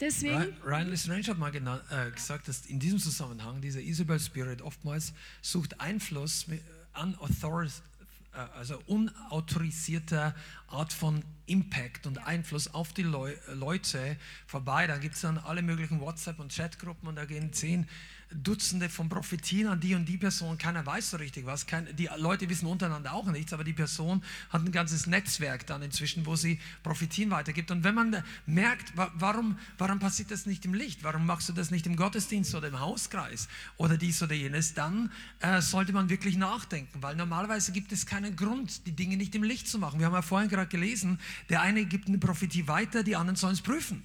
Deswegen. 0.00 0.56
Ryan, 0.64 0.88
Ryan 0.88 1.26
hat 1.26 1.38
mal 1.38 1.50
genannt, 1.50 1.82
äh, 1.90 2.10
gesagt, 2.10 2.48
dass 2.48 2.64
in 2.64 2.80
diesem 2.80 2.98
Zusammenhang 2.98 3.60
dieser 3.60 3.80
Isabel 3.80 4.18
Spirit 4.18 4.62
oftmals 4.62 5.12
sucht 5.42 5.78
Einfluss 5.80 6.46
an 6.94 7.14
Authority, 7.16 7.74
äh, 7.76 7.89
also 8.32 8.80
unautorisierter 8.86 10.34
Art 10.68 10.92
von 10.92 11.24
Impact 11.46 12.06
und 12.06 12.18
Einfluss 12.26 12.72
auf 12.72 12.92
die 12.92 13.02
Leu 13.02 13.34
Leute 13.52 14.16
vorbei. 14.46 14.86
Da 14.86 14.98
gibt 14.98 15.16
es 15.16 15.22
dann 15.22 15.38
alle 15.38 15.62
möglichen 15.62 16.00
WhatsApp- 16.00 16.38
und 16.38 16.54
Chatgruppen 16.54 17.08
und 17.08 17.16
da 17.16 17.24
gehen 17.24 17.52
zehn 17.52 17.88
Dutzende 18.32 18.88
von 18.88 19.08
Prophetien 19.08 19.66
an 19.66 19.80
die 19.80 19.94
und 19.94 20.04
die 20.06 20.16
Person. 20.16 20.56
Keiner 20.56 20.86
weiß 20.86 21.10
so 21.10 21.16
richtig 21.16 21.46
was. 21.46 21.66
Kein, 21.66 21.94
die 21.96 22.08
Leute 22.16 22.48
wissen 22.48 22.66
untereinander 22.66 23.12
auch 23.12 23.26
nichts, 23.26 23.52
aber 23.52 23.64
die 23.64 23.72
Person 23.72 24.22
hat 24.50 24.62
ein 24.62 24.70
ganzes 24.70 25.06
Netzwerk 25.06 25.66
dann 25.66 25.82
inzwischen, 25.82 26.26
wo 26.26 26.36
sie 26.36 26.60
Prophetien 26.82 27.30
weitergibt. 27.30 27.70
Und 27.70 27.82
wenn 27.82 27.94
man 27.94 28.22
merkt, 28.46 28.92
warum, 28.94 29.58
warum 29.78 29.98
passiert 29.98 30.30
das 30.30 30.46
nicht 30.46 30.64
im 30.64 30.74
Licht? 30.74 31.02
Warum 31.02 31.26
machst 31.26 31.48
du 31.48 31.52
das 31.52 31.70
nicht 31.70 31.86
im 31.86 31.96
Gottesdienst 31.96 32.54
oder 32.54 32.68
im 32.68 32.78
Hauskreis 32.78 33.48
oder 33.76 33.96
dies 33.96 34.22
oder 34.22 34.34
jenes? 34.34 34.74
Dann 34.74 35.10
äh, 35.40 35.60
sollte 35.60 35.92
man 35.92 36.08
wirklich 36.08 36.36
nachdenken, 36.36 37.02
weil 37.02 37.16
normalerweise 37.16 37.72
gibt 37.72 37.90
es 37.90 38.06
keinen 38.06 38.36
Grund, 38.36 38.86
die 38.86 38.92
Dinge 38.92 39.16
nicht 39.16 39.34
im 39.34 39.42
Licht 39.42 39.66
zu 39.66 39.78
machen. 39.78 39.98
Wir 39.98 40.06
haben 40.06 40.14
ja 40.14 40.22
vorhin 40.22 40.48
gerade 40.48 40.68
gelesen, 40.68 41.18
der 41.48 41.62
eine 41.62 41.84
gibt 41.84 42.06
eine 42.06 42.18
Prophetie 42.18 42.68
weiter, 42.68 43.02
die 43.02 43.16
anderen 43.16 43.36
sollen 43.36 43.54
es 43.54 43.60
prüfen. 43.60 44.04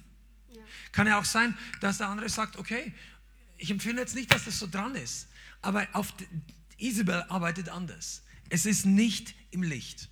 Ja. 0.52 0.62
Kann 0.92 1.06
ja 1.06 1.18
auch 1.18 1.24
sein, 1.24 1.56
dass 1.80 1.98
der 1.98 2.08
andere 2.08 2.28
sagt, 2.28 2.56
okay, 2.56 2.92
ich 3.58 3.70
empfinde 3.70 4.02
jetzt 4.02 4.14
nicht, 4.14 4.32
dass 4.32 4.44
das 4.44 4.58
so 4.58 4.66
dran 4.66 4.94
ist, 4.94 5.28
aber 5.62 5.86
auf 5.92 6.12
Isabel 6.78 7.24
arbeitet 7.28 7.68
anders. 7.68 8.22
Es 8.48 8.66
ist 8.66 8.86
nicht 8.86 9.34
im 9.50 9.62
Licht. 9.62 10.08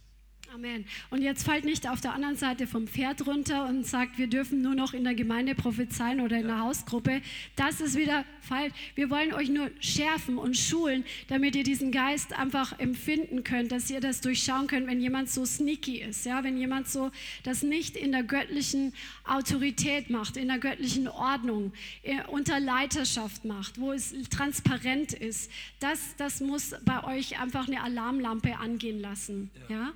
Amen. 0.55 0.85
Und 1.11 1.21
jetzt 1.21 1.43
fallt 1.45 1.65
nicht 1.65 1.89
auf 1.89 2.01
der 2.01 2.15
anderen 2.15 2.37
Seite 2.37 2.69
vom 2.69 2.87
Pferd 2.87 3.27
runter 3.27 3.67
und 3.67 3.85
sagt, 3.85 4.19
wir 4.19 4.29
dürfen 4.29 4.63
nur 4.63 4.77
noch 4.77 4.95
in 4.95 5.03
der 5.03 5.17
Gemeinde 5.17 5.57
prophezeien 5.57 6.21
oder 6.21 6.39
in 6.39 6.47
der 6.47 6.61
Hausgruppe. 6.61 7.23
Das 7.57 7.81
ist 7.81 7.97
wieder 7.97 8.25
falsch. 8.41 8.73
Wir 8.95 9.11
wollen 9.11 9.33
euch 9.33 9.49
nur 9.49 9.69
schärfen 9.81 10.39
und 10.39 10.57
schulen, 10.57 11.05
damit 11.27 11.57
ihr 11.57 11.65
diesen 11.65 11.91
Geist 11.91 12.39
einfach 12.39 12.79
empfinden 12.79 13.43
könnt, 13.43 13.73
dass 13.73 13.91
ihr 13.91 13.99
das 13.99 14.21
durchschauen 14.21 14.69
könnt, 14.69 14.87
wenn 14.87 15.01
jemand 15.01 15.29
so 15.29 15.45
sneaky 15.45 16.03
ist, 16.03 16.25
ja, 16.25 16.45
wenn 16.45 16.57
jemand 16.57 16.87
so 16.87 17.11
das 17.43 17.65
nicht 17.65 17.97
in 17.97 18.13
der 18.13 18.23
göttlichen 18.23 18.93
Autorität 19.25 20.09
macht, 20.09 20.37
in 20.37 20.47
der 20.47 20.59
göttlichen 20.59 21.09
Ordnung, 21.09 21.73
äh, 22.05 22.23
unter 22.29 22.61
Leiterschaft 22.61 23.45
macht, 23.45 23.81
wo 23.81 23.91
es 23.91 24.15
transparent 24.31 25.15
ist. 25.15 25.51
Das, 25.81 26.15
das 26.17 26.41
muss 26.41 26.77
bei 26.85 27.03
euch 27.03 27.41
einfach 27.41 27.67
eine 27.67 27.83
Alarmlampe 27.83 28.57
angehen 28.57 29.01
lassen, 29.01 29.51
ja. 29.69 29.77
ja? 29.77 29.93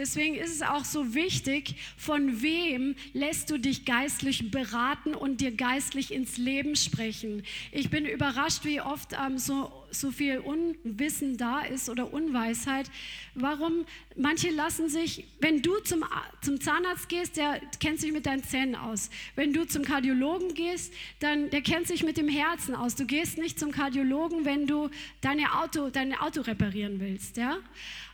Deswegen 0.00 0.34
ist 0.34 0.54
es 0.54 0.62
auch 0.62 0.86
so 0.86 1.14
wichtig, 1.14 1.74
von 1.98 2.40
wem 2.40 2.94
lässt 3.12 3.50
du 3.50 3.58
dich 3.58 3.84
geistlich 3.84 4.50
beraten 4.50 5.14
und 5.14 5.42
dir 5.42 5.54
geistlich 5.54 6.14
ins 6.14 6.38
Leben 6.38 6.74
sprechen. 6.74 7.42
Ich 7.70 7.90
bin 7.90 8.06
überrascht, 8.06 8.64
wie 8.64 8.80
oft 8.80 9.12
ähm, 9.12 9.36
so, 9.36 9.70
so 9.90 10.10
viel 10.10 10.38
Unwissen 10.38 11.36
da 11.36 11.60
ist 11.60 11.90
oder 11.90 12.14
Unweisheit. 12.14 12.90
Warum 13.34 13.84
manche 14.16 14.48
lassen 14.48 14.88
sich, 14.88 15.26
wenn 15.38 15.60
du 15.60 15.78
zum, 15.80 16.02
zum 16.40 16.62
Zahnarzt 16.62 17.10
gehst, 17.10 17.36
der 17.36 17.60
kennt 17.78 18.00
sich 18.00 18.12
mit 18.12 18.24
deinen 18.24 18.42
Zähnen 18.42 18.76
aus. 18.76 19.10
Wenn 19.36 19.52
du 19.52 19.66
zum 19.66 19.84
Kardiologen 19.84 20.54
gehst, 20.54 20.94
dann 21.18 21.50
der 21.50 21.60
kennt 21.60 21.86
sich 21.86 22.04
mit 22.04 22.16
dem 22.16 22.28
Herzen 22.28 22.74
aus. 22.74 22.94
Du 22.94 23.04
gehst 23.04 23.36
nicht 23.36 23.60
zum 23.60 23.70
Kardiologen, 23.70 24.46
wenn 24.46 24.66
du 24.66 24.88
deine 25.20 25.60
Auto, 25.60 25.90
dein 25.90 26.18
Auto 26.18 26.40
reparieren 26.40 27.00
willst. 27.00 27.36
Ja? 27.36 27.58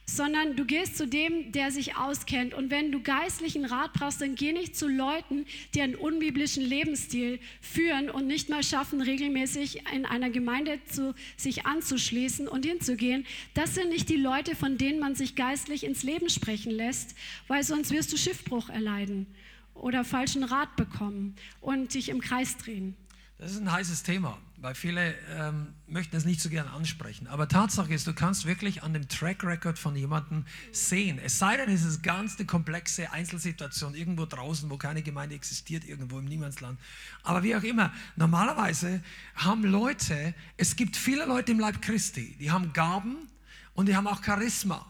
Sondern 0.08 0.54
du 0.54 0.64
gehst 0.64 0.96
zu 0.96 1.06
dem, 1.06 1.50
der 1.52 1.72
sich 1.72 1.96
auskennt. 1.96 2.54
Und 2.54 2.70
wenn 2.70 2.92
du 2.92 3.02
geistlichen 3.02 3.64
Rat 3.64 3.92
brauchst, 3.92 4.20
dann 4.20 4.36
geh 4.36 4.52
nicht 4.52 4.76
zu 4.76 4.86
Leuten, 4.86 5.46
die 5.74 5.82
einen 5.82 5.96
unbiblischen 5.96 6.64
Lebensstil 6.64 7.40
führen 7.60 8.08
und 8.08 8.26
nicht 8.26 8.48
mal 8.48 8.62
schaffen, 8.62 9.00
regelmäßig 9.00 9.82
in 9.92 10.06
einer 10.06 10.30
Gemeinde 10.30 10.78
zu, 10.84 11.14
sich 11.36 11.66
anzuschließen 11.66 12.46
und 12.46 12.64
hinzugehen. 12.64 13.26
Das 13.54 13.74
sind 13.74 13.88
nicht 13.88 14.08
die 14.08 14.16
Leute, 14.16 14.54
von 14.54 14.78
denen 14.78 15.00
man 15.00 15.16
sich 15.16 15.34
geistlich 15.34 15.84
ins 15.84 16.04
Leben 16.04 16.30
sprechen 16.30 16.70
lässt, 16.70 17.16
weil 17.48 17.64
sonst 17.64 17.90
wirst 17.90 18.12
du 18.12 18.16
Schiffbruch 18.16 18.68
erleiden 18.68 19.26
oder 19.74 20.04
falschen 20.04 20.44
Rat 20.44 20.76
bekommen 20.76 21.34
und 21.60 21.94
dich 21.94 22.08
im 22.08 22.20
Kreis 22.20 22.56
drehen. 22.56 22.96
Das 23.38 23.52
ist 23.52 23.60
ein 23.60 23.70
heißes 23.70 24.04
Thema 24.04 24.38
weil 24.58 24.74
viele 24.74 25.14
ähm, 25.36 25.74
möchten 25.86 26.16
es 26.16 26.24
nicht 26.24 26.40
so 26.40 26.48
gerne 26.48 26.70
ansprechen. 26.70 27.26
Aber 27.26 27.48
Tatsache 27.48 27.92
ist, 27.92 28.06
du 28.06 28.14
kannst 28.14 28.46
wirklich 28.46 28.82
an 28.82 28.94
dem 28.94 29.08
Track 29.08 29.44
Record 29.44 29.78
von 29.78 29.94
jemandem 29.96 30.44
sehen. 30.72 31.18
Es 31.22 31.38
sei 31.38 31.56
denn, 31.56 31.68
es 31.68 31.84
ist 31.84 32.02
ganz 32.02 32.36
eine 32.36 32.46
komplexe 32.46 33.12
Einzelsituation 33.12 33.94
irgendwo 33.94 34.24
draußen, 34.24 34.70
wo 34.70 34.76
keine 34.78 35.02
Gemeinde 35.02 35.34
existiert, 35.34 35.84
irgendwo 35.84 36.18
im 36.18 36.24
Niemandsland. 36.24 36.78
Aber 37.22 37.42
wie 37.42 37.54
auch 37.54 37.62
immer, 37.62 37.92
normalerweise 38.16 39.02
haben 39.34 39.64
Leute, 39.64 40.34
es 40.56 40.76
gibt 40.76 40.96
viele 40.96 41.26
Leute 41.26 41.52
im 41.52 41.60
Leib 41.60 41.82
Christi, 41.82 42.36
die 42.40 42.50
haben 42.50 42.72
Gaben 42.72 43.28
und 43.74 43.86
die 43.86 43.96
haben 43.96 44.06
auch 44.06 44.24
Charisma. 44.24 44.86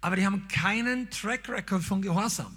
Aber 0.00 0.16
die 0.16 0.26
haben 0.26 0.46
keinen 0.48 1.10
Track 1.10 1.48
Record 1.48 1.82
von 1.82 2.02
Gehorsam 2.02 2.56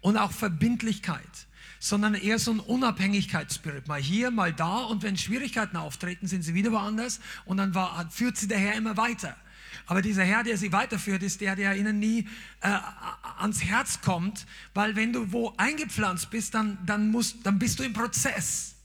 und 0.00 0.16
auch 0.16 0.32
Verbindlichkeit 0.32 1.46
sondern 1.84 2.14
eher 2.14 2.38
so 2.38 2.50
ein 2.50 2.60
Unabhängigkeitsspirit. 2.60 3.88
Mal 3.88 4.00
hier, 4.00 4.30
mal 4.30 4.54
da 4.54 4.78
und 4.84 5.02
wenn 5.02 5.18
Schwierigkeiten 5.18 5.76
auftreten, 5.76 6.26
sind 6.26 6.40
sie 6.40 6.54
wieder 6.54 6.72
woanders 6.72 7.20
und 7.44 7.58
dann 7.58 7.74
war, 7.74 8.10
führt 8.10 8.38
sie 8.38 8.48
der 8.48 8.58
Herr 8.58 8.74
immer 8.74 8.96
weiter. 8.96 9.36
Aber 9.84 10.00
dieser 10.00 10.24
Herr, 10.24 10.44
der 10.44 10.56
sie 10.56 10.72
weiterführt, 10.72 11.22
ist 11.22 11.42
der, 11.42 11.56
der 11.56 11.76
ihnen 11.76 11.98
nie 11.98 12.26
äh, 12.62 12.78
ans 13.38 13.62
Herz 13.62 14.00
kommt, 14.00 14.46
weil 14.72 14.96
wenn 14.96 15.12
du 15.12 15.30
wo 15.30 15.52
eingepflanzt 15.58 16.30
bist, 16.30 16.54
dann, 16.54 16.78
dann, 16.86 17.10
musst, 17.10 17.44
dann 17.44 17.58
bist 17.58 17.78
du 17.78 17.82
im 17.82 17.92
Prozess. 17.92 18.76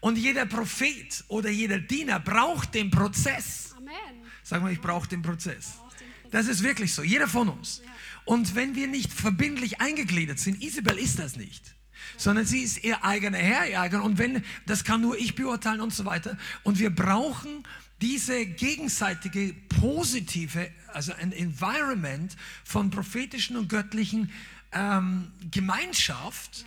Und 0.00 0.18
jeder 0.18 0.44
Prophet 0.44 1.24
oder 1.28 1.48
jeder 1.48 1.78
Diener 1.78 2.20
braucht 2.20 2.74
den 2.74 2.90
Prozess. 2.90 3.74
Amen. 3.78 3.94
Sag 4.42 4.60
mal, 4.60 4.70
ich 4.70 4.80
brauche 4.82 5.08
den 5.08 5.22
Prozess. 5.22 5.72
den 5.72 5.78
Prozess. 5.78 6.30
Das 6.32 6.48
ist 6.48 6.62
wirklich 6.62 6.92
so, 6.92 7.02
jeder 7.02 7.28
von 7.28 7.48
uns. 7.48 7.80
Und 8.26 8.54
wenn 8.54 8.74
wir 8.74 8.88
nicht 8.88 9.10
verbindlich 9.10 9.80
eingegliedert 9.80 10.38
sind, 10.38 10.62
Isabel 10.62 10.98
ist 10.98 11.18
das 11.18 11.36
nicht, 11.36 11.73
sondern 12.16 12.46
sie 12.46 12.60
ist 12.60 12.82
ihr 12.84 13.04
eigener 13.04 13.38
Herr, 13.38 13.68
ihr 13.68 13.80
eigener. 13.80 14.04
Und 14.04 14.18
wenn, 14.18 14.44
das 14.66 14.84
kann 14.84 15.00
nur 15.00 15.18
ich 15.18 15.34
beurteilen 15.34 15.80
und 15.80 15.92
so 15.92 16.04
weiter. 16.04 16.36
Und 16.62 16.78
wir 16.78 16.94
brauchen 16.94 17.64
diese 18.00 18.46
gegenseitige 18.46 19.54
positive, 19.80 20.70
also 20.92 21.12
ein 21.14 21.32
Environment 21.32 22.36
von 22.64 22.90
prophetischen 22.90 23.56
und 23.56 23.68
göttlichen 23.68 24.30
ähm, 24.72 25.30
Gemeinschaft 25.50 26.66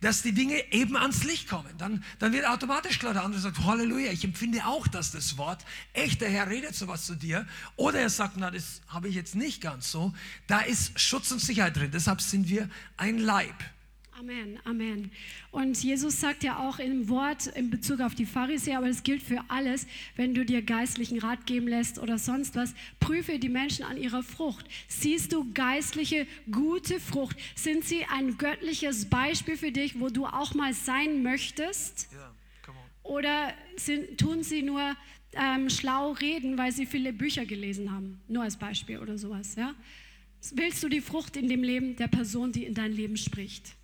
dass 0.00 0.22
die 0.22 0.32
Dinge 0.32 0.72
eben 0.72 0.96
ans 0.96 1.24
Licht 1.24 1.48
kommen. 1.48 1.70
Dann, 1.78 2.04
dann 2.18 2.32
wird 2.32 2.46
automatisch 2.46 2.98
klar, 2.98 3.14
der 3.14 3.24
andere 3.24 3.40
sagt, 3.40 3.64
Halleluja, 3.64 4.12
ich 4.12 4.24
empfinde 4.24 4.64
auch, 4.66 4.86
dass 4.86 5.10
das 5.10 5.38
Wort, 5.38 5.64
echt, 5.94 6.20
der 6.20 6.30
Herr 6.30 6.48
redet 6.48 6.74
sowas 6.74 7.06
zu 7.06 7.14
dir. 7.14 7.46
Oder 7.76 8.00
er 8.00 8.10
sagt, 8.10 8.36
na, 8.36 8.50
das 8.50 8.82
habe 8.88 9.08
ich 9.08 9.14
jetzt 9.14 9.34
nicht 9.34 9.60
ganz 9.60 9.90
so. 9.90 10.12
Da 10.46 10.60
ist 10.60 10.98
Schutz 11.00 11.30
und 11.30 11.40
Sicherheit 11.40 11.76
drin. 11.76 11.90
Deshalb 11.92 12.20
sind 12.20 12.48
wir 12.48 12.68
ein 12.96 13.18
Leib. 13.18 13.54
Amen, 14.18 14.58
Amen. 14.64 15.10
Und 15.50 15.82
Jesus 15.82 16.18
sagt 16.18 16.42
ja 16.42 16.66
auch 16.66 16.78
im 16.78 17.10
Wort 17.10 17.48
in 17.48 17.68
Bezug 17.68 18.00
auf 18.00 18.14
die 18.14 18.24
Pharisäer, 18.24 18.78
aber 18.78 18.88
das 18.88 19.02
gilt 19.02 19.22
für 19.22 19.44
alles, 19.48 19.86
wenn 20.14 20.32
du 20.32 20.42
dir 20.42 20.62
geistlichen 20.62 21.18
Rat 21.18 21.44
geben 21.44 21.68
lässt 21.68 21.98
oder 21.98 22.16
sonst 22.16 22.56
was, 22.56 22.74
prüfe 22.98 23.38
die 23.38 23.50
Menschen 23.50 23.84
an 23.84 23.98
ihrer 23.98 24.22
Frucht. 24.22 24.64
Siehst 24.88 25.34
du 25.34 25.52
geistliche, 25.52 26.26
gute 26.50 26.98
Frucht? 26.98 27.36
Sind 27.54 27.84
sie 27.84 28.06
ein 28.06 28.38
göttliches 28.38 29.04
Beispiel 29.04 29.58
für 29.58 29.70
dich, 29.70 30.00
wo 30.00 30.08
du 30.08 30.24
auch 30.24 30.54
mal 30.54 30.72
sein 30.72 31.22
möchtest? 31.22 32.08
On. 32.66 32.74
Oder 33.02 33.52
sind, 33.76 34.16
tun 34.16 34.42
sie 34.42 34.62
nur 34.62 34.96
ähm, 35.34 35.68
schlau 35.68 36.12
reden, 36.12 36.56
weil 36.56 36.72
sie 36.72 36.86
viele 36.86 37.12
Bücher 37.12 37.44
gelesen 37.44 37.92
haben? 37.92 38.18
Nur 38.28 38.44
als 38.44 38.56
Beispiel 38.56 38.98
oder 38.98 39.18
sowas, 39.18 39.56
ja? 39.56 39.74
Willst 40.54 40.82
du 40.82 40.88
die 40.88 41.02
Frucht 41.02 41.36
in 41.36 41.48
dem 41.50 41.62
Leben 41.62 41.96
der 41.96 42.08
Person, 42.08 42.50
die 42.50 42.64
in 42.64 42.72
dein 42.72 42.92
Leben 42.92 43.18
spricht? 43.18 43.75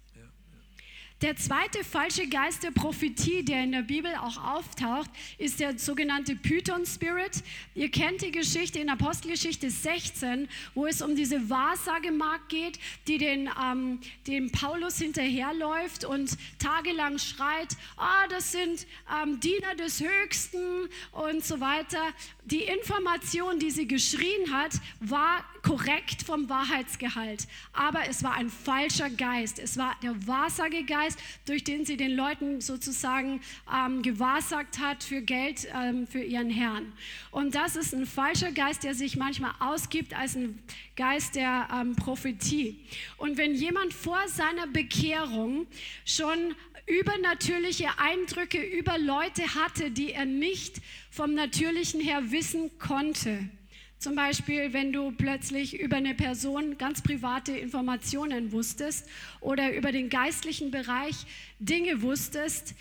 Der 1.22 1.36
zweite 1.36 1.84
falsche 1.84 2.26
Geist 2.26 2.64
der 2.64 2.72
Prophetie, 2.72 3.44
der 3.44 3.62
in 3.62 3.70
der 3.70 3.82
Bibel 3.82 4.12
auch 4.16 4.42
auftaucht, 4.56 5.08
ist 5.38 5.60
der 5.60 5.78
sogenannte 5.78 6.34
Python 6.34 6.84
Spirit. 6.84 7.44
Ihr 7.76 7.92
kennt 7.92 8.22
die 8.22 8.32
Geschichte 8.32 8.80
in 8.80 8.88
Apostelgeschichte 8.88 9.70
16, 9.70 10.48
wo 10.74 10.84
es 10.84 11.00
um 11.00 11.14
diese 11.14 11.48
Wahrsagemagd 11.48 12.48
geht, 12.48 12.80
die 13.06 13.18
den, 13.18 13.48
ähm, 13.64 14.00
dem 14.26 14.50
Paulus 14.50 14.98
hinterherläuft 14.98 16.04
und 16.04 16.36
tagelang 16.58 17.18
schreit, 17.18 17.76
ah, 17.96 18.26
das 18.28 18.50
sind 18.50 18.84
ähm, 19.22 19.38
Diener 19.38 19.76
des 19.76 20.02
Höchsten 20.02 20.88
und 21.12 21.44
so 21.44 21.60
weiter. 21.60 22.02
Die 22.46 22.62
Information, 22.62 23.60
die 23.60 23.70
sie 23.70 23.86
geschrien 23.86 24.52
hat, 24.52 24.72
war 24.98 25.44
korrekt 25.62 26.22
vom 26.24 26.48
Wahrheitsgehalt, 26.48 27.46
aber 27.72 28.08
es 28.08 28.22
war 28.22 28.34
ein 28.34 28.50
falscher 28.50 29.10
Geist. 29.10 29.58
Es 29.58 29.76
war 29.76 29.94
der 30.02 30.26
Wahrsagegeist, 30.26 31.18
durch 31.46 31.64
den 31.64 31.84
sie 31.84 31.96
den 31.96 32.12
Leuten 32.16 32.60
sozusagen 32.60 33.40
ähm, 33.72 34.02
gewahrsagt 34.02 34.78
hat 34.80 35.04
für 35.04 35.22
Geld 35.22 35.68
ähm, 35.74 36.06
für 36.06 36.22
ihren 36.22 36.50
Herrn. 36.50 36.92
Und 37.30 37.54
das 37.54 37.76
ist 37.76 37.94
ein 37.94 38.06
falscher 38.06 38.52
Geist, 38.52 38.84
der 38.84 38.94
sich 38.94 39.16
manchmal 39.16 39.52
ausgibt 39.60 40.14
als 40.18 40.34
ein 40.34 40.58
Geist 40.96 41.36
der 41.36 41.68
ähm, 41.72 41.94
Prophetie. 41.96 42.84
Und 43.16 43.36
wenn 43.36 43.54
jemand 43.54 43.94
vor 43.94 44.20
seiner 44.26 44.66
Bekehrung 44.66 45.66
schon 46.04 46.54
übernatürliche 46.86 47.88
Eindrücke 47.98 48.60
über 48.60 48.98
Leute 48.98 49.54
hatte, 49.54 49.90
die 49.90 50.12
er 50.12 50.24
nicht 50.24 50.80
vom 51.10 51.34
Natürlichen 51.34 52.00
her 52.00 52.32
wissen 52.32 52.76
konnte, 52.78 53.48
zum 54.02 54.16
Beispiel, 54.16 54.72
wenn 54.72 54.92
du 54.92 55.12
plötzlich 55.12 55.78
über 55.80 55.96
eine 55.96 56.14
Person 56.14 56.76
ganz 56.76 57.02
private 57.02 57.52
Informationen 57.52 58.50
wusstest 58.50 59.08
oder 59.40 59.74
über 59.74 59.92
den 59.92 60.08
geistlichen 60.08 60.70
Bereich 60.70 61.14
Dinge 61.60 62.02
wusstest, 62.02 62.74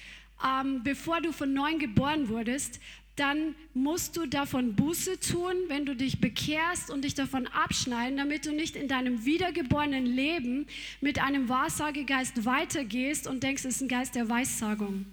ähm, 0.43 0.82
bevor 0.84 1.22
du 1.22 1.32
von 1.32 1.53
neuem 1.53 1.78
geboren 1.78 2.30
wurdest, 2.30 2.80
dann 3.15 3.53
musst 3.76 4.17
du 4.17 4.26
davon 4.26 4.76
Buße 4.76 5.19
tun, 5.19 5.53
wenn 5.67 5.86
du 5.86 5.95
dich 5.95 6.19
bekehrst 6.19 6.89
und 6.89 7.03
dich 7.03 7.13
davon 7.13 7.45
abschneiden, 7.47 8.17
damit 8.17 8.47
du 8.47 8.51
nicht 8.51 8.76
in 8.76 8.88
deinem 8.88 9.24
wiedergeborenen 9.24 10.07
Leben 10.07 10.65
mit 11.01 11.22
einem 11.22 11.49
Wahrsagegeist 11.49 12.45
weitergehst 12.45 13.28
und 13.28 13.43
denkst, 13.43 13.65
es 13.65 13.76
ist 13.76 13.82
ein 13.82 13.88
Geist 13.89 14.15
der 14.15 14.28
Weissagung. 14.28 15.05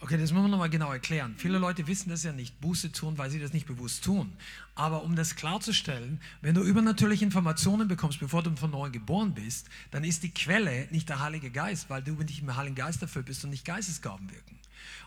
Okay, 0.00 0.16
das 0.16 0.30
müssen 0.30 0.44
wir 0.44 0.48
nochmal 0.48 0.70
genau 0.70 0.92
erklären. 0.92 1.34
Viele 1.36 1.58
Leute 1.58 1.88
wissen 1.88 2.08
das 2.08 2.22
ja 2.22 2.32
nicht, 2.32 2.60
Buße 2.60 2.92
tun, 2.92 3.18
weil 3.18 3.30
sie 3.30 3.40
das 3.40 3.52
nicht 3.52 3.66
bewusst 3.66 4.04
tun. 4.04 4.32
Aber 4.76 5.02
um 5.02 5.16
das 5.16 5.34
klarzustellen, 5.34 6.20
wenn 6.40 6.54
du 6.54 6.62
übernatürliche 6.62 7.24
Informationen 7.24 7.88
bekommst, 7.88 8.20
bevor 8.20 8.44
du 8.44 8.54
von 8.54 8.70
neuem 8.70 8.92
geboren 8.92 9.34
bist, 9.34 9.68
dann 9.90 10.04
ist 10.04 10.22
die 10.22 10.30
Quelle 10.30 10.86
nicht 10.92 11.08
der 11.08 11.20
Heilige 11.20 11.50
Geist, 11.50 11.90
weil 11.90 12.00
du 12.02 12.12
nicht 12.12 12.42
im 12.42 12.54
Heiligen 12.56 12.76
Geist 12.76 13.02
erfüllt 13.02 13.26
bist 13.26 13.42
und 13.42 13.50
nicht 13.50 13.64
Geistesgaben 13.64 14.30
wirken. 14.30 14.60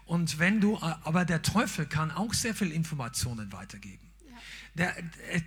Und 0.06 0.40
wenn 0.40 0.60
du, 0.60 0.78
aber 0.82 1.24
der 1.24 1.42
Teufel 1.42 1.86
kann 1.86 2.12
auch 2.12 2.34
sehr 2.34 2.54
viel 2.54 2.72
Informationen 2.72 3.54
weitergeben. 3.54 4.12
Der, 4.74 4.94
er, 4.98 5.42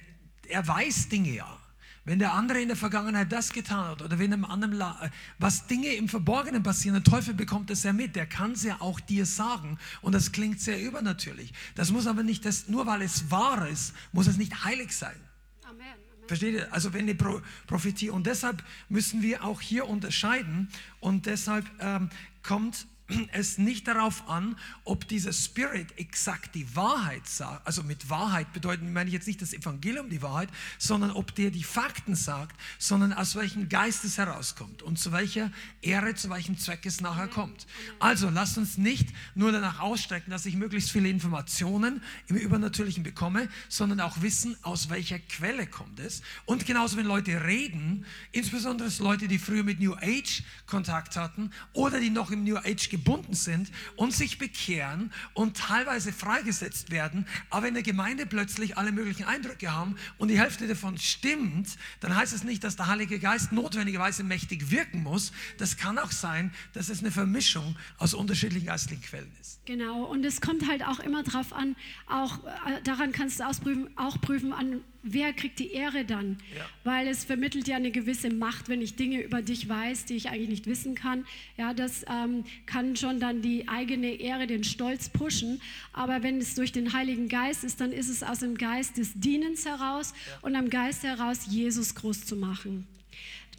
er 0.49 0.67
weiß 0.67 1.11
Dinge 1.11 1.35
ja. 1.35 1.59
Wenn 2.05 2.19
der 2.19 2.35
andere 2.35 2.61
in 2.61 2.69
der 2.69 2.77
Vergangenheit 2.77 3.33
das 3.33 3.53
getan 3.53 3.89
hat 3.89 4.03
oder 4.03 4.19
wenn 4.19 4.33
einem 4.33 4.45
anderen, 4.45 4.75
La 4.75 5.11
was 5.39 5.67
Dinge 5.67 5.89
im 5.95 6.09
Verborgenen 6.09 6.63
passieren, 6.63 6.95
der 6.95 7.05
Teufel 7.05 7.33
bekommt 7.33 7.71
das 7.71 7.83
ja 7.83 7.95
mit, 7.95 8.15
der 8.15 8.27
kann 8.27 8.53
es 8.53 8.63
ja 8.63 8.77
auch 8.81 9.01
dir 9.01 9.25
sagen 9.25 9.79
und 10.03 10.13
das 10.13 10.31
klingt 10.31 10.61
sehr 10.61 10.81
übernatürlich. 10.83 11.55
Das 11.75 11.91
muss 11.91 12.07
aber 12.07 12.23
nicht, 12.23 12.45
das, 12.45 12.69
nur 12.69 12.87
weil 12.87 13.01
es 13.01 13.31
wahr 13.31 13.67
ist, 13.69 13.95
muss 14.13 14.27
es 14.27 14.37
nicht 14.37 14.65
heilig 14.65 14.93
sein. 14.95 15.17
Amen. 15.63 15.81
Amen. 15.81 16.29
Versteht 16.29 16.55
ihr? 16.55 16.73
Also 16.73 16.93
wenn 16.93 17.03
eine 17.03 17.15
Pro 17.15 17.41
Prophetie 17.67 18.11
und 18.11 18.27
deshalb 18.27 18.63
müssen 18.91 19.23
wir 19.23 19.43
auch 19.43 19.63
hier 19.63 19.89
unterscheiden 19.89 20.69
und 21.01 21.25
deshalb 21.25 21.65
ähm, 21.81 22.11
kommt 22.43 22.87
es 23.33 23.59
nicht 23.59 23.87
darauf 23.87 24.29
an, 24.29 24.57
ob 24.85 25.07
dieser 25.09 25.33
Spirit 25.33 25.99
exakt 25.99 26.55
die 26.55 26.75
Wahrheit 26.75 27.27
sagt. 27.27 27.67
Also 27.67 27.83
mit 27.83 28.09
Wahrheit 28.09 28.53
bedeuten, 28.53 28.93
meine 28.93 29.09
ich 29.09 29.15
jetzt 29.15 29.27
nicht 29.27 29.43
das 29.43 29.53
Evangelium 29.53 30.09
die 30.09 30.23
Wahrheit, 30.23 30.49
sondern 30.79 31.11
ob 31.11 31.35
der 31.35 31.51
die 31.51 31.65
Fakten 31.65 32.15
sagt, 32.15 32.59
sondern 32.79 33.13
aus 33.13 33.37
welchem 33.37 33.69
Geist 33.69 34.05
es 34.05 34.19
herauskommt 34.19 34.83
und 34.83 34.99
zu 34.99 35.13
welcher 35.13 35.51
Ehre, 35.83 36.15
zu 36.15 36.31
welchem 36.31 36.59
Zweck 36.59 36.87
es 36.87 37.01
nachher 37.01 37.29
kommt. 37.29 37.67
Also 37.99 38.31
lasst 38.31 38.57
uns 38.59 38.79
nicht 38.79 39.09
nur 39.35 39.53
danach 39.53 39.81
ausstrecken, 39.81 40.31
dass 40.31 40.47
ich 40.47 40.57
möglichst 40.57 40.91
viele 40.91 41.09
Informationen 41.09 42.03
im 42.29 42.37
Übernatürlichen 42.37 43.03
bekomme, 43.03 43.49
sondern 43.69 44.01
auch 44.01 44.23
wissen, 44.23 44.57
aus 44.63 44.89
welcher 44.89 45.19
Quelle 45.19 45.67
kommt 45.67 46.01
es. 46.01 46.23
Und 46.47 46.67
genauso, 46.67 46.97
wenn 46.97 47.07
Leute 47.07 47.45
reden, 47.45 48.07
insbesondere 48.33 48.91
Leute, 48.99 49.29
die 49.29 49.39
früher 49.39 49.63
mit 49.63 49.81
New 49.81 49.95
Age 49.95 50.43
Kontakt 50.67 51.17
hatten 51.17 51.51
oder 51.73 52.01
die 52.01 52.11
noch 52.11 52.31
im 52.31 52.45
New 52.45 52.57
Age 52.57 52.89
gebunden 52.95 53.35
sind 53.35 53.71
und 53.97 54.13
sich 54.13 54.39
bekehren 54.39 55.13
und 55.35 55.57
teilweise 55.57 56.13
freigesetzt 56.13 56.93
werden, 56.93 57.27
aber 57.51 57.67
in 57.67 57.75
der 57.75 57.83
Gemeinde 57.83 58.25
plötzlich 58.25 58.79
alle 58.79 58.93
möglichen 58.93 59.25
Eindrücke 59.25 59.73
haben 59.73 59.97
und 60.19 60.29
die 60.29 60.39
Hälfte 60.39 60.69
davon 60.69 60.97
stimmt, 60.99 61.77
dann 62.01 62.15
heißt 62.15 62.33
es 62.33 62.45
nicht, 62.45 62.63
dass 62.63 62.77
der 62.77 62.87
Heilige 62.87 63.19
Geist 63.19 63.51
notwendigerweise 63.51 64.23
mächtig 64.23 64.71
wirken 64.71 65.03
muss. 65.03 65.33
Das 65.59 65.77
kann 65.77 65.99
auch 65.99 66.13
sein, 66.13 66.53
dass 66.73 66.89
es 66.89 67.01
eine 67.01 67.11
Vermischung 67.11 67.77
aus 67.99 68.15
unterschiedlichen 68.15 68.67
geistlichen 68.67 69.03
Quellen 69.03 69.33
ist. 69.41 69.61
Genau, 69.67 70.05
und 70.05 70.25
es 70.25 70.41
kommt 70.41 70.69
halt 70.69 70.87
auch 70.87 71.01
immer 71.01 71.25
drauf 71.25 71.53
an, 71.53 71.75
auch 72.07 72.45
äh, 72.45 72.81
daran 72.85 73.11
kannst 73.11 73.41
du 73.41 73.47
ausprüfen, 73.47 73.91
auch 73.97 74.21
prüfen, 74.21 74.53
an 74.53 74.83
wer 75.05 75.33
kriegt 75.33 75.59
die 75.59 75.73
Ehre 75.73 76.05
dann? 76.05 76.39
Ja. 76.57 76.65
Weil 76.83 77.07
es 77.09 77.25
vermittelt 77.25 77.69
ja 77.69 77.77
eine 77.77 77.91
gewisse 77.91 78.31
Macht, 78.31 78.69
wenn 78.69 78.83
ich 78.83 78.97
Dinge 78.97 79.23
über 79.23 79.43
dich 79.43 79.69
weiß, 79.69 80.07
die 80.07 80.15
ich 80.15 80.31
eigentlich 80.31 80.49
nicht 80.49 80.67
wissen 80.67 80.95
kann. 80.95 81.27
Ja, 81.57 81.75
das 81.75 82.05
ähm, 82.11 82.45
kann 82.67 82.97
schon 82.97 83.21
dann 83.21 83.43
die 83.43 83.69
eigene 83.69 84.15
Ehre, 84.15 84.47
den 84.47 84.65
Stolz 84.65 85.09
pushen. 85.09 85.61
Aber 85.93 86.23
wenn 86.23 86.39
es 86.39 86.55
durch 86.55 86.73
den 86.73 86.93
Heiligen 86.93 87.29
Geist 87.29 87.63
ist, 87.65 87.81
dann 87.81 87.93
ist 87.93 88.09
es 88.09 88.23
aus 88.23 88.41
dem 88.41 88.57
Geist 88.57 88.97
des 88.97 89.13
Dienens 89.15 89.67
heraus 89.67 90.15
und 90.43 90.57
am 90.57 90.71
Geist 90.71 91.03
heraus, 91.03 91.47
Jesus 91.49 91.95
groß 91.95 92.25
zu 92.25 92.37
machen. 92.37 92.87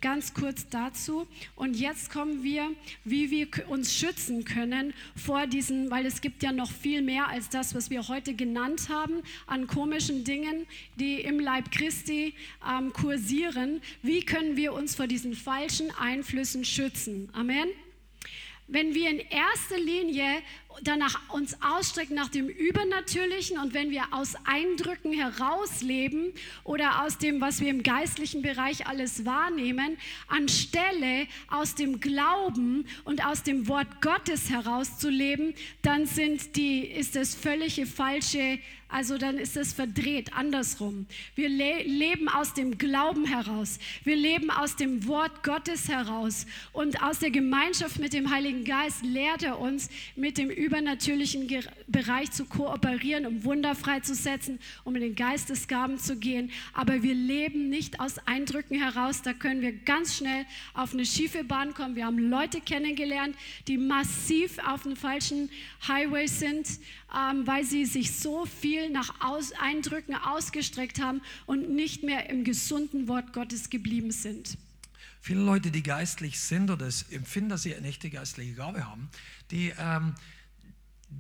Ganz 0.06 0.36
kurz 0.36 0.70
dazu. 0.70 1.26
Und 1.56 1.78
jetzt 1.78 2.12
kommen 2.12 2.44
wir, 2.44 2.70
wie 3.06 3.32
wir 3.32 3.48
uns 3.70 3.92
schützen 3.92 4.46
können 4.46 4.94
vor 5.16 5.48
diesen, 5.48 5.90
weil 5.90 6.06
es 6.06 6.22
gibt 6.22 6.44
ja 6.44 6.52
noch 6.52 6.70
viel 6.70 7.02
mehr 7.02 7.28
als 7.28 7.50
das, 7.50 7.74
was 7.74 7.90
wir 7.90 8.08
heute 8.08 8.36
genannt 8.36 8.90
haben, 8.90 9.24
an 9.48 9.66
komischen 9.66 10.24
Dingen, 10.24 10.68
die 10.96 11.22
im 11.22 11.40
Leib 11.40 11.72
Christi 11.72 12.36
ähm, 12.70 12.94
kursieren. 12.94 13.82
Wie 14.04 14.24
können 14.24 14.56
wir 14.56 14.74
uns 14.74 14.94
vor 14.94 15.08
diesen 15.08 15.34
falschen 15.34 15.90
Einflüssen 16.00 16.66
schützen? 16.66 17.28
Amen. 17.34 17.70
Wenn 18.68 18.96
wir 18.96 19.12
in 19.12 19.20
erster 19.20 19.78
Linie 19.78 20.42
danach 20.82 21.30
uns 21.32 21.56
ausstrecken 21.62 22.16
nach 22.16 22.30
dem 22.30 22.48
Übernatürlichen 22.50 23.60
und 23.60 23.74
wenn 23.76 23.92
wir 23.92 24.06
aus 24.12 24.34
Eindrücken 24.46 25.14
herausleben 25.14 26.34
oder 26.64 27.04
aus 27.04 27.20
dem, 27.20 27.42
was 27.42 27.62
wir 27.62 27.70
im 27.70 27.84
geistlichen 27.84 28.42
Bereich 28.42 28.88
alles 28.88 29.24
wahrnehmen, 29.24 29.98
anstelle 30.28 31.28
aus 31.48 31.76
dem 31.76 32.00
Glauben 32.00 32.88
und 33.04 33.24
aus 33.26 33.44
dem 33.44 33.68
Wort 33.68 34.02
Gottes 34.02 34.50
herauszuleben, 34.50 35.54
dann 35.84 36.08
sind 36.08 36.56
die, 36.56 36.86
ist 36.86 37.16
das 37.16 37.36
völlige 37.36 37.86
falsche 37.86 38.60
also 38.96 39.18
dann 39.18 39.38
ist 39.38 39.58
es 39.58 39.74
verdreht, 39.74 40.32
andersrum. 40.34 41.06
Wir 41.36 41.50
le 41.50 41.84
leben 41.84 42.30
aus 42.30 42.54
dem 42.54 42.78
Glauben 42.78 43.26
heraus. 43.26 43.78
Wir 44.06 44.16
leben 44.16 44.50
aus 44.50 44.78
dem 44.78 45.06
Wort 45.06 45.44
Gottes 45.44 45.90
heraus. 45.90 46.46
Und 46.72 47.04
aus 47.04 47.20
der 47.20 47.30
Gemeinschaft 47.30 48.00
mit 48.00 48.14
dem 48.14 48.32
Heiligen 48.32 48.64
Geist 48.64 49.04
lehrt 49.04 49.44
er 49.44 49.60
uns, 49.60 49.90
mit 50.16 50.38
dem 50.38 50.50
übernatürlichen 50.50 51.48
Ge 51.48 51.64
Bereich 51.88 52.32
zu 52.32 52.46
kooperieren, 52.46 53.26
um 53.26 53.44
Wunder 53.44 53.76
freizusetzen, 53.76 54.60
um 54.86 54.96
in 54.96 55.02
den 55.02 55.16
Geistesgaben 55.16 55.98
zu 55.98 56.16
gehen. 56.16 56.50
Aber 56.74 57.04
wir 57.04 57.16
leben 57.16 57.68
nicht 57.68 58.00
aus 58.00 58.18
Eindrücken 58.26 58.82
heraus. 58.82 59.22
Da 59.24 59.34
können 59.34 59.62
wir 59.62 59.74
ganz 59.74 60.16
schnell 60.16 60.46
auf 60.74 60.94
eine 60.94 61.06
schiefe 61.06 61.44
Bahn 61.44 61.74
kommen. 61.74 61.98
Wir 61.98 62.06
haben 62.06 62.30
Leute 62.30 62.62
kennengelernt, 62.62 63.36
die 63.68 63.78
massiv 63.78 64.58
auf 64.66 64.86
einem 64.86 64.96
falschen 64.96 65.50
Highway 65.86 66.28
sind, 66.28 66.80
ähm, 67.16 67.48
weil 67.48 67.64
sie 67.64 67.86
sich 67.86 68.18
so 68.18 68.46
viel 68.46 68.90
nach 68.90 69.22
Aus 69.22 69.52
Eindrücken 69.54 70.16
ausgestreckt 70.16 71.02
haben 71.02 71.22
und 71.46 71.70
nicht 71.70 72.04
mehr 72.04 72.30
im 72.30 72.44
gesunden 72.44 73.08
Wort 73.08 73.34
Gottes 73.34 73.70
geblieben 73.70 74.12
sind. 74.12 74.58
Viele 75.22 75.42
Leute, 75.42 75.72
die 75.72 75.82
geistlich 75.82 76.40
sind 76.40 76.70
oder 76.70 76.86
es 76.86 77.04
empfinden, 77.12 77.50
dass 77.50 77.64
sie 77.64 77.74
eine 77.74 77.88
echte 77.88 78.10
geistliche 78.10 78.54
Gabe 78.54 78.86
haben, 78.86 79.10
die, 79.50 79.74
ähm, 79.80 80.14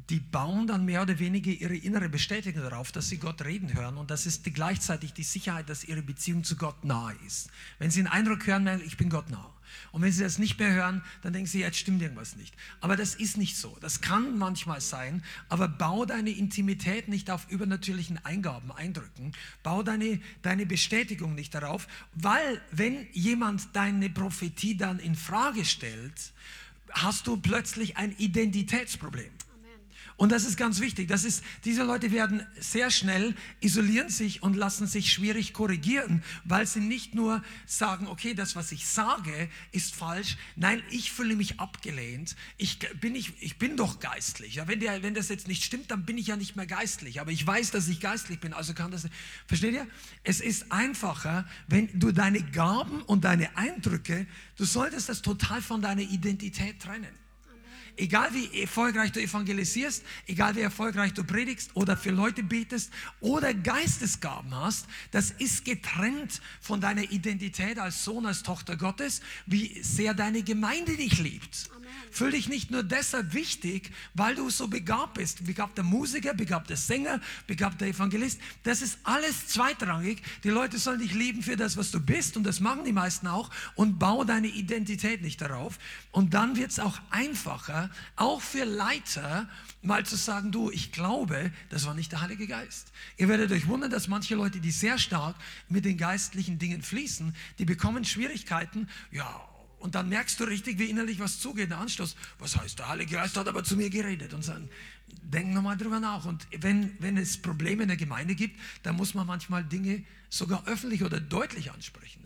die 0.09 0.19
bauen 0.19 0.67
dann 0.67 0.85
mehr 0.85 1.01
oder 1.01 1.17
weniger 1.17 1.49
ihre 1.49 1.75
innere 1.75 2.09
Bestätigung 2.09 2.61
darauf, 2.61 2.91
dass 2.91 3.09
sie 3.09 3.17
Gott 3.17 3.43
reden 3.43 3.73
hören 3.73 3.97
und 3.97 4.11
das 4.11 4.25
ist 4.27 4.45
die, 4.45 4.53
gleichzeitig 4.53 5.13
die 5.13 5.23
Sicherheit, 5.23 5.69
dass 5.69 5.83
ihre 5.83 6.03
Beziehung 6.03 6.43
zu 6.43 6.55
Gott 6.55 6.83
nahe 6.83 7.15
ist. 7.25 7.49
Wenn 7.79 7.89
sie 7.89 8.01
einen 8.01 8.09
Eindruck 8.09 8.45
hören, 8.45 8.81
ich 8.85 8.97
bin 8.97 9.09
Gott 9.09 9.29
nah. 9.31 9.54
Und 9.91 10.01
wenn 10.01 10.11
sie 10.11 10.23
das 10.23 10.38
nicht 10.38 10.59
mehr 10.59 10.73
hören, 10.73 11.03
dann 11.21 11.34
denken 11.34 11.47
sie, 11.47 11.59
jetzt 11.59 11.78
stimmt 11.78 12.01
irgendwas 12.01 12.36
nicht. 12.36 12.53
Aber 12.82 12.95
das 12.95 13.15
ist 13.15 13.38
nicht 13.38 13.57
so. 13.57 13.78
Das 13.82 14.01
kann 14.01 14.38
manchmal 14.38 14.82
sein, 14.82 15.23
aber 15.49 15.67
bau 15.67 16.05
deine 16.05 16.32
Intimität 16.32 17.07
nicht 17.07 17.30
auf 17.30 17.49
übernatürlichen 17.49 18.23
Eingaben, 18.26 18.71
Eindrücken. 18.71 19.34
Bau 19.63 19.84
deine, 19.84 20.19
deine 20.41 20.65
Bestätigung 20.65 21.36
nicht 21.36 21.53
darauf, 21.53 21.88
weil 22.13 22.61
wenn 22.71 23.07
jemand 23.13 23.76
deine 23.76 24.09
Prophetie 24.09 24.78
dann 24.78 24.99
in 24.99 25.15
Frage 25.15 25.65
stellt, 25.65 26.34
hast 26.91 27.28
du 27.28 27.38
plötzlich 27.38 27.97
ein 27.97 28.15
Identitätsproblem. 28.17 29.32
Und 30.18 30.32
das 30.32 30.45
ist 30.45 30.55
ganz 30.55 30.80
wichtig. 30.80 31.09
Das 31.09 31.26
ist, 31.26 31.43
diese 31.66 31.84
Leute 31.84 32.11
werden 32.11 32.45
sehr 32.57 32.89
schnell, 32.89 33.36
isolieren 33.59 34.09
sich 34.09 34.41
und 34.41 34.55
lassen 34.55 34.88
sich 34.88 35.11
schwierig 35.11 35.51
korrigieren, 35.51 36.24
weil 36.45 36.66
sie 36.66 36.80
nicht 36.80 37.16
nur 37.16 37.43
sagen, 37.66 38.07
okay, 38.07 38.34
das, 38.34 38.55
was 38.55 38.72
ich 38.72 38.88
sage, 38.88 39.49
ist 39.74 39.93
falsch. 39.93 40.38
Nein, 40.55 40.82
ich 40.89 41.11
fühle 41.11 41.36
mich 41.36 41.59
abgelehnt. 41.59 42.38
Ich 42.55 42.80
bin, 43.01 43.13
ich, 43.13 43.34
ich 43.41 43.57
bin 43.57 43.76
doch 43.76 43.99
geistlich. 43.99 44.55
Ja, 44.55 44.70
wenn, 44.70 44.80
der, 44.80 45.03
wenn 45.03 45.16
das 45.16 45.28
jetzt 45.28 45.49
nicht 45.49 45.66
stimmt, 45.66 45.91
dann 45.91 46.05
bin 46.05 46.18
ich 46.18 46.28
ja 46.28 46.38
nicht 46.38 46.55
mehr 46.55 46.68
geistlich. 46.68 47.20
Aber 47.20 47.32
ich 47.32 47.45
weiß, 47.45 47.72
dass 47.72 47.89
ich 47.89 47.99
geistlich 47.99 48.39
bin, 48.39 48.53
also 48.53 48.74
kann 48.74 48.91
das 48.91 49.03
nicht. 49.03 49.16
Versteht 49.47 49.74
ihr? 49.74 49.88
Es 50.24 50.39
ist 50.39 50.72
einfacher, 50.72 51.45
wenn 51.68 51.89
du 51.99 52.13
deine 52.13 52.41
Gaben 52.41 53.01
und 53.01 53.26
deine 53.26 53.57
Eindrücke, 53.57 54.28
du 54.55 54.63
solltest 54.63 55.09
das 55.09 55.22
total 55.22 55.61
von 55.61 55.82
deiner 55.82 56.03
Identität 56.03 56.82
trennen. 56.82 57.24
Egal 57.97 58.33
wie 58.33 58.61
erfolgreich 58.61 59.11
du 59.11 59.21
evangelisierst, 59.21 60.03
egal 60.27 60.55
wie 60.55 60.61
erfolgreich 60.61 61.13
du 61.13 61.23
predigst 61.23 61.71
oder 61.75 61.95
für 61.95 62.11
Leute 62.11 62.43
betest 62.43 62.91
oder 63.21 63.53
Geistesgaben 63.53 64.53
hast, 64.53 64.87
das 65.11 65.31
ist 65.31 65.63
getrennt 65.63 66.41
von 66.59 66.81
deiner 66.81 67.03
Identität 67.03 67.79
als 67.79 68.03
Sohn, 68.03 68.25
als 68.25 68.43
Tochter 68.43 68.75
Gottes, 68.75 69.21
wie 69.45 69.81
sehr 69.81 70.13
deine 70.13 70.43
Gemeinde 70.43 70.97
dich 70.97 71.19
liebt. 71.19 71.69
Fühl 72.11 72.31
dich 72.31 72.47
nicht 72.49 72.71
nur 72.71 72.83
deshalb 72.83 73.33
wichtig, 73.33 73.91
weil 74.13 74.35
du 74.35 74.49
so 74.49 74.67
begabt 74.67 75.15
bist. 75.15 75.45
Begabter 75.45 75.83
Musiker, 75.83 76.33
begabter 76.33 76.77
Sänger, 76.77 77.19
begabter 77.47 77.85
Evangelist. 77.85 78.39
Das 78.63 78.81
ist 78.81 78.99
alles 79.03 79.47
zweitrangig. 79.47 80.21
Die 80.43 80.49
Leute 80.49 80.77
sollen 80.77 80.99
dich 80.99 81.13
lieben 81.13 81.43
für 81.43 81.57
das, 81.57 81.77
was 81.77 81.91
du 81.91 81.99
bist. 81.99 82.37
Und 82.37 82.43
das 82.43 82.59
machen 82.59 82.85
die 82.85 82.93
meisten 82.93 83.27
auch. 83.27 83.49
Und 83.75 83.99
bau 83.99 84.23
deine 84.23 84.47
Identität 84.47 85.21
nicht 85.21 85.41
darauf. 85.41 85.77
Und 86.11 86.33
dann 86.33 86.55
wird 86.55 86.71
es 86.71 86.79
auch 86.79 86.99
einfacher, 87.09 87.89
auch 88.15 88.41
für 88.41 88.63
Leiter, 88.63 89.49
mal 89.81 90.05
zu 90.05 90.15
sagen, 90.15 90.51
du, 90.51 90.71
ich 90.71 90.91
glaube, 90.91 91.51
das 91.69 91.85
war 91.85 91.93
nicht 91.93 92.11
der 92.11 92.21
Heilige 92.21 92.47
Geist. 92.47 92.91
Ihr 93.17 93.27
werdet 93.27 93.51
euch 93.51 93.67
wundern, 93.67 93.91
dass 93.91 94.07
manche 94.07 94.35
Leute, 94.35 94.59
die 94.59 94.71
sehr 94.71 94.97
stark 94.97 95.35
mit 95.69 95.85
den 95.85 95.97
geistlichen 95.97 96.59
Dingen 96.59 96.81
fließen, 96.81 97.35
die 97.59 97.65
bekommen 97.65 98.05
Schwierigkeiten. 98.05 98.89
Ja, 99.11 99.47
und 99.80 99.95
dann 99.95 100.09
merkst 100.09 100.39
du 100.39 100.45
richtig, 100.45 100.80
wie 100.80 100.89
innerlich 100.89 101.19
was 101.19 101.39
zugeht, 101.39 101.69
der 101.69 101.78
Anstoß. 101.80 102.15
Was 102.39 102.57
heißt, 102.57 102.80
der 102.80 102.89
Heilige 102.89 103.15
Geist 103.15 103.38
hat 103.38 103.47
aber 103.47 103.63
zu 103.63 103.76
mir 103.76 103.89
geredet. 103.89 104.34
Und 104.34 104.43
sagen, 104.43 104.69
denk 105.21 105.53
nochmal 105.53 105.78
drüber 105.78 105.99
nach. 105.99 106.26
Und 106.26 106.47
wenn, 106.59 106.95
wenn 106.99 107.17
es 107.17 107.41
Probleme 107.41 107.84
in 107.84 107.89
der 107.89 107.97
Gemeinde 107.97 108.36
gibt, 108.36 108.59
dann 108.84 108.95
muss 108.95 109.13
man 109.13 109.28
manchmal 109.28 109.63
Dinge 109.63 110.03
sogar 110.30 110.67
öffentlich 110.67 111.03
oder 111.03 111.19
deutlich 111.19 111.71
ansprechen. 111.71 112.24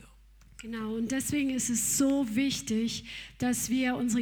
Genau, 0.61 0.95
und 0.95 1.13
deswegen 1.13 1.51
ist 1.51 1.69
es 1.69 1.97
so 1.97 2.35
wichtig, 2.35 3.05
dass 3.37 3.69
wir 3.69 3.95
unsere 3.95 4.21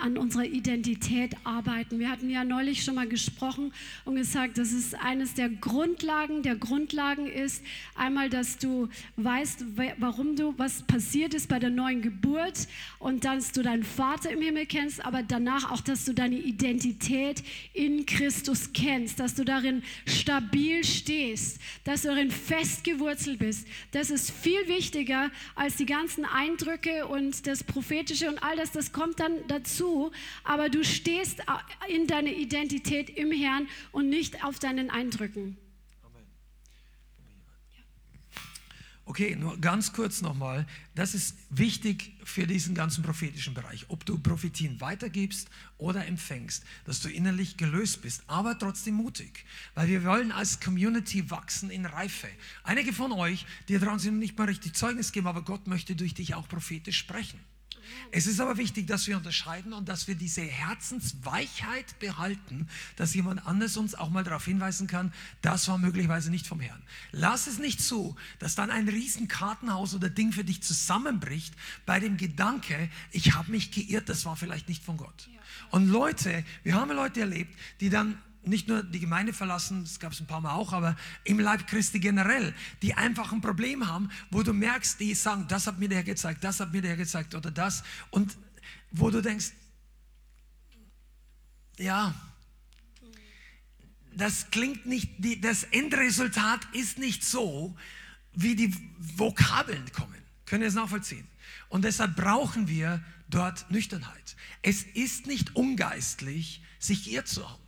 an 0.00 0.18
unserer 0.18 0.44
Identität 0.44 1.34
arbeiten. 1.44 1.98
Wir 1.98 2.10
hatten 2.10 2.28
ja 2.28 2.44
neulich 2.44 2.84
schon 2.84 2.96
mal 2.96 3.08
gesprochen 3.08 3.72
und 4.04 4.16
gesagt, 4.16 4.58
dass 4.58 4.72
es 4.72 4.92
eines 4.92 5.32
der 5.32 5.48
Grundlagen 5.48 6.42
der 6.42 6.56
Grundlagen 6.56 7.26
ist. 7.26 7.64
Einmal, 7.94 8.28
dass 8.28 8.58
du 8.58 8.90
weißt, 9.16 9.64
warum 9.96 10.36
du, 10.36 10.52
was 10.58 10.82
passiert 10.82 11.32
ist 11.32 11.48
bei 11.48 11.58
der 11.58 11.70
neuen 11.70 12.02
Geburt 12.02 12.68
und 12.98 13.24
dass 13.24 13.52
du 13.52 13.62
deinen 13.62 13.82
Vater 13.82 14.30
im 14.30 14.42
Himmel 14.42 14.66
kennst, 14.66 15.02
aber 15.02 15.22
danach 15.22 15.70
auch, 15.72 15.80
dass 15.80 16.04
du 16.04 16.12
deine 16.12 16.36
Identität 16.36 17.42
in 17.72 18.04
Christus 18.04 18.74
kennst, 18.74 19.20
dass 19.20 19.34
du 19.34 19.44
darin 19.44 19.82
stabil 20.04 20.84
stehst, 20.84 21.58
dass 21.84 22.02
du 22.02 22.08
darin 22.08 22.30
festgewurzelt 22.30 23.38
bist. 23.38 23.66
Das 23.92 24.10
ist 24.10 24.30
viel 24.30 24.68
wichtiger 24.68 25.30
als 25.54 25.77
die 25.78 25.86
ganzen 25.86 26.24
Eindrücke 26.24 27.06
und 27.06 27.46
das 27.46 27.64
Prophetische 27.64 28.28
und 28.28 28.42
all 28.42 28.56
das, 28.56 28.72
das 28.72 28.92
kommt 28.92 29.20
dann 29.20 29.46
dazu. 29.48 30.10
Aber 30.44 30.68
du 30.68 30.84
stehst 30.84 31.42
in 31.88 32.06
deiner 32.06 32.30
Identität 32.30 33.10
im 33.10 33.32
Herrn 33.32 33.68
und 33.92 34.08
nicht 34.08 34.44
auf 34.44 34.58
deinen 34.58 34.90
Eindrücken. 34.90 35.56
Okay, 39.08 39.36
nur 39.36 39.56
ganz 39.58 39.94
kurz 39.94 40.20
nochmal. 40.20 40.66
Das 40.94 41.14
ist 41.14 41.34
wichtig 41.48 42.12
für 42.24 42.46
diesen 42.46 42.74
ganzen 42.74 43.02
prophetischen 43.02 43.54
Bereich. 43.54 43.86
Ob 43.88 44.04
du 44.04 44.18
Prophetien 44.18 44.82
weitergibst 44.82 45.48
oder 45.78 46.04
empfängst, 46.04 46.62
dass 46.84 47.00
du 47.00 47.08
innerlich 47.08 47.56
gelöst 47.56 48.02
bist, 48.02 48.22
aber 48.26 48.58
trotzdem 48.58 48.96
mutig. 48.96 49.46
Weil 49.74 49.88
wir 49.88 50.04
wollen 50.04 50.30
als 50.30 50.60
Community 50.60 51.30
wachsen 51.30 51.70
in 51.70 51.86
Reife. 51.86 52.28
Einige 52.64 52.92
von 52.92 53.12
euch, 53.12 53.46
die 53.68 53.78
trauen 53.78 53.98
sich 53.98 54.12
nicht 54.12 54.36
mal 54.36 54.44
richtig 54.46 54.74
Zeugnis 54.74 55.10
geben, 55.10 55.26
aber 55.26 55.40
Gott 55.40 55.66
möchte 55.66 55.96
durch 55.96 56.12
dich 56.12 56.34
auch 56.34 56.46
prophetisch 56.46 56.98
sprechen. 56.98 57.40
Es 58.10 58.26
ist 58.26 58.40
aber 58.40 58.56
wichtig, 58.56 58.86
dass 58.86 59.06
wir 59.06 59.16
unterscheiden 59.16 59.72
und 59.72 59.88
dass 59.88 60.08
wir 60.08 60.14
diese 60.14 60.42
Herzensweichheit 60.42 61.98
behalten, 61.98 62.68
dass 62.96 63.14
jemand 63.14 63.46
anders 63.46 63.76
uns 63.76 63.94
auch 63.94 64.10
mal 64.10 64.24
darauf 64.24 64.44
hinweisen 64.44 64.86
kann, 64.86 65.12
das 65.42 65.68
war 65.68 65.78
möglicherweise 65.78 66.30
nicht 66.30 66.46
vom 66.46 66.60
Herrn. 66.60 66.82
Lass 67.12 67.46
es 67.46 67.58
nicht 67.58 67.80
zu, 67.80 68.16
dass 68.38 68.54
dann 68.54 68.70
ein 68.70 68.88
riesen 68.88 69.28
Kartenhaus 69.28 69.94
oder 69.94 70.10
Ding 70.10 70.32
für 70.32 70.44
dich 70.44 70.62
zusammenbricht 70.62 71.54
bei 71.86 72.00
dem 72.00 72.16
Gedanke, 72.16 72.90
ich 73.10 73.34
habe 73.34 73.50
mich 73.50 73.70
geirrt, 73.70 74.08
das 74.08 74.24
war 74.24 74.36
vielleicht 74.36 74.68
nicht 74.68 74.84
von 74.84 74.96
Gott. 74.96 75.28
Und 75.70 75.88
Leute, 75.88 76.44
wir 76.62 76.74
haben 76.74 76.90
Leute 76.92 77.20
erlebt, 77.20 77.54
die 77.80 77.90
dann 77.90 78.18
nicht 78.48 78.68
nur 78.68 78.82
die 78.82 79.00
Gemeinde 79.00 79.32
verlassen, 79.32 79.84
das 79.84 80.00
gab 80.00 80.12
es 80.12 80.20
ein 80.20 80.26
paar 80.26 80.40
Mal 80.40 80.54
auch, 80.54 80.72
aber 80.72 80.96
im 81.24 81.38
Leib 81.38 81.66
Christi 81.66 82.00
generell, 82.00 82.54
die 82.82 82.94
einfach 82.94 83.32
ein 83.32 83.40
Problem 83.40 83.86
haben, 83.86 84.10
wo 84.30 84.42
du 84.42 84.52
merkst, 84.52 84.98
die 85.00 85.14
sagen, 85.14 85.46
das 85.48 85.66
hat 85.66 85.78
mir 85.78 85.88
der 85.88 86.02
gezeigt, 86.02 86.42
das 86.44 86.60
hat 86.60 86.72
mir 86.72 86.82
der 86.82 86.96
gezeigt 86.96 87.34
oder 87.34 87.50
das. 87.50 87.82
Und 88.10 88.36
wo 88.90 89.10
du 89.10 89.20
denkst, 89.20 89.52
ja, 91.78 92.14
das 94.14 94.50
klingt 94.50 94.86
nicht, 94.86 95.10
das 95.44 95.64
Endresultat 95.64 96.66
ist 96.72 96.98
nicht 96.98 97.24
so, 97.24 97.76
wie 98.32 98.56
die 98.56 98.74
Vokabeln 98.98 99.92
kommen. 99.92 100.14
Können 100.46 100.62
ihr 100.62 100.68
es 100.68 100.74
nachvollziehen? 100.74 101.26
Und 101.68 101.84
deshalb 101.84 102.16
brauchen 102.16 102.68
wir 102.68 103.04
dort 103.28 103.70
Nüchternheit. 103.70 104.36
Es 104.62 104.82
ist 104.82 105.26
nicht 105.26 105.54
ungeistlich, 105.54 106.62
sich 106.78 107.04
geirrt 107.04 107.28
zu 107.28 107.48
haben 107.48 107.67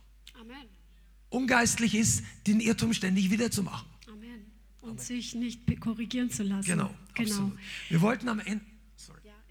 ungeistlich 1.31 1.95
ist, 1.95 2.23
den 2.45 2.59
Irrtum 2.59 2.93
ständig 2.93 3.31
wieder 3.31 3.49
zu 3.49 3.63
machen. 3.63 3.87
Amen. 4.07 4.45
Und 4.81 4.89
Amen. 4.89 4.99
sich 4.99 5.33
nicht 5.33 5.79
korrigieren 5.79 6.29
zu 6.29 6.43
lassen. 6.43 6.67
Genau. 6.67 6.93
genau. 7.15 7.51
Wir 7.89 8.01
wollten 8.01 8.29
am 8.29 8.39
Ende. 8.39 8.63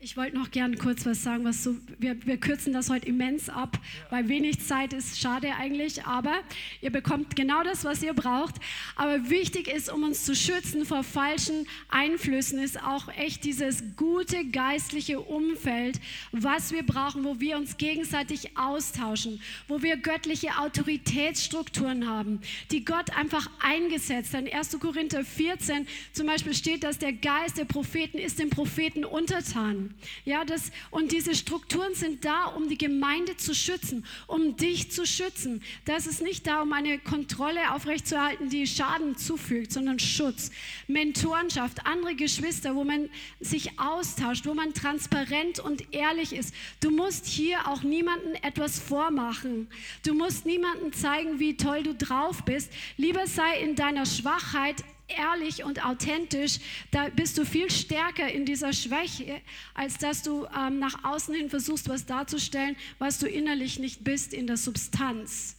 Ich 0.02 0.16
wollte 0.16 0.34
noch 0.34 0.50
gern 0.50 0.78
kurz 0.78 1.04
was 1.04 1.22
sagen, 1.22 1.44
was 1.44 1.62
so, 1.62 1.76
wir, 1.98 2.16
wir 2.24 2.38
kürzen 2.38 2.72
das 2.72 2.88
heute 2.88 3.06
immens 3.06 3.50
ab, 3.50 3.78
weil 4.08 4.30
wenig 4.30 4.66
Zeit 4.66 4.94
ist, 4.94 5.20
schade 5.20 5.54
eigentlich, 5.56 6.04
aber 6.04 6.40
ihr 6.80 6.90
bekommt 6.90 7.36
genau 7.36 7.62
das, 7.64 7.84
was 7.84 8.02
ihr 8.02 8.14
braucht. 8.14 8.54
Aber 8.96 9.28
wichtig 9.28 9.68
ist, 9.68 9.92
um 9.92 10.02
uns 10.04 10.24
zu 10.24 10.34
schützen 10.34 10.86
vor 10.86 11.04
falschen 11.04 11.66
Einflüssen, 11.90 12.58
ist 12.58 12.82
auch 12.82 13.08
echt 13.08 13.44
dieses 13.44 13.94
gute 13.96 14.46
geistliche 14.46 15.20
Umfeld, 15.20 16.00
was 16.32 16.72
wir 16.72 16.82
brauchen, 16.82 17.24
wo 17.24 17.38
wir 17.38 17.58
uns 17.58 17.76
gegenseitig 17.76 18.56
austauschen, 18.56 19.42
wo 19.68 19.82
wir 19.82 19.98
göttliche 19.98 20.56
Autoritätsstrukturen 20.60 22.08
haben, 22.08 22.40
die 22.70 22.86
Gott 22.86 23.14
einfach 23.18 23.50
eingesetzt 23.60 24.32
hat. 24.32 24.46
In 24.46 24.54
1. 24.54 24.78
Korinther 24.80 25.26
14 25.26 25.86
zum 26.14 26.26
Beispiel 26.26 26.54
steht, 26.54 26.84
dass 26.84 26.96
der 26.96 27.12
Geist 27.12 27.58
der 27.58 27.66
Propheten 27.66 28.16
ist 28.16 28.38
dem 28.38 28.48
Propheten 28.48 29.04
untertan. 29.04 29.89
Ja, 30.24 30.44
das, 30.44 30.70
und 30.90 31.12
diese 31.12 31.34
Strukturen 31.34 31.94
sind 31.94 32.24
da, 32.24 32.46
um 32.46 32.68
die 32.68 32.78
Gemeinde 32.78 33.36
zu 33.36 33.54
schützen, 33.54 34.04
um 34.26 34.56
dich 34.56 34.90
zu 34.90 35.06
schützen. 35.06 35.62
Das 35.84 36.06
ist 36.06 36.22
nicht 36.22 36.46
da, 36.46 36.62
um 36.62 36.72
eine 36.72 36.98
Kontrolle 36.98 37.72
aufrechtzuerhalten, 37.72 38.48
die 38.48 38.66
Schaden 38.66 39.16
zufügt, 39.16 39.72
sondern 39.72 39.98
Schutz. 39.98 40.50
Mentorenschaft, 40.88 41.86
andere 41.86 42.14
Geschwister, 42.14 42.74
wo 42.74 42.84
man 42.84 43.08
sich 43.40 43.78
austauscht, 43.78 44.46
wo 44.46 44.54
man 44.54 44.74
transparent 44.74 45.58
und 45.58 45.92
ehrlich 45.92 46.32
ist. 46.32 46.54
Du 46.80 46.90
musst 46.90 47.26
hier 47.26 47.68
auch 47.68 47.82
niemandem 47.82 48.34
etwas 48.42 48.78
vormachen. 48.78 49.68
Du 50.04 50.14
musst 50.14 50.46
niemandem 50.46 50.92
zeigen, 50.92 51.38
wie 51.38 51.56
toll 51.56 51.82
du 51.82 51.94
drauf 51.94 52.44
bist. 52.44 52.72
Lieber 52.96 53.26
sei 53.26 53.60
in 53.60 53.74
deiner 53.74 54.06
Schwachheit 54.06 54.84
ehrlich 55.16 55.64
und 55.64 55.84
authentisch, 55.84 56.58
da 56.90 57.08
bist 57.08 57.38
du 57.38 57.44
viel 57.44 57.70
stärker 57.70 58.30
in 58.30 58.44
dieser 58.44 58.72
Schwäche, 58.72 59.40
als 59.74 59.98
dass 59.98 60.22
du 60.22 60.46
ähm, 60.46 60.78
nach 60.78 61.04
außen 61.04 61.34
hin 61.34 61.50
versuchst, 61.50 61.88
was 61.88 62.06
darzustellen, 62.06 62.76
was 62.98 63.18
du 63.18 63.26
innerlich 63.26 63.78
nicht 63.78 64.04
bist 64.04 64.32
in 64.34 64.46
der 64.46 64.56
Substanz. 64.56 65.56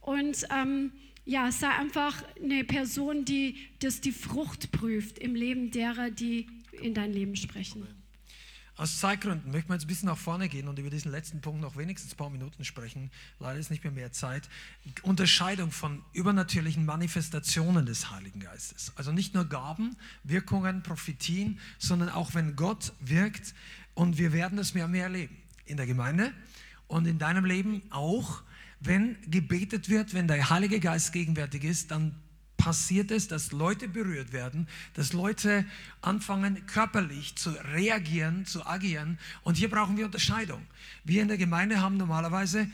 Und 0.00 0.46
ähm, 0.50 0.92
ja, 1.24 1.52
sei 1.52 1.68
einfach 1.68 2.22
eine 2.42 2.64
Person, 2.64 3.24
die 3.24 3.56
das 3.80 4.00
die 4.00 4.12
Frucht 4.12 4.72
prüft 4.72 5.18
im 5.18 5.34
Leben 5.34 5.70
derer, 5.70 6.10
die 6.10 6.46
in 6.80 6.94
dein 6.94 7.12
Leben 7.12 7.36
sprechen. 7.36 7.86
Aus 8.78 9.00
Zeitgründen 9.00 9.50
möchten 9.50 9.70
wir 9.70 9.74
jetzt 9.74 9.86
ein 9.86 9.88
bisschen 9.88 10.06
nach 10.06 10.16
vorne 10.16 10.48
gehen 10.48 10.68
und 10.68 10.78
über 10.78 10.88
diesen 10.88 11.10
letzten 11.10 11.40
Punkt 11.40 11.60
noch 11.60 11.76
wenigstens 11.76 12.12
ein 12.12 12.16
paar 12.16 12.30
Minuten 12.30 12.64
sprechen. 12.64 13.10
Leider 13.40 13.58
ist 13.58 13.72
nicht 13.72 13.82
mehr 13.82 13.92
mehr 13.92 14.12
Zeit. 14.12 14.48
Unterscheidung 15.02 15.72
von 15.72 16.04
übernatürlichen 16.12 16.86
Manifestationen 16.86 17.86
des 17.86 18.12
Heiligen 18.12 18.38
Geistes. 18.38 18.92
Also 18.94 19.10
nicht 19.10 19.34
nur 19.34 19.46
Gaben, 19.46 19.96
Wirkungen, 20.22 20.84
Prophetien, 20.84 21.58
sondern 21.78 22.08
auch 22.08 22.34
wenn 22.34 22.54
Gott 22.54 22.92
wirkt 23.00 23.52
und 23.94 24.16
wir 24.16 24.32
werden 24.32 24.56
das 24.56 24.74
mehr 24.74 24.84
und 24.84 24.92
mehr 24.92 25.04
erleben. 25.04 25.36
In 25.66 25.76
der 25.76 25.86
Gemeinde 25.86 26.32
und 26.86 27.06
in 27.06 27.18
deinem 27.18 27.44
Leben 27.44 27.82
auch. 27.90 28.42
Wenn 28.78 29.16
gebetet 29.28 29.88
wird, 29.88 30.14
wenn 30.14 30.28
der 30.28 30.50
Heilige 30.50 30.78
Geist 30.78 31.12
gegenwärtig 31.12 31.64
ist, 31.64 31.90
dann 31.90 32.14
passiert 32.58 33.10
es, 33.10 33.28
dass 33.28 33.52
Leute 33.52 33.88
berührt 33.88 34.32
werden, 34.32 34.68
dass 34.92 35.14
Leute 35.14 35.64
anfangen 36.02 36.66
körperlich 36.66 37.36
zu 37.36 37.50
reagieren, 37.72 38.44
zu 38.44 38.66
agieren. 38.66 39.18
Und 39.44 39.56
hier 39.56 39.70
brauchen 39.70 39.96
wir 39.96 40.04
Unterscheidung. 40.04 40.66
Wir 41.04 41.22
in 41.22 41.28
der 41.28 41.38
Gemeinde 41.38 41.80
haben 41.80 41.96
normalerweise 41.96 42.68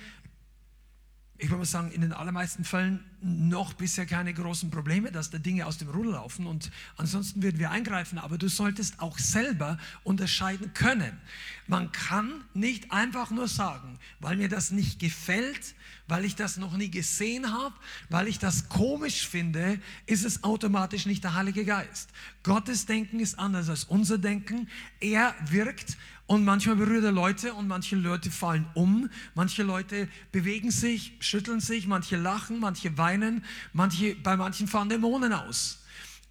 ich 1.39 1.49
würde 1.49 1.59
mal 1.59 1.65
sagen, 1.65 1.91
in 1.91 2.01
den 2.01 2.13
allermeisten 2.13 2.65
Fällen 2.65 3.05
noch 3.21 3.73
bisher 3.73 4.07
keine 4.07 4.33
großen 4.33 4.71
Probleme, 4.71 5.11
dass 5.11 5.31
da 5.31 5.39
Dinge 5.39 5.67
aus 5.67 5.79
dem 5.79 5.89
Ruder 5.89 6.13
laufen 6.13 6.47
und 6.47 6.71
ansonsten 6.97 7.43
würden 7.43 7.59
wir 7.59 7.71
eingreifen, 7.71 8.19
aber 8.19 8.39
du 8.39 8.49
solltest 8.49 9.01
auch 9.01 9.19
selber 9.19 9.79
unterscheiden 10.05 10.75
können. 10.75 11.19
Man 11.67 11.91
kann 11.91 12.45
nicht 12.53 12.93
einfach 12.93 13.31
nur 13.31 13.49
sagen, 13.49 13.99
weil 14.21 14.37
mir 14.37 14.49
das 14.49 14.71
nicht 14.71 15.01
gefällt, 15.01 15.75
weil 16.07 16.25
ich 16.25 16.37
das 16.37 16.59
noch 16.59 16.77
nie 16.77 16.91
gesehen 16.91 17.51
habe, 17.51 17.75
weil 18.11 18.29
ich 18.29 18.39
das 18.39 18.69
komisch 18.69 19.27
finde, 19.27 19.81
ist 20.07 20.25
es 20.25 20.45
automatisch 20.45 21.07
nicht 21.07 21.25
der 21.25 21.35
Heilige 21.35 21.65
Geist. 21.65 22.11
Gottes 22.43 22.87
Denken 22.87 23.21
ist 23.21 23.39
anders 23.39 23.71
als 23.71 23.85
unser 23.85 24.19
Denken. 24.19 24.69
Er 25.01 25.35
wirkt 25.49 25.97
und 26.27 26.45
manchmal 26.45 26.77
berührt 26.77 27.05
er 27.05 27.13
Leute 27.13 27.53
und 27.55 27.69
manche 27.69 27.97
Leute 27.97 28.31
fallen 28.31 28.67
um, 28.75 29.11
manche 29.35 29.63
Leute 29.63 30.09
bewegen 30.33 30.71
sich, 30.71 31.13
schütteln 31.21 31.61
sich, 31.61 31.87
manche 31.87 32.17
lachen, 32.17 32.61
manche 32.61 32.97
weinen, 32.97 33.45
manche, 33.73 34.15
bei 34.17 34.37
manchen 34.37 34.67
fahren 34.67 34.89
Dämonen 34.89 35.33
aus. 35.33 35.84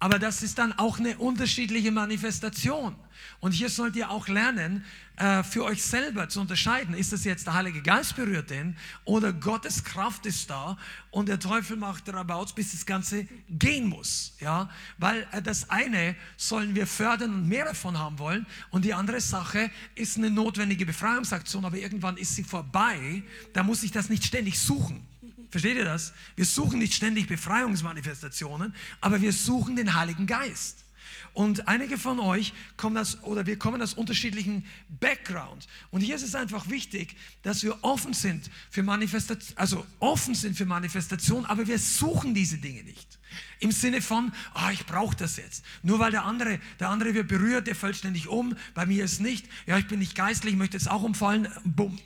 Aber 0.04 0.18
das 0.18 0.42
ist 0.42 0.58
dann 0.58 0.74
auch 0.74 0.98
eine 0.98 1.16
unterschiedliche 1.16 1.90
Manifestation. 1.90 2.94
Und 3.40 3.52
hier 3.52 3.70
sollt 3.70 3.96
ihr 3.96 4.10
auch 4.10 4.28
lernen, 4.28 4.84
äh, 5.16 5.42
für 5.42 5.64
euch 5.64 5.82
selber 5.82 6.28
zu 6.28 6.42
unterscheiden, 6.42 6.94
ist 6.94 7.14
das 7.14 7.24
jetzt 7.24 7.46
der 7.46 7.54
Heilige 7.54 7.80
Geist 7.80 8.14
berührt 8.14 8.50
den 8.50 8.76
oder 9.06 9.32
Gottes 9.32 9.82
Kraft 9.82 10.26
ist 10.26 10.50
da 10.50 10.76
und 11.10 11.30
der 11.30 11.40
Teufel 11.40 11.78
macht 11.78 12.06
Rabauts, 12.12 12.52
bis 12.52 12.72
das 12.72 12.84
Ganze 12.84 13.26
gehen 13.48 13.86
muss. 13.86 14.34
Ja? 14.40 14.68
Weil 14.98 15.26
äh, 15.32 15.40
das 15.40 15.70
eine 15.70 16.16
sollen 16.36 16.74
wir 16.74 16.86
fördern 16.86 17.32
und 17.32 17.48
mehr 17.48 17.64
davon 17.64 17.98
haben 17.98 18.18
wollen 18.18 18.44
und 18.68 18.84
die 18.84 18.92
andere 18.92 19.22
Sache 19.22 19.70
ist 19.94 20.18
eine 20.18 20.30
notwendige 20.30 20.84
Befreiungsaktion, 20.84 21.64
aber 21.64 21.78
irgendwann 21.78 22.18
ist 22.18 22.36
sie 22.36 22.44
vorbei, 22.44 23.22
da 23.54 23.62
muss 23.62 23.82
ich 23.82 23.90
das 23.90 24.10
nicht 24.10 24.24
ständig 24.24 24.58
suchen. 24.58 25.06
Versteht 25.54 25.76
ihr 25.76 25.84
das? 25.84 26.12
Wir 26.34 26.46
suchen 26.46 26.80
nicht 26.80 26.94
ständig 26.94 27.28
Befreiungsmanifestationen, 27.28 28.74
aber 29.00 29.20
wir 29.20 29.32
suchen 29.32 29.76
den 29.76 29.94
Heiligen 29.94 30.26
Geist. 30.26 30.84
Und 31.32 31.68
einige 31.68 31.96
von 31.96 32.18
euch 32.18 32.52
kommen 32.76 32.96
aus, 32.96 33.22
oder 33.22 33.46
wir 33.46 33.56
kommen 33.56 33.80
aus 33.80 33.94
unterschiedlichen 33.94 34.66
Backgrounds. 34.88 35.68
Und 35.92 36.00
hier 36.00 36.16
ist 36.16 36.24
es 36.24 36.34
einfach 36.34 36.70
wichtig, 36.70 37.14
dass 37.42 37.62
wir 37.62 37.78
offen 37.84 38.14
sind 38.14 38.50
für 38.68 38.82
Manifestation, 38.82 39.56
also 39.56 39.86
offen 40.00 40.34
sind 40.34 40.56
für 40.56 40.66
Manifestation, 40.66 41.46
aber 41.46 41.68
wir 41.68 41.78
suchen 41.78 42.34
diese 42.34 42.58
Dinge 42.58 42.82
nicht. 42.82 43.13
Im 43.60 43.72
Sinne 43.72 44.02
von, 44.02 44.32
ah, 44.54 44.70
ich 44.70 44.86
brauche 44.86 45.16
das 45.16 45.36
jetzt. 45.36 45.64
Nur 45.82 45.98
weil 45.98 46.10
der 46.10 46.24
andere, 46.24 46.60
der 46.80 46.88
andere 46.88 47.14
wird 47.14 47.28
berührt, 47.28 47.66
der 47.66 47.74
fällt 47.74 47.96
ständig 47.96 48.28
um, 48.28 48.56
bei 48.74 48.86
mir 48.86 49.04
ist 49.04 49.20
nicht. 49.20 49.46
Ja, 49.66 49.78
ich 49.78 49.86
bin 49.86 49.98
nicht 49.98 50.14
geistlich, 50.14 50.54
ich 50.54 50.58
möchte 50.58 50.76
jetzt 50.76 50.90
auch 50.90 51.02
umfallen, 51.02 51.48
bumm, 51.64 51.98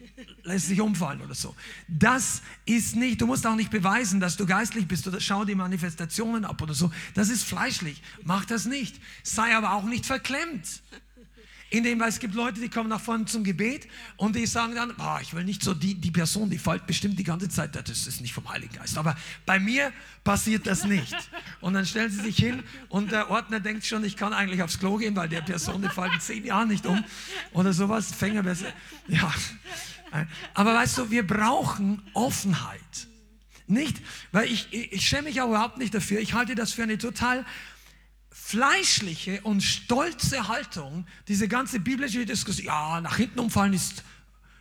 lässt 0.42 0.68
sich 0.68 0.80
umfallen 0.80 1.20
oder 1.20 1.34
so. 1.34 1.54
Das 1.88 2.42
ist 2.64 2.96
nicht, 2.96 3.20
du 3.20 3.26
musst 3.26 3.46
auch 3.46 3.56
nicht 3.56 3.70
beweisen, 3.70 4.20
dass 4.20 4.36
du 4.36 4.46
geistlich 4.46 4.86
bist 4.88 5.06
oder 5.06 5.20
schau 5.20 5.44
die 5.44 5.54
Manifestationen 5.54 6.44
ab 6.44 6.60
oder 6.62 6.74
so. 6.74 6.90
Das 7.14 7.28
ist 7.28 7.44
fleischlich, 7.44 8.02
mach 8.24 8.44
das 8.44 8.64
nicht. 8.66 8.96
Sei 9.22 9.56
aber 9.56 9.72
auch 9.72 9.84
nicht 9.84 10.06
verklemmt. 10.06 10.82
In 11.70 11.84
dem, 11.84 12.00
weil 12.00 12.08
es 12.08 12.18
gibt 12.18 12.34
Leute, 12.34 12.60
die 12.60 12.70
kommen 12.70 12.88
nach 12.88 13.00
vorne 13.00 13.26
zum 13.26 13.44
Gebet 13.44 13.86
und 14.16 14.34
die 14.34 14.46
sagen 14.46 14.74
dann, 14.74 14.94
oh, 14.98 15.18
ich 15.20 15.34
will 15.34 15.44
nicht 15.44 15.62
so, 15.62 15.74
die, 15.74 15.94
die 15.94 16.10
Person, 16.10 16.48
die 16.48 16.56
fällt 16.56 16.86
bestimmt 16.86 17.18
die 17.18 17.24
ganze 17.24 17.48
Zeit, 17.50 17.76
das 17.76 18.06
ist 18.06 18.22
nicht 18.22 18.32
vom 18.32 18.48
Heiligen 18.48 18.74
Geist. 18.74 18.96
Aber 18.96 19.14
bei 19.44 19.58
mir 19.58 19.92
passiert 20.24 20.66
das 20.66 20.84
nicht. 20.84 21.14
Und 21.60 21.74
dann 21.74 21.84
stellen 21.84 22.10
sie 22.10 22.22
sich 22.22 22.36
hin 22.36 22.62
und 22.88 23.12
der 23.12 23.30
Ordner 23.30 23.60
denkt 23.60 23.84
schon, 23.84 24.02
ich 24.04 24.16
kann 24.16 24.32
eigentlich 24.32 24.62
aufs 24.62 24.78
Klo 24.78 24.96
gehen, 24.96 25.14
weil 25.14 25.28
der 25.28 25.42
Person, 25.42 25.82
die 25.82 25.88
fällt 25.90 26.14
in 26.14 26.20
zehn 26.20 26.44
Jahren 26.46 26.68
nicht 26.68 26.86
um 26.86 27.04
oder 27.52 27.74
sowas. 27.74 28.14
Fänger, 28.14 28.44
ja. 29.08 29.34
Aber 30.54 30.74
weißt 30.74 30.98
du, 30.98 31.10
wir 31.10 31.26
brauchen 31.26 32.02
Offenheit. 32.14 33.08
Nicht, 33.66 34.00
weil 34.32 34.50
ich, 34.50 34.68
ich 34.72 35.06
schäme 35.06 35.24
mich 35.24 35.42
auch 35.42 35.48
überhaupt 35.48 35.76
nicht 35.76 35.92
dafür. 35.92 36.20
Ich 36.20 36.32
halte 36.32 36.54
das 36.54 36.72
für 36.72 36.84
eine 36.84 36.96
total 36.96 37.44
fleischliche 38.40 39.42
und 39.42 39.62
stolze 39.62 40.48
Haltung, 40.48 41.06
diese 41.26 41.48
ganze 41.48 41.80
biblische 41.80 42.24
Diskussion, 42.24 42.66
ja, 42.66 43.00
nach 43.00 43.16
hinten 43.16 43.40
umfallen 43.40 43.74
ist 43.74 44.04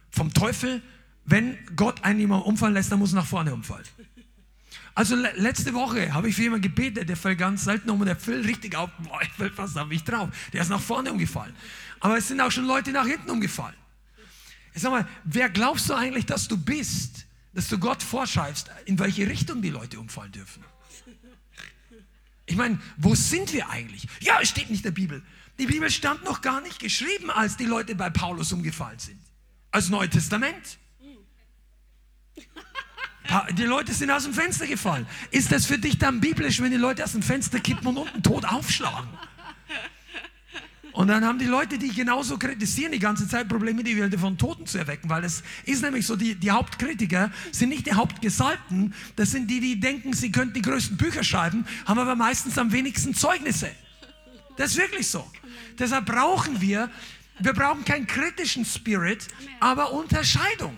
vom 0.10 0.34
Teufel. 0.34 0.82
Wenn 1.24 1.58
Gott 1.76 2.04
einen 2.04 2.20
jemand 2.20 2.46
umfallen 2.46 2.74
lässt, 2.74 2.92
dann 2.92 3.00
muss 3.00 3.14
er 3.14 3.18
nach 3.18 3.26
vorne 3.26 3.54
umfallen. 3.54 3.86
Also 4.94 5.16
letzte 5.16 5.74
Woche 5.74 6.14
habe 6.14 6.28
ich 6.28 6.36
für 6.36 6.42
jemanden 6.42 6.64
gebetet, 6.64 7.08
der 7.08 7.16
fällt 7.16 7.38
ganz 7.38 7.64
selten 7.64 7.90
um 7.90 8.00
und 8.00 8.08
der 8.08 8.16
fällt 8.16 8.46
richtig 8.46 8.76
auf. 8.76 8.90
Boah, 8.98 9.22
ich 9.22 9.30
fällt 9.30 9.54
fast 9.54 9.78
auf 9.78 9.88
mich 9.88 10.04
drauf. 10.04 10.30
Der 10.52 10.64
ist 10.64 10.70
nach 10.70 10.82
vorne 10.82 11.12
umgefallen. 11.12 11.54
Aber 12.00 12.18
es 12.18 12.28
sind 12.28 12.42
auch 12.42 12.52
schon 12.52 12.66
Leute 12.66 12.92
nach 12.92 13.06
hinten 13.06 13.30
umgefallen. 13.30 13.76
Ich 14.74 14.82
sag 14.82 14.92
mal, 14.92 15.08
wer 15.24 15.50
glaubst 15.50 15.90
du 15.90 15.94
eigentlich, 15.94 16.26
dass 16.26 16.48
du 16.48 16.58
bist, 16.58 17.26
dass 17.54 17.68
du 17.68 17.78
Gott 17.78 18.04
vorschreibst, 18.04 18.70
in 18.86 19.00
welche 19.00 19.28
Richtung 19.28 19.62
die 19.62 19.70
Leute 19.70 20.00
umfallen 20.00 20.32
dürfen? 20.32 20.64
Ich 22.48 22.56
meine, 22.56 22.80
wo 22.96 23.14
sind 23.14 23.54
wir 23.54 23.70
eigentlich? 23.70 24.08
Ja, 24.22 24.40
es 24.42 24.50
steht 24.50 24.70
nicht 24.70 24.80
in 24.80 24.84
der 24.84 24.92
Bibel. 24.92 25.22
Die 25.60 25.66
Bibel 25.66 25.92
stand 25.92 26.24
noch 26.24 26.42
gar 26.42 26.62
nicht 26.62 26.80
geschrieben, 26.80 27.30
als 27.30 27.58
die 27.58 27.66
Leute 27.66 27.94
bei 27.94 28.10
Paulus 28.10 28.52
umgefallen 28.54 28.98
sind. 29.00 29.20
Als 29.72 29.90
Neue 29.90 30.10
Testament. 30.10 30.78
Die 33.58 33.64
Leute 33.64 33.94
sind 33.94 34.10
aus 34.10 34.24
dem 34.24 34.34
Fenster 34.34 34.66
gefallen. 34.66 35.06
Ist 35.32 35.52
das 35.52 35.66
für 35.66 35.78
dich 35.78 35.98
dann 35.98 36.22
biblisch, 36.22 36.62
wenn 36.62 36.72
die 36.72 36.78
Leute 36.78 37.04
aus 37.04 37.12
dem 37.12 37.22
Fenster 37.22 37.60
kippen 37.60 37.86
und 37.88 37.98
unten 37.98 38.24
tot 38.24 38.46
aufschlagen? 38.46 39.10
Und 40.98 41.10
dann 41.10 41.24
haben 41.24 41.38
die 41.38 41.46
Leute, 41.46 41.78
die 41.78 41.90
genauso 41.90 42.40
kritisieren, 42.40 42.92
die 42.92 42.98
ganze 42.98 43.28
Zeit 43.28 43.48
Probleme, 43.48 43.84
die 43.84 43.96
Welt 44.00 44.20
von 44.20 44.36
Toten 44.36 44.66
zu 44.66 44.80
erwecken, 44.80 45.12
weil 45.12 45.24
es 45.26 45.44
ist 45.64 45.84
nämlich 45.84 46.08
so, 46.08 46.16
die, 46.16 46.34
die 46.34 46.50
Hauptkritiker 46.50 47.30
sind 47.52 47.70
nicht 47.70 47.86
die 47.86 47.94
Hauptgesalbten, 47.94 48.96
das 49.16 49.30
sind 49.30 49.48
die, 49.48 49.60
die 49.60 49.80
denken, 49.80 50.14
sie 50.14 50.32
könnten 50.32 50.56
die 50.56 50.64
größten 50.64 50.98
Bücher 50.98 51.24
schreiben, 51.24 51.68
haben 51.86 52.00
aber 52.00 52.16
meistens 52.16 52.58
am 52.58 52.72
wenigsten 52.72 53.14
Zeugnisse. 53.14 53.70
Das 54.56 54.72
ist 54.72 54.78
wirklich 54.78 55.08
so. 55.08 55.24
Deshalb 55.78 56.08
brauchen 56.08 56.60
wir 56.62 56.90
Wir 57.40 57.54
brauchen 57.54 57.86
keinen 57.86 58.08
kritischen 58.08 58.66
Spirit, 58.66 59.28
aber 59.60 59.94
Unterscheidung. 59.94 60.76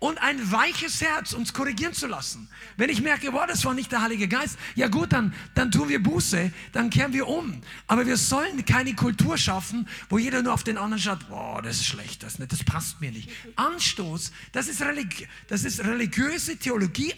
Und 0.00 0.18
ein 0.18 0.52
weiches 0.52 1.00
Herz, 1.00 1.32
uns 1.32 1.52
korrigieren 1.52 1.92
zu 1.92 2.06
lassen. 2.06 2.48
Wenn 2.76 2.88
ich 2.88 3.02
merke, 3.02 3.32
boah, 3.32 3.48
das 3.48 3.64
war 3.64 3.74
nicht 3.74 3.90
der 3.90 4.00
Heilige 4.00 4.28
Geist, 4.28 4.56
ja 4.76 4.86
gut, 4.86 5.12
dann, 5.12 5.34
dann 5.54 5.72
tun 5.72 5.88
wir 5.88 6.00
Buße, 6.00 6.52
dann 6.72 6.88
kehren 6.88 7.12
wir 7.12 7.26
um. 7.26 7.60
Aber 7.88 8.06
wir 8.06 8.16
sollen 8.16 8.64
keine 8.64 8.94
Kultur 8.94 9.36
schaffen, 9.36 9.88
wo 10.08 10.18
jeder 10.18 10.42
nur 10.42 10.54
auf 10.54 10.62
den 10.62 10.78
anderen 10.78 11.02
schaut, 11.02 11.28
boah, 11.28 11.60
das 11.62 11.78
ist 11.78 11.86
schlecht, 11.86 12.22
das, 12.22 12.36
das 12.36 12.62
passt 12.62 13.00
mir 13.00 13.10
nicht. 13.10 13.28
Anstoß, 13.56 14.30
das 14.52 14.68
ist, 14.68 14.82
religi 14.82 15.26
das 15.48 15.64
ist 15.64 15.80
religiöse 15.80 16.56
Theologie 16.56 17.12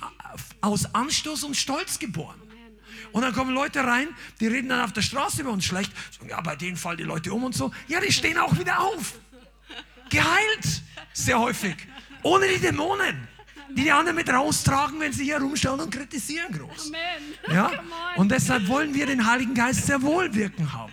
aus 0.62 0.95
Anstoß 0.95 1.45
und 1.45 1.57
Stolz 1.57 1.99
geboren. 1.99 2.41
Und 3.12 3.22
dann 3.22 3.35
kommen 3.35 3.55
Leute 3.55 3.85
rein, 3.85 4.09
die 4.41 4.47
reden 4.47 4.68
dann 4.68 4.81
auf 4.81 4.93
der 4.93 5.03
Straße 5.03 5.43
über 5.43 5.51
uns 5.51 5.64
schlecht. 5.64 5.93
Sagen, 6.12 6.31
ja, 6.31 6.41
bei 6.41 6.57
denen 6.57 6.76
fallen 6.76 6.97
die 6.97 7.05
Leute 7.05 7.33
um 7.33 7.45
und 7.45 7.55
so. 7.55 7.72
Ja, 7.89 8.01
die 8.01 8.12
stehen 8.12 8.39
auch 8.39 8.59
wieder 8.59 8.81
auf. 8.81 9.18
Geheilt, 10.09 10.83
sehr 11.12 11.39
häufig. 11.39 11.76
Ohne 12.23 12.49
die 12.49 12.61
Dämonen, 12.61 13.29
die 13.77 13.85
die 13.85 13.93
anderen 13.93 14.16
mit 14.16 14.29
raustragen, 14.29 15.01
wenn 15.01 15.12
sie 15.12 15.25
hier 15.25 15.39
rumschauen 15.39 15.81
und 15.81 15.91
kritisieren 15.91 16.53
groß. 16.53 16.89
Amen. 16.89 17.55
Ja? 17.55 17.71
Und 18.16 18.31
deshalb 18.31 18.66
wollen 18.68 18.95
wir 18.95 19.07
den 19.07 19.27
Heiligen 19.27 19.55
Geist 19.55 19.87
sehr 19.87 20.03
wohl 20.03 20.35
wirken 20.35 20.73
haben. 20.73 20.93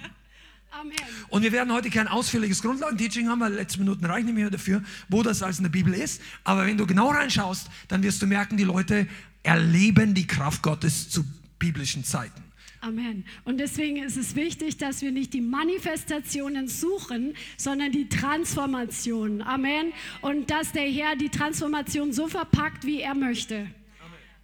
Amen. 0.71 0.95
Und 1.29 1.41
wir 1.41 1.51
werden 1.51 1.73
heute 1.73 1.89
kein 1.89 2.07
ausführliches 2.07 2.61
Grundlagenteaching 2.61 3.27
haben, 3.29 3.39
weil 3.39 3.53
letzte 3.53 3.79
Minuten 3.79 4.05
reichen 4.05 4.27
nicht 4.27 4.35
mehr 4.35 4.49
dafür, 4.49 4.83
wo 5.09 5.23
das 5.23 5.41
alles 5.41 5.57
in 5.57 5.63
der 5.63 5.71
Bibel 5.71 5.93
ist. 5.93 6.21
Aber 6.43 6.65
wenn 6.65 6.77
du 6.77 6.85
genau 6.85 7.09
reinschaust, 7.09 7.67
dann 7.87 8.03
wirst 8.03 8.21
du 8.21 8.27
merken, 8.27 8.57
die 8.57 8.63
Leute 8.63 9.07
erleben 9.43 10.13
die 10.13 10.27
Kraft 10.27 10.61
Gottes 10.61 11.09
zu 11.09 11.25
biblischen 11.57 12.03
Zeiten. 12.03 12.43
Amen. 12.81 13.25
Und 13.43 13.59
deswegen 13.59 13.97
ist 13.97 14.17
es 14.17 14.35
wichtig, 14.35 14.77
dass 14.77 15.01
wir 15.01 15.11
nicht 15.11 15.33
die 15.33 15.41
Manifestationen 15.41 16.67
suchen, 16.67 17.33
sondern 17.57 17.91
die 17.91 18.07
Transformation. 18.07 19.41
Amen. 19.41 19.93
Und 20.21 20.49
dass 20.51 20.71
der 20.73 20.83
Herr 20.89 21.15
die 21.15 21.29
Transformation 21.29 22.13
so 22.13 22.27
verpackt, 22.27 22.85
wie 22.85 23.01
er 23.01 23.15
möchte. 23.15 23.67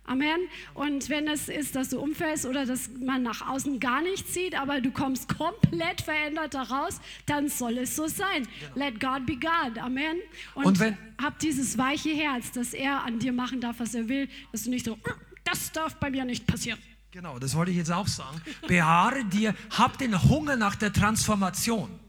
Amen. 0.05 0.41
Und 0.73 1.09
wenn 1.09 1.29
es 1.29 1.47
ist, 1.47 1.77
dass 1.77 1.89
du 1.89 1.99
umfällst 1.99 2.45
oder 2.45 2.65
dass 2.65 2.89
man 2.99 3.23
nach 3.23 3.47
außen 3.47 3.79
gar 3.79 4.01
nichts 4.01 4.33
sieht, 4.33 4.59
aber 4.59 4.81
du 4.81 4.91
kommst 4.91 5.29
komplett 5.29 6.01
verändert 6.01 6.53
daraus, 6.55 6.99
dann 7.25 7.47
soll 7.47 7.77
es 7.77 7.95
so 7.95 8.07
sein. 8.07 8.45
Let 8.75 8.99
God 8.99 9.25
be 9.25 9.37
God. 9.37 9.77
Amen. 9.77 10.17
Und, 10.55 10.65
Und 10.65 10.79
wenn- 10.79 10.97
hab 11.21 11.39
dieses 11.39 11.77
weiche 11.77 12.09
Herz, 12.09 12.51
dass 12.51 12.73
er 12.73 13.03
an 13.05 13.19
dir 13.19 13.31
machen 13.31 13.61
darf, 13.61 13.79
was 13.79 13.95
er 13.95 14.09
will, 14.09 14.27
dass 14.51 14.63
du 14.63 14.71
nicht 14.71 14.83
so, 14.85 14.97
das 15.45 15.71
darf 15.71 15.95
bei 15.95 16.09
mir 16.09 16.25
nicht 16.25 16.45
passieren. 16.47 16.79
Genau, 17.13 17.37
das 17.37 17.55
wollte 17.55 17.69
ich 17.69 17.77
jetzt 17.77 17.91
auch 17.91 18.07
sagen. 18.07 18.41
Beharre 18.67 19.23
dir, 19.25 19.53
hab 19.77 19.99
den 19.99 20.19
Hunger 20.23 20.55
nach 20.55 20.75
der 20.75 20.91
Transformation. 20.91 21.99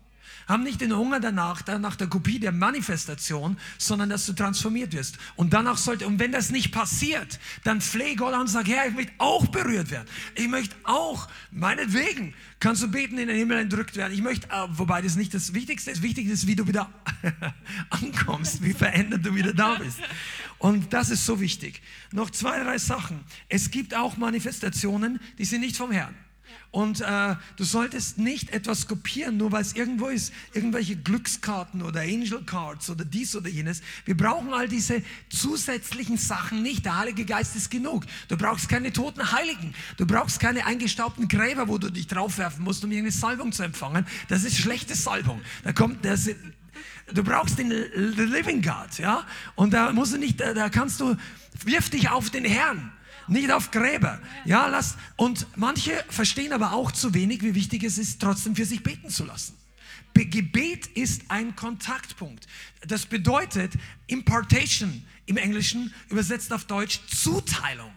Hab 0.47 0.61
nicht 0.61 0.81
den 0.81 0.95
Hunger 0.95 1.21
danach, 1.21 1.67
nach 1.79 1.97
der 1.97 2.07
Kopie 2.07 2.39
der 2.39 2.53
Manifestation, 2.53 3.57
sondern 3.79 4.11
dass 4.11 4.27
du 4.27 4.33
transformiert 4.33 4.93
wirst. 4.93 5.19
Und 5.37 5.53
danach 5.53 5.79
sollte, 5.79 6.07
und 6.07 6.19
wenn 6.19 6.33
das 6.33 6.51
nicht 6.51 6.71
passiert, 6.71 7.39
dann 7.65 7.81
fleh 7.81 8.15
Gott 8.15 8.35
an 8.35 8.43
und 8.43 8.49
sag, 8.49 8.67
Herr, 8.69 8.87
ich 8.87 8.95
möchte 8.95 9.13
auch 9.19 9.47
berührt 9.47 9.91
werden. 9.91 10.09
Ich 10.35 10.49
möchte 10.49 10.75
auch, 10.85 11.29
meinetwegen, 11.51 12.35
kannst 12.61 12.83
du 12.83 12.89
beten, 12.89 13.19
in 13.19 13.29
den 13.29 13.37
Himmel 13.37 13.59
entrückt 13.59 13.97
werden. 13.97 14.13
Ich 14.13 14.23
möchte, 14.23 14.49
äh, 14.49 14.67
wobei 14.71 15.03
das 15.03 15.17
nicht 15.17 15.33
das 15.35 15.55
Wichtigste 15.55 15.91
ist. 15.91 16.03
Wichtig 16.03 16.29
ist, 16.29 16.47
wie 16.47 16.57
du 16.57 16.67
wieder 16.67 16.91
ankommst, 17.91 18.63
wie 18.63 18.75
verändert 18.75 19.25
du 19.25 19.35
wieder 19.35 19.55
da 19.55 19.77
bist. 19.77 19.99
Und 20.59 20.93
das 20.93 21.11
ist 21.11 21.27
so 21.27 21.41
wichtig. 21.41 21.83
Noch 22.13 22.31
zwei, 22.31 22.63
drei 22.63 22.79
Sachen. 22.79 23.21
Es 23.49 23.71
gibt 23.71 23.95
auch 23.95 24.17
Manifestationen, 24.17 25.21
die 25.39 25.45
sind 25.45 25.61
nicht 25.61 25.77
vom 25.77 25.91
Herrn. 25.91 26.15
Und 26.75 27.03
äh, 27.03 27.37
du 27.55 27.63
solltest 27.63 28.19
nicht 28.19 28.51
etwas 28.51 28.89
kopieren, 28.89 29.37
nur 29.37 29.53
weil 29.53 29.63
es 29.63 29.75
irgendwo 29.75 30.09
ist. 30.09 30.33
Irgendwelche 30.55 30.97
Glückskarten 30.97 31.83
oder 31.83 32.01
Angel 32.01 32.43
Cards 32.45 32.91
oder 32.91 33.05
dies 33.05 33.37
oder 33.37 33.49
jenes. 33.49 33.81
Wir 34.07 34.17
brauchen 34.17 34.53
all 34.53 34.67
diese 34.67 35.01
zusätzlichen 35.29 36.17
Sachen 36.17 36.63
nicht. 36.63 36.85
Der 36.85 36.99
Heilige 36.99 37.27
Geist 37.27 37.55
ist 37.55 37.71
genug. 37.71 38.07
Du 38.27 38.37
brauchst 38.37 38.69
keine 38.69 38.93
toten 38.93 39.31
Heiligen. 39.31 39.73
Du 39.99 40.05
brauchst 40.05 40.41
keine 40.41 40.67
eingestaubten 40.67 41.29
Gräber, 41.29 41.69
wo 41.69 41.79
du 41.79 41.91
dich 41.91 42.09
draufwerfen 42.09 42.65
musst, 42.65 42.83
um 42.83 42.91
irgendeine 42.91 43.13
Salbung 43.13 43.53
zu 43.53 43.63
empfangen. 43.63 44.05
Das 44.27 44.43
ist 44.43 44.57
schlechte 44.57 44.97
Salbung. 44.97 45.41
Da 45.63 45.73
kommt, 45.73 46.05
das, 46.05 46.29
Du 47.13 47.23
brauchst 47.23 47.57
den 47.57 47.71
Living 47.71 48.63
God, 48.63 48.99
ja? 48.99 49.25
Und 49.55 49.75
da 49.75 49.93
musst 49.93 50.15
du 50.15 50.19
nicht, 50.19 50.41
da 50.41 50.69
kannst 50.71 51.01
du, 51.01 51.15
wirf 51.65 51.89
dich 51.89 52.09
auf 52.09 52.31
den 52.31 52.45
Herrn, 52.45 52.91
nicht 53.29 53.51
auf 53.51 53.71
Gräber, 53.71 54.21
ja? 54.45 54.67
Lass, 54.67 54.97
und 55.17 55.47
manche 55.57 55.93
verstehen 56.09 56.53
aber 56.53 56.73
auch 56.73 56.93
zu 56.93 57.15
wenig, 57.15 57.43
wie 57.43 57.55
wichtig 57.55 57.85
es 57.85 57.99
ist, 57.99 58.21
trotzdem 58.21 58.57
für 58.57 58.65
sich 58.65 58.83
beten 58.83 59.11
zu 59.11 59.25
lassen. 59.25 59.57
Be 60.13 60.27
Gebet 60.27 60.87
ist 60.95 61.23
ein 61.29 61.57
Kontaktpunkt. 61.57 62.47
Das 62.87 63.07
bedeutet 63.07 63.73
Impartation 64.07 65.05
im 65.27 65.37
Englischen, 65.37 65.93
übersetzt 66.09 66.53
auf 66.53 66.65
Deutsch 66.67 67.01
Zuteilung. 67.09 67.93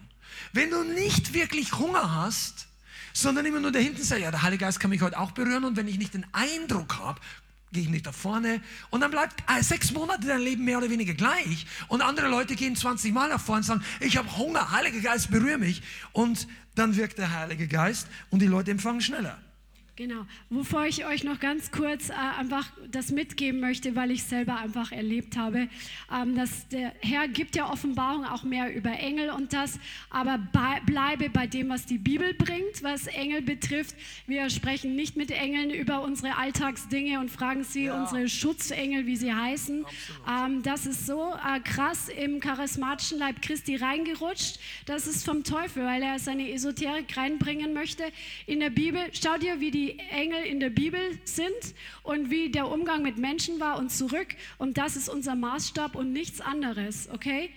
Wenn 0.52 0.72
du 0.72 0.84
nicht 0.84 1.34
wirklich 1.34 1.74
Hunger 1.74 2.16
hast, 2.16 2.68
sondern 3.14 3.46
immer 3.46 3.60
nur 3.60 3.72
da 3.72 3.80
hinten 3.80 4.04
sagst, 4.04 4.24
ja, 4.24 4.32
der 4.32 4.42
Heilige 4.42 4.66
Geist 4.66 4.80
kann 4.80 4.90
mich 4.90 5.02
heute 5.02 5.20
auch 5.20 5.32
berühren 5.32 5.64
und 5.66 5.76
wenn 5.76 5.88
ich 5.88 5.98
nicht 5.98 6.14
den 6.14 6.26
Eindruck 6.34 6.98
habe, 6.98 7.20
gehe 7.72 7.84
ich 7.84 7.90
nicht 7.90 8.06
nach 8.06 8.14
vorne. 8.14 8.62
Und 8.90 9.02
dann 9.02 9.12
bleibt 9.12 9.44
äh, 9.50 9.62
sechs 9.62 9.92
Monate 9.92 10.28
dein 10.28 10.42
Leben 10.42 10.64
mehr 10.64 10.78
oder 10.78 10.90
weniger 10.90 11.14
gleich. 11.14 11.66
Und 11.88 12.02
andere 12.02 12.28
Leute 12.28 12.56
gehen 12.56 12.76
20 12.76 13.14
Mal 13.14 13.30
nach 13.30 13.42
vorne 13.42 13.60
und 13.60 13.66
sagen, 13.66 13.84
ich 14.00 14.18
habe 14.18 14.38
Hunger, 14.38 14.72
Heiliger 14.72 15.00
Geist, 15.00 15.32
berühre 15.32 15.58
mich. 15.58 15.82
Und 16.14 16.48
dann 16.76 16.96
wirkt 16.96 17.18
der 17.18 17.34
Heilige 17.34 17.68
Geist 17.68 18.08
und 18.30 18.42
die 18.42 18.48
Leute 18.48 18.72
empfangen 18.72 19.02
schneller. 19.02 19.38
Genau. 19.98 20.28
Wovor 20.52 20.86
ich 20.86 21.08
euch 21.08 21.24
noch 21.24 21.40
ganz 21.40 21.72
kurz 21.72 22.10
äh, 22.10 22.14
einfach 22.14 22.72
das 22.92 23.12
mitgeben 23.12 23.60
möchte, 23.60 23.96
weil 23.96 24.12
ich 24.12 24.24
selber 24.24 24.58
einfach 24.58 24.92
erlebt 24.92 25.36
habe, 25.36 25.70
ähm, 26.14 26.36
dass 26.36 26.68
der 26.68 26.94
Herr 27.02 27.28
gibt 27.28 27.56
ja 27.56 27.72
Offenbarung 27.72 28.24
auch 28.24 28.44
mehr 28.44 28.76
über 28.76 28.92
Engel 28.92 29.32
und 29.32 29.54
das, 29.54 29.80
aber 30.12 30.38
bei, 30.54 30.82
bleibe 30.86 31.32
bei 31.32 31.48
dem, 31.48 31.70
was 31.70 31.88
die 31.88 31.98
Bibel 31.98 32.36
bringt, 32.36 32.84
was 32.84 33.08
Engel 33.08 33.42
betrifft. 33.42 33.96
Wir 34.28 34.52
sprechen 34.52 34.96
nicht 34.96 35.18
mit 35.18 35.32
Engeln 35.32 35.72
über 35.72 36.04
unsere 36.04 36.38
Alltagsdinge 36.38 37.20
und 37.20 37.32
fragen 37.32 37.64
sie 37.64 37.86
Ja. 37.86 38.00
unsere 38.00 38.30
Schutzengel, 38.30 39.08
wie 39.08 39.16
sie 39.16 39.34
heißen. 39.34 39.84
Ähm, 40.30 40.62
das 40.62 40.86
ist 40.86 41.08
so 41.08 41.34
äh, 41.34 41.60
krass 41.62 42.08
im 42.10 42.40
charismatischen 42.40 43.18
Leib 43.18 43.42
Christi 43.42 43.78
reingerutscht. 43.78 44.60
Das 44.86 45.08
ist 45.08 45.26
vom 45.26 45.44
Teufel, 45.44 45.86
weil 45.86 46.04
er 46.04 46.20
seine 46.20 46.52
Esoterik 46.52 47.18
reinbringen 47.18 47.74
möchte. 47.74 48.04
In 48.46 48.60
der 48.60 48.70
Bibel, 48.70 49.02
schau 49.12 49.40
dir, 49.40 49.60
wie 49.60 49.72
die 49.72 49.87
Engel 50.12 50.44
in 50.44 50.60
der 50.60 50.70
Bibel 50.70 51.00
sind 51.24 51.52
und 52.04 52.30
wie 52.30 52.50
der 52.50 52.70
Umgang 52.70 53.02
mit 53.02 53.18
Menschen 53.18 53.60
war 53.60 53.78
und 53.78 53.92
zurück. 53.92 54.28
Und 54.58 54.78
das 54.78 54.96
ist 54.96 55.10
unser 55.10 55.36
Maßstab 55.36 55.96
und 55.96 56.14
nichts 56.14 56.42
anderes, 56.42 57.10
okay? 57.14 57.50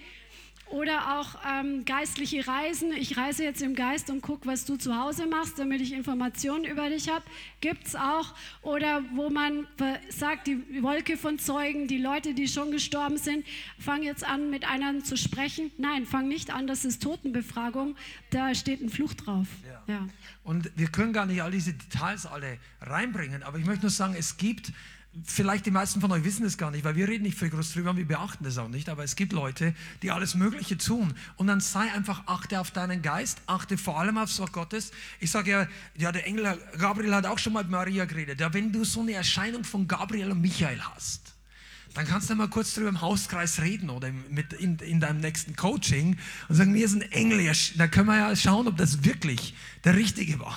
Oder 0.71 1.19
auch 1.19 1.35
ähm, 1.45 1.85
geistliche 1.85 2.47
Reisen. 2.47 2.93
Ich 2.93 3.17
reise 3.17 3.43
jetzt 3.43 3.61
im 3.61 3.75
Geist 3.75 4.09
und 4.09 4.21
gucke, 4.23 4.47
was 4.47 4.65
du 4.65 4.77
zu 4.77 4.97
Hause 4.97 5.27
machst, 5.27 5.59
damit 5.59 5.81
ich 5.81 5.93
Informationen 5.93 6.65
über 6.65 6.89
dich 6.89 7.09
habe. 7.09 7.25
Gibt 7.61 7.89
es 7.89 7.97
auch. 7.97 8.35
Oder 8.63 9.03
wo 9.15 9.31
man 9.31 9.67
sagt, 10.11 10.47
die 10.47 10.83
Wolke 10.83 11.17
von 11.17 11.41
Zeugen, 11.41 11.89
die 11.89 11.99
Leute, 11.99 12.35
die 12.35 12.47
schon 12.47 12.71
gestorben 12.71 13.17
sind, 13.17 13.45
fang 13.81 14.05
jetzt 14.05 14.25
an, 14.25 14.49
mit 14.51 14.65
einem 14.65 15.05
zu 15.05 15.17
sprechen. 15.17 15.73
Nein, 15.77 16.07
fang 16.07 16.29
nicht 16.29 16.51
an, 16.55 16.69
das 16.69 16.85
ist 16.85 17.03
Totenbefragung. 17.03 17.97
Da 18.31 18.55
steht 18.55 18.81
ein 18.81 18.91
Fluch 18.91 19.15
drauf. 19.15 19.49
Ja. 19.67 19.70
Und 20.45 20.71
wir 20.77 20.89
können 20.89 21.13
gar 21.13 21.27
nicht 21.27 21.43
all 21.43 21.51
diese 21.51 21.73
Details 21.73 22.27
alle 22.27 22.59
reinbringen, 22.81 23.43
aber 23.43 23.59
ich 23.59 23.67
möchte 23.67 23.83
nur 23.83 23.91
sagen, 23.91 24.15
es 24.17 24.37
gibt, 24.37 24.73
vielleicht 25.25 25.67
die 25.67 25.71
meisten 25.71 26.01
von 26.01 26.13
euch 26.13 26.25
wissen 26.25 26.47
es 26.47 26.57
gar 26.57 26.71
nicht, 26.71 26.85
weil 26.85 26.97
wir 26.97 27.09
reden 27.09 27.25
nicht 27.25 27.39
viel 27.39 27.51
groß 27.51 27.73
drüber 27.73 27.91
und 27.91 27.97
wir 27.97 28.07
beachten 28.07 28.45
das 28.45 28.59
auch 28.59 28.69
nicht, 28.69 28.89
aber 28.89 29.05
es 29.05 29.17
gibt 29.17 29.33
Leute, 29.33 29.75
die 30.03 30.11
alles 30.11 30.35
Mögliche 30.35 30.79
tun. 30.79 31.15
Und 31.37 31.49
dann 31.49 31.61
sei 31.61 31.93
einfach, 31.93 32.27
achte 32.27 32.61
auf 32.61 32.71
deinen 32.71 33.03
Geist, 33.03 33.41
achte 33.47 33.77
vor 33.77 33.99
allem 33.99 34.19
aufs 34.19 34.39
Wort 34.39 34.53
Gottes. 34.53 34.93
Ich 35.19 35.31
sage 35.31 35.51
ja, 35.51 35.69
ja, 35.97 36.13
der 36.13 36.27
Engel 36.27 36.59
Gabriel 36.79 37.15
hat 37.15 37.27
auch 37.27 37.39
schon 37.39 37.53
mal 37.53 37.63
mit 37.63 37.73
Maria 37.73 38.05
geredet. 38.05 38.41
Ja, 38.41 38.55
wenn 38.55 38.73
du 38.73 38.85
so 38.85 39.01
eine 39.01 39.13
Erscheinung 39.13 39.65
von 39.65 39.89
Gabriel 39.89 40.31
und 40.31 40.41
Michael 40.41 40.81
hast, 40.81 41.35
dann 41.95 42.07
kannst 42.07 42.31
du 42.31 42.35
mal 42.35 42.49
kurz 42.49 42.75
drüber 42.75 42.89
im 42.89 43.01
Hauskreis 43.01 43.61
reden 43.61 43.91
oder 43.91 44.11
mit 44.29 44.53
in, 44.53 44.79
in 44.79 45.01
deinem 45.01 45.21
nächsten 45.21 45.57
Coaching 45.57 46.19
und 46.49 46.55
sagen, 46.55 46.73
mir 46.73 46.85
ist 46.85 46.95
ein 46.95 47.03
Engel, 47.03 47.51
da 47.77 47.89
können 47.89 48.07
wir 48.07 48.17
ja 48.17 48.37
schauen, 48.37 48.69
ob 48.69 48.77
das 48.77 49.05
wirklich 49.05 49.55
der 49.85 49.97
Richtige 49.97 50.39
war. 50.39 50.57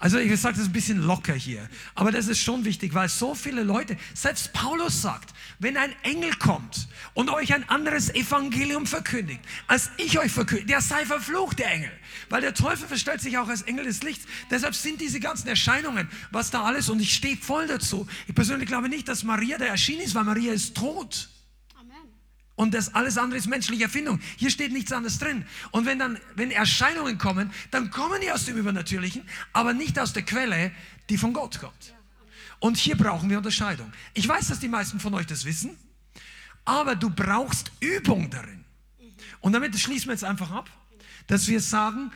Also 0.00 0.18
ich 0.18 0.38
sage 0.40 0.56
das 0.58 0.66
ein 0.66 0.72
bisschen 0.72 1.02
locker 1.02 1.34
hier, 1.34 1.68
aber 1.94 2.12
das 2.12 2.28
ist 2.28 2.38
schon 2.38 2.64
wichtig, 2.64 2.94
weil 2.94 3.08
so 3.08 3.34
viele 3.34 3.62
Leute, 3.62 3.96
selbst 4.12 4.52
Paulus 4.52 5.00
sagt, 5.00 5.32
wenn 5.58 5.76
ein 5.76 5.94
Engel 6.02 6.34
kommt 6.34 6.88
und 7.14 7.30
euch 7.30 7.54
ein 7.54 7.68
anderes 7.68 8.14
Evangelium 8.14 8.86
verkündigt, 8.86 9.40
als 9.66 9.90
ich 9.96 10.18
euch 10.18 10.32
verkündige, 10.32 10.68
der 10.68 10.80
sei 10.80 11.06
verflucht, 11.06 11.58
der 11.58 11.70
Engel. 11.70 11.92
Weil 12.28 12.40
der 12.40 12.54
Teufel 12.54 12.88
verstellt 12.88 13.20
sich 13.20 13.38
auch 13.38 13.48
als 13.48 13.62
Engel 13.62 13.84
des 13.84 14.02
Lichts. 14.02 14.26
Deshalb 14.50 14.74
sind 14.74 15.00
diese 15.00 15.20
ganzen 15.20 15.48
Erscheinungen, 15.48 16.08
was 16.30 16.50
da 16.50 16.64
alles, 16.64 16.88
und 16.88 17.00
ich 17.00 17.14
stehe 17.14 17.36
voll 17.36 17.66
dazu. 17.66 18.06
Ich 18.26 18.34
persönlich 18.34 18.68
glaube 18.68 18.88
nicht, 18.88 19.08
dass 19.08 19.22
Maria 19.22 19.58
da 19.58 19.66
erschienen 19.66 20.02
ist, 20.02 20.14
weil 20.14 20.24
Maria 20.24 20.52
ist 20.52 20.76
tot. 20.76 21.28
Und 22.56 22.72
das 22.72 22.94
alles 22.94 23.18
andere 23.18 23.38
ist 23.38 23.48
menschliche 23.48 23.84
Erfindung. 23.84 24.20
Hier 24.36 24.50
steht 24.50 24.72
nichts 24.72 24.92
anderes 24.92 25.18
drin. 25.18 25.44
Und 25.72 25.86
wenn 25.86 25.98
dann, 25.98 26.18
wenn 26.36 26.50
Erscheinungen 26.50 27.18
kommen, 27.18 27.50
dann 27.70 27.90
kommen 27.90 28.20
die 28.20 28.30
aus 28.30 28.44
dem 28.44 28.56
Übernatürlichen, 28.56 29.22
aber 29.52 29.72
nicht 29.72 29.98
aus 29.98 30.12
der 30.12 30.22
Quelle, 30.22 30.70
die 31.08 31.18
von 31.18 31.32
Gott 31.32 31.58
kommt. 31.58 31.94
Und 32.60 32.76
hier 32.76 32.96
brauchen 32.96 33.28
wir 33.28 33.38
Unterscheidung. 33.38 33.92
Ich 34.14 34.28
weiß, 34.28 34.48
dass 34.48 34.60
die 34.60 34.68
meisten 34.68 35.00
von 35.00 35.14
euch 35.14 35.26
das 35.26 35.44
wissen, 35.44 35.76
aber 36.64 36.94
du 36.94 37.10
brauchst 37.10 37.72
Übung 37.80 38.30
darin. 38.30 38.64
Und 39.40 39.52
damit 39.52 39.78
schließen 39.78 40.06
wir 40.06 40.14
jetzt 40.14 40.24
einfach 40.24 40.50
ab, 40.50 40.70
dass 41.26 41.48
wir 41.48 41.60
sagen, 41.60 42.12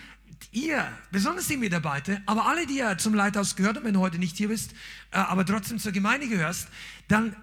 ihr, 0.52 0.86
besonders 1.10 1.48
die 1.48 1.56
Mitarbeiter, 1.56 2.22
aber 2.26 2.46
alle, 2.46 2.66
die 2.66 2.76
ja 2.76 2.96
zum 2.96 3.14
Leithaus 3.14 3.56
gehört 3.56 3.76
haben, 3.76 3.84
wenn 3.84 3.94
du 3.94 4.00
heute 4.00 4.18
nicht 4.18 4.36
hier 4.36 4.48
bist, 4.48 4.72
äh, 5.10 5.18
aber 5.18 5.44
trotzdem 5.44 5.78
zur 5.78 5.92
Gemeinde 5.92 6.28
gehörst, 6.28 6.68
dann 7.08 7.36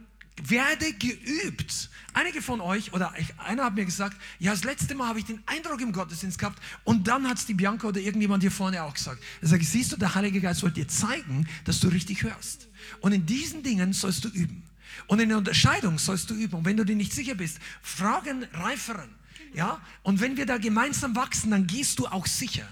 werde 0.43 0.93
geübt. 0.93 1.89
Einige 2.13 2.41
von 2.41 2.61
euch, 2.61 2.93
oder 2.93 3.13
einer 3.37 3.65
hat 3.65 3.75
mir 3.75 3.85
gesagt, 3.85 4.17
ja, 4.39 4.51
das 4.51 4.63
letzte 4.63 4.95
Mal 4.95 5.07
habe 5.07 5.19
ich 5.19 5.25
den 5.25 5.41
Eindruck 5.45 5.81
im 5.81 5.91
Gottesdienst 5.91 6.39
gehabt 6.39 6.61
und 6.83 7.07
dann 7.07 7.27
hat 7.27 7.37
es 7.37 7.45
die 7.45 7.53
Bianca 7.53 7.87
oder 7.87 7.99
irgendjemand 7.99 8.43
hier 8.43 8.51
vorne 8.51 8.83
auch 8.83 8.93
gesagt. 8.93 9.21
Er 9.41 9.47
sagt, 9.47 9.63
siehst 9.63 9.91
du, 9.91 9.97
der 9.97 10.15
Heilige 10.15 10.41
Geist 10.41 10.63
wollte 10.63 10.81
dir 10.81 10.87
zeigen, 10.87 11.47
dass 11.65 11.79
du 11.79 11.87
richtig 11.87 12.23
hörst. 12.23 12.67
Und 13.01 13.11
in 13.11 13.25
diesen 13.25 13.63
Dingen 13.63 13.93
sollst 13.93 14.23
du 14.23 14.29
üben. 14.29 14.63
Und 15.07 15.19
in 15.19 15.29
der 15.29 15.37
Unterscheidung 15.37 15.97
sollst 15.97 16.29
du 16.29 16.33
üben. 16.33 16.55
Und 16.55 16.65
wenn 16.65 16.77
du 16.77 16.85
dir 16.85 16.95
nicht 16.95 17.13
sicher 17.13 17.35
bist, 17.35 17.59
fragen 17.81 18.45
Reiferen. 18.53 19.09
Ja? 19.53 19.81
Und 20.03 20.21
wenn 20.21 20.37
wir 20.37 20.45
da 20.45 20.57
gemeinsam 20.57 21.15
wachsen, 21.15 21.51
dann 21.51 21.67
gehst 21.67 21.99
du 21.99 22.07
auch 22.07 22.25
sicher. 22.25 22.67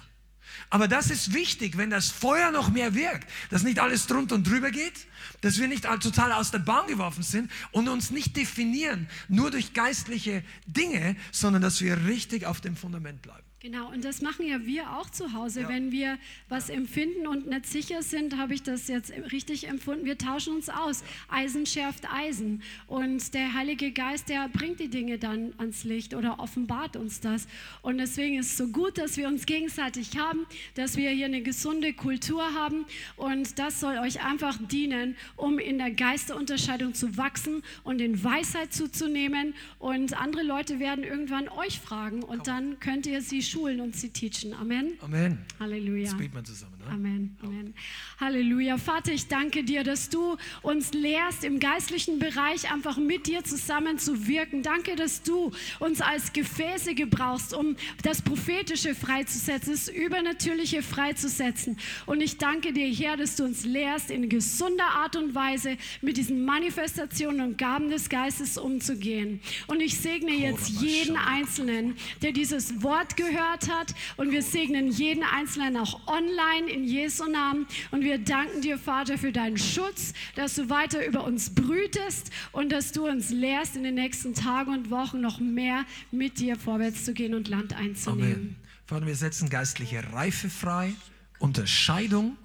Aber 0.74 0.88
das 0.88 1.11
ist 1.11 1.36
wichtig, 1.36 1.78
wenn 1.78 1.91
das 1.91 2.09
Feuer 2.09 2.49
noch 2.49 2.71
mehr 2.71 2.95
wirkt, 2.95 3.30
dass 3.51 3.61
nicht 3.61 3.78
alles 3.78 4.07
drunter 4.07 4.34
und 4.34 4.47
drüber 4.47 4.71
geht, 4.71 5.05
dass 5.41 5.59
wir 5.59 5.67
nicht 5.67 5.84
total 5.84 6.32
aus 6.32 6.49
der 6.49 6.57
Bahn 6.57 6.88
geworfen 6.88 7.21
sind 7.21 7.51
und 7.74 7.88
uns 7.88 8.09
nicht 8.09 8.36
definieren 8.36 9.07
nur 9.28 9.51
durch 9.51 9.76
geistliche 9.76 10.43
Dinge, 10.65 11.15
sondern 11.32 11.61
dass 11.61 11.80
wir 11.80 12.07
richtig 12.07 12.47
auf 12.47 12.59
dem 12.59 12.76
Fundament 12.76 13.21
bleiben. 13.21 13.45
Genau, 13.64 13.89
und 13.93 14.03
das 14.03 14.22
machen 14.22 14.45
ja 14.45 14.66
wir 14.66 14.97
auch 14.97 15.09
zu 15.09 15.32
Hause. 15.32 15.61
Ja. 15.61 15.70
Wenn 15.70 15.93
wir 15.93 16.18
was 16.49 16.68
ja. 16.68 16.74
empfinden 16.76 17.28
und 17.28 17.47
nicht 17.47 17.66
sicher 17.66 18.03
sind, 18.03 18.38
habe 18.38 18.53
ich 18.53 18.61
das 18.61 18.89
jetzt 18.89 19.14
richtig 19.32 19.70
empfunden. 19.70 20.03
Wir 20.03 20.18
tauschen 20.18 20.55
uns 20.55 20.68
aus. 20.68 20.99
Ja. 20.99 21.38
Eisen 21.38 21.66
schärft 21.66 22.03
Eisen. 22.11 22.61
Und 22.88 23.34
der 23.34 23.53
Heilige 23.53 23.93
Geist, 23.93 24.28
der 24.28 24.49
bringt 24.49 24.82
die 24.82 24.89
Dinge 24.89 25.18
dann 25.18 25.53
ans 25.59 25.86
Licht 25.86 26.14
oder 26.14 26.41
offenbart 26.41 26.97
uns 26.97 27.22
das. 27.22 27.47
Und 27.82 27.99
deswegen 27.99 28.38
ist 28.38 28.47
es 28.47 28.57
so 28.57 28.68
gut, 28.68 28.97
dass 28.97 29.16
wir 29.16 29.30
uns 29.30 29.45
gegenseitig 29.45 30.18
haben, 30.18 30.45
dass 30.76 30.97
wir 30.97 31.11
hier 31.11 31.28
eine 31.28 31.41
gesunde 31.41 31.93
Kultur 31.93 32.43
haben. 32.53 32.84
Und 33.16 33.59
das 33.59 33.80
soll 33.80 33.97
euch 33.99 34.26
einfach 34.26 34.57
dienen, 34.68 35.16
um 35.38 35.57
in 35.57 35.78
der 35.78 35.91
Geisterunterscheidung 35.91 36.95
zu 36.95 37.16
wachsen 37.16 37.64
und 37.86 38.01
in 38.01 38.26
Weisheit 38.26 38.74
zuzunehmen. 38.74 39.53
Und 39.80 40.20
andere 40.20 40.43
Leute 40.43 40.82
werden 40.82 41.05
irgendwann 41.05 41.47
euch 41.47 41.80
fragen 41.80 42.24
und 42.24 42.47
dann 42.47 42.82
könnt 42.82 43.05
ihr 43.05 43.22
sie 43.22 43.41
schulen 43.54 43.82
und 43.82 43.95
sie 43.95 44.10
teachen. 44.10 44.54
Amen. 44.54 44.93
Amen. 45.01 45.38
Halleluja. 45.60 46.04
Jetzt 46.04 46.18
beten 46.18 46.36
wir 46.36 46.43
zusammen. 46.43 46.72
Ne? 46.86 46.91
Amen. 46.91 47.38
Amen. 47.41 47.73
Halleluja. 48.19 48.77
Vater, 48.77 49.11
ich 49.11 49.27
danke 49.27 49.63
dir, 49.63 49.84
dass 49.84 50.09
du 50.09 50.38
uns 50.61 50.93
lehrst, 50.93 51.43
im 51.43 51.59
geistlichen 51.59 52.19
Bereich 52.19 52.71
einfach 52.71 52.97
mit 52.97 53.27
dir 53.27 53.43
zusammen 53.43 53.99
zu 53.99 54.27
wirken. 54.27 54.63
Danke, 54.63 54.95
dass 54.95 55.23
du 55.23 55.51
uns 55.79 56.01
als 56.01 56.34
Gefäße 56.34 56.95
gebrauchst, 56.95 57.53
um 57.53 57.75
das 58.01 58.21
Prophetische 58.21 58.95
freizusetzen, 58.95 59.73
das 59.73 59.88
Übernatürliche 59.88 60.84
freizusetzen. 60.84 61.77
Und 62.05 62.21
ich 62.21 62.38
danke 62.38 62.73
dir, 62.73 62.88
Herr, 62.88 63.17
dass 63.17 63.36
du 63.36 63.43
uns 63.43 63.65
lehrst, 63.65 64.11
in 64.11 64.29
gesunder 64.29 64.88
Art 64.88 65.15
und 65.15 65.36
Weise 65.36 65.77
mit 66.01 66.17
diesen 66.17 66.45
Manifestationen 66.45 67.41
und 67.41 67.57
Gaben 67.57 67.89
des 67.89 68.09
Geistes 68.09 68.57
umzugehen. 68.57 69.41
Und 69.67 69.81
ich 69.81 69.97
segne 69.97 70.31
jetzt 70.31 70.69
jeden 70.81 71.17
Einzelnen, 71.17 71.95
der 72.21 72.31
dieses 72.31 72.81
Wort 72.84 73.17
gehört 73.17 73.34
gehört 73.34 73.69
hat. 73.69 73.93
Und 74.17 74.31
wir 74.31 74.41
segnen 74.41 74.91
jeden 74.91 75.23
Einzelnen 75.23 75.77
auch 75.77 76.07
online 76.07 76.69
in 76.74 76.84
Jesu 76.84 77.26
Namen. 77.26 77.67
Und 77.91 78.03
wir 78.03 78.17
danken 78.17 78.61
dir, 78.61 78.78
Vater, 78.78 79.17
für 79.17 79.32
deinen 79.32 79.57
Schutz, 79.57 80.13
dass 80.36 80.55
du 80.55 80.69
weiter 80.69 81.05
über 81.05 81.24
uns 81.24 81.53
brütest 81.53 82.32
und 82.51 82.71
dass 82.71 82.91
du 82.91 83.07
uns 83.07 83.30
lehrst, 83.30 83.76
in 83.76 83.84
den 83.84 83.95
nächsten 83.95 84.34
Tagen 84.34 84.74
und 84.74 84.89
Wochen 84.89 85.21
noch 85.21 85.39
mehr 85.39 85.86
mit 86.11 86.39
dir 86.39 86.55
vorwärts 86.55 87.05
zu 87.05 87.13
gehen 87.13 87.34
und 87.34 87.47
Land 87.47 87.74
einzunehmen. 87.74 88.34
Amen. 88.34 88.55
Vater, 88.86 89.05
wir 89.07 89.15
setzen 89.15 89.49
geistliche 89.49 90.11
Reife 90.13 90.49
frei, 90.49 90.93
Unterscheidung, 91.39 92.38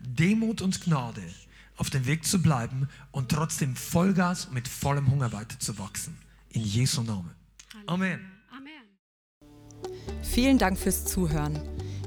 Demut 0.00 0.60
und 0.60 0.82
Gnade 0.82 1.22
auf 1.76 1.90
dem 1.90 2.06
Weg 2.06 2.24
zu 2.24 2.40
bleiben 2.40 2.88
und 3.12 3.30
trotzdem 3.30 3.76
Vollgas 3.76 4.50
mit 4.50 4.66
vollem 4.66 5.10
Hunger 5.10 5.32
weiter 5.32 5.58
zu 5.58 5.78
wachsen. 5.78 6.16
In 6.50 6.62
Jesu 6.62 7.02
Namen. 7.02 7.32
Amen. 7.86 8.32
Vielen 10.22 10.58
Dank 10.58 10.78
fürs 10.78 11.04
Zuhören. 11.04 11.75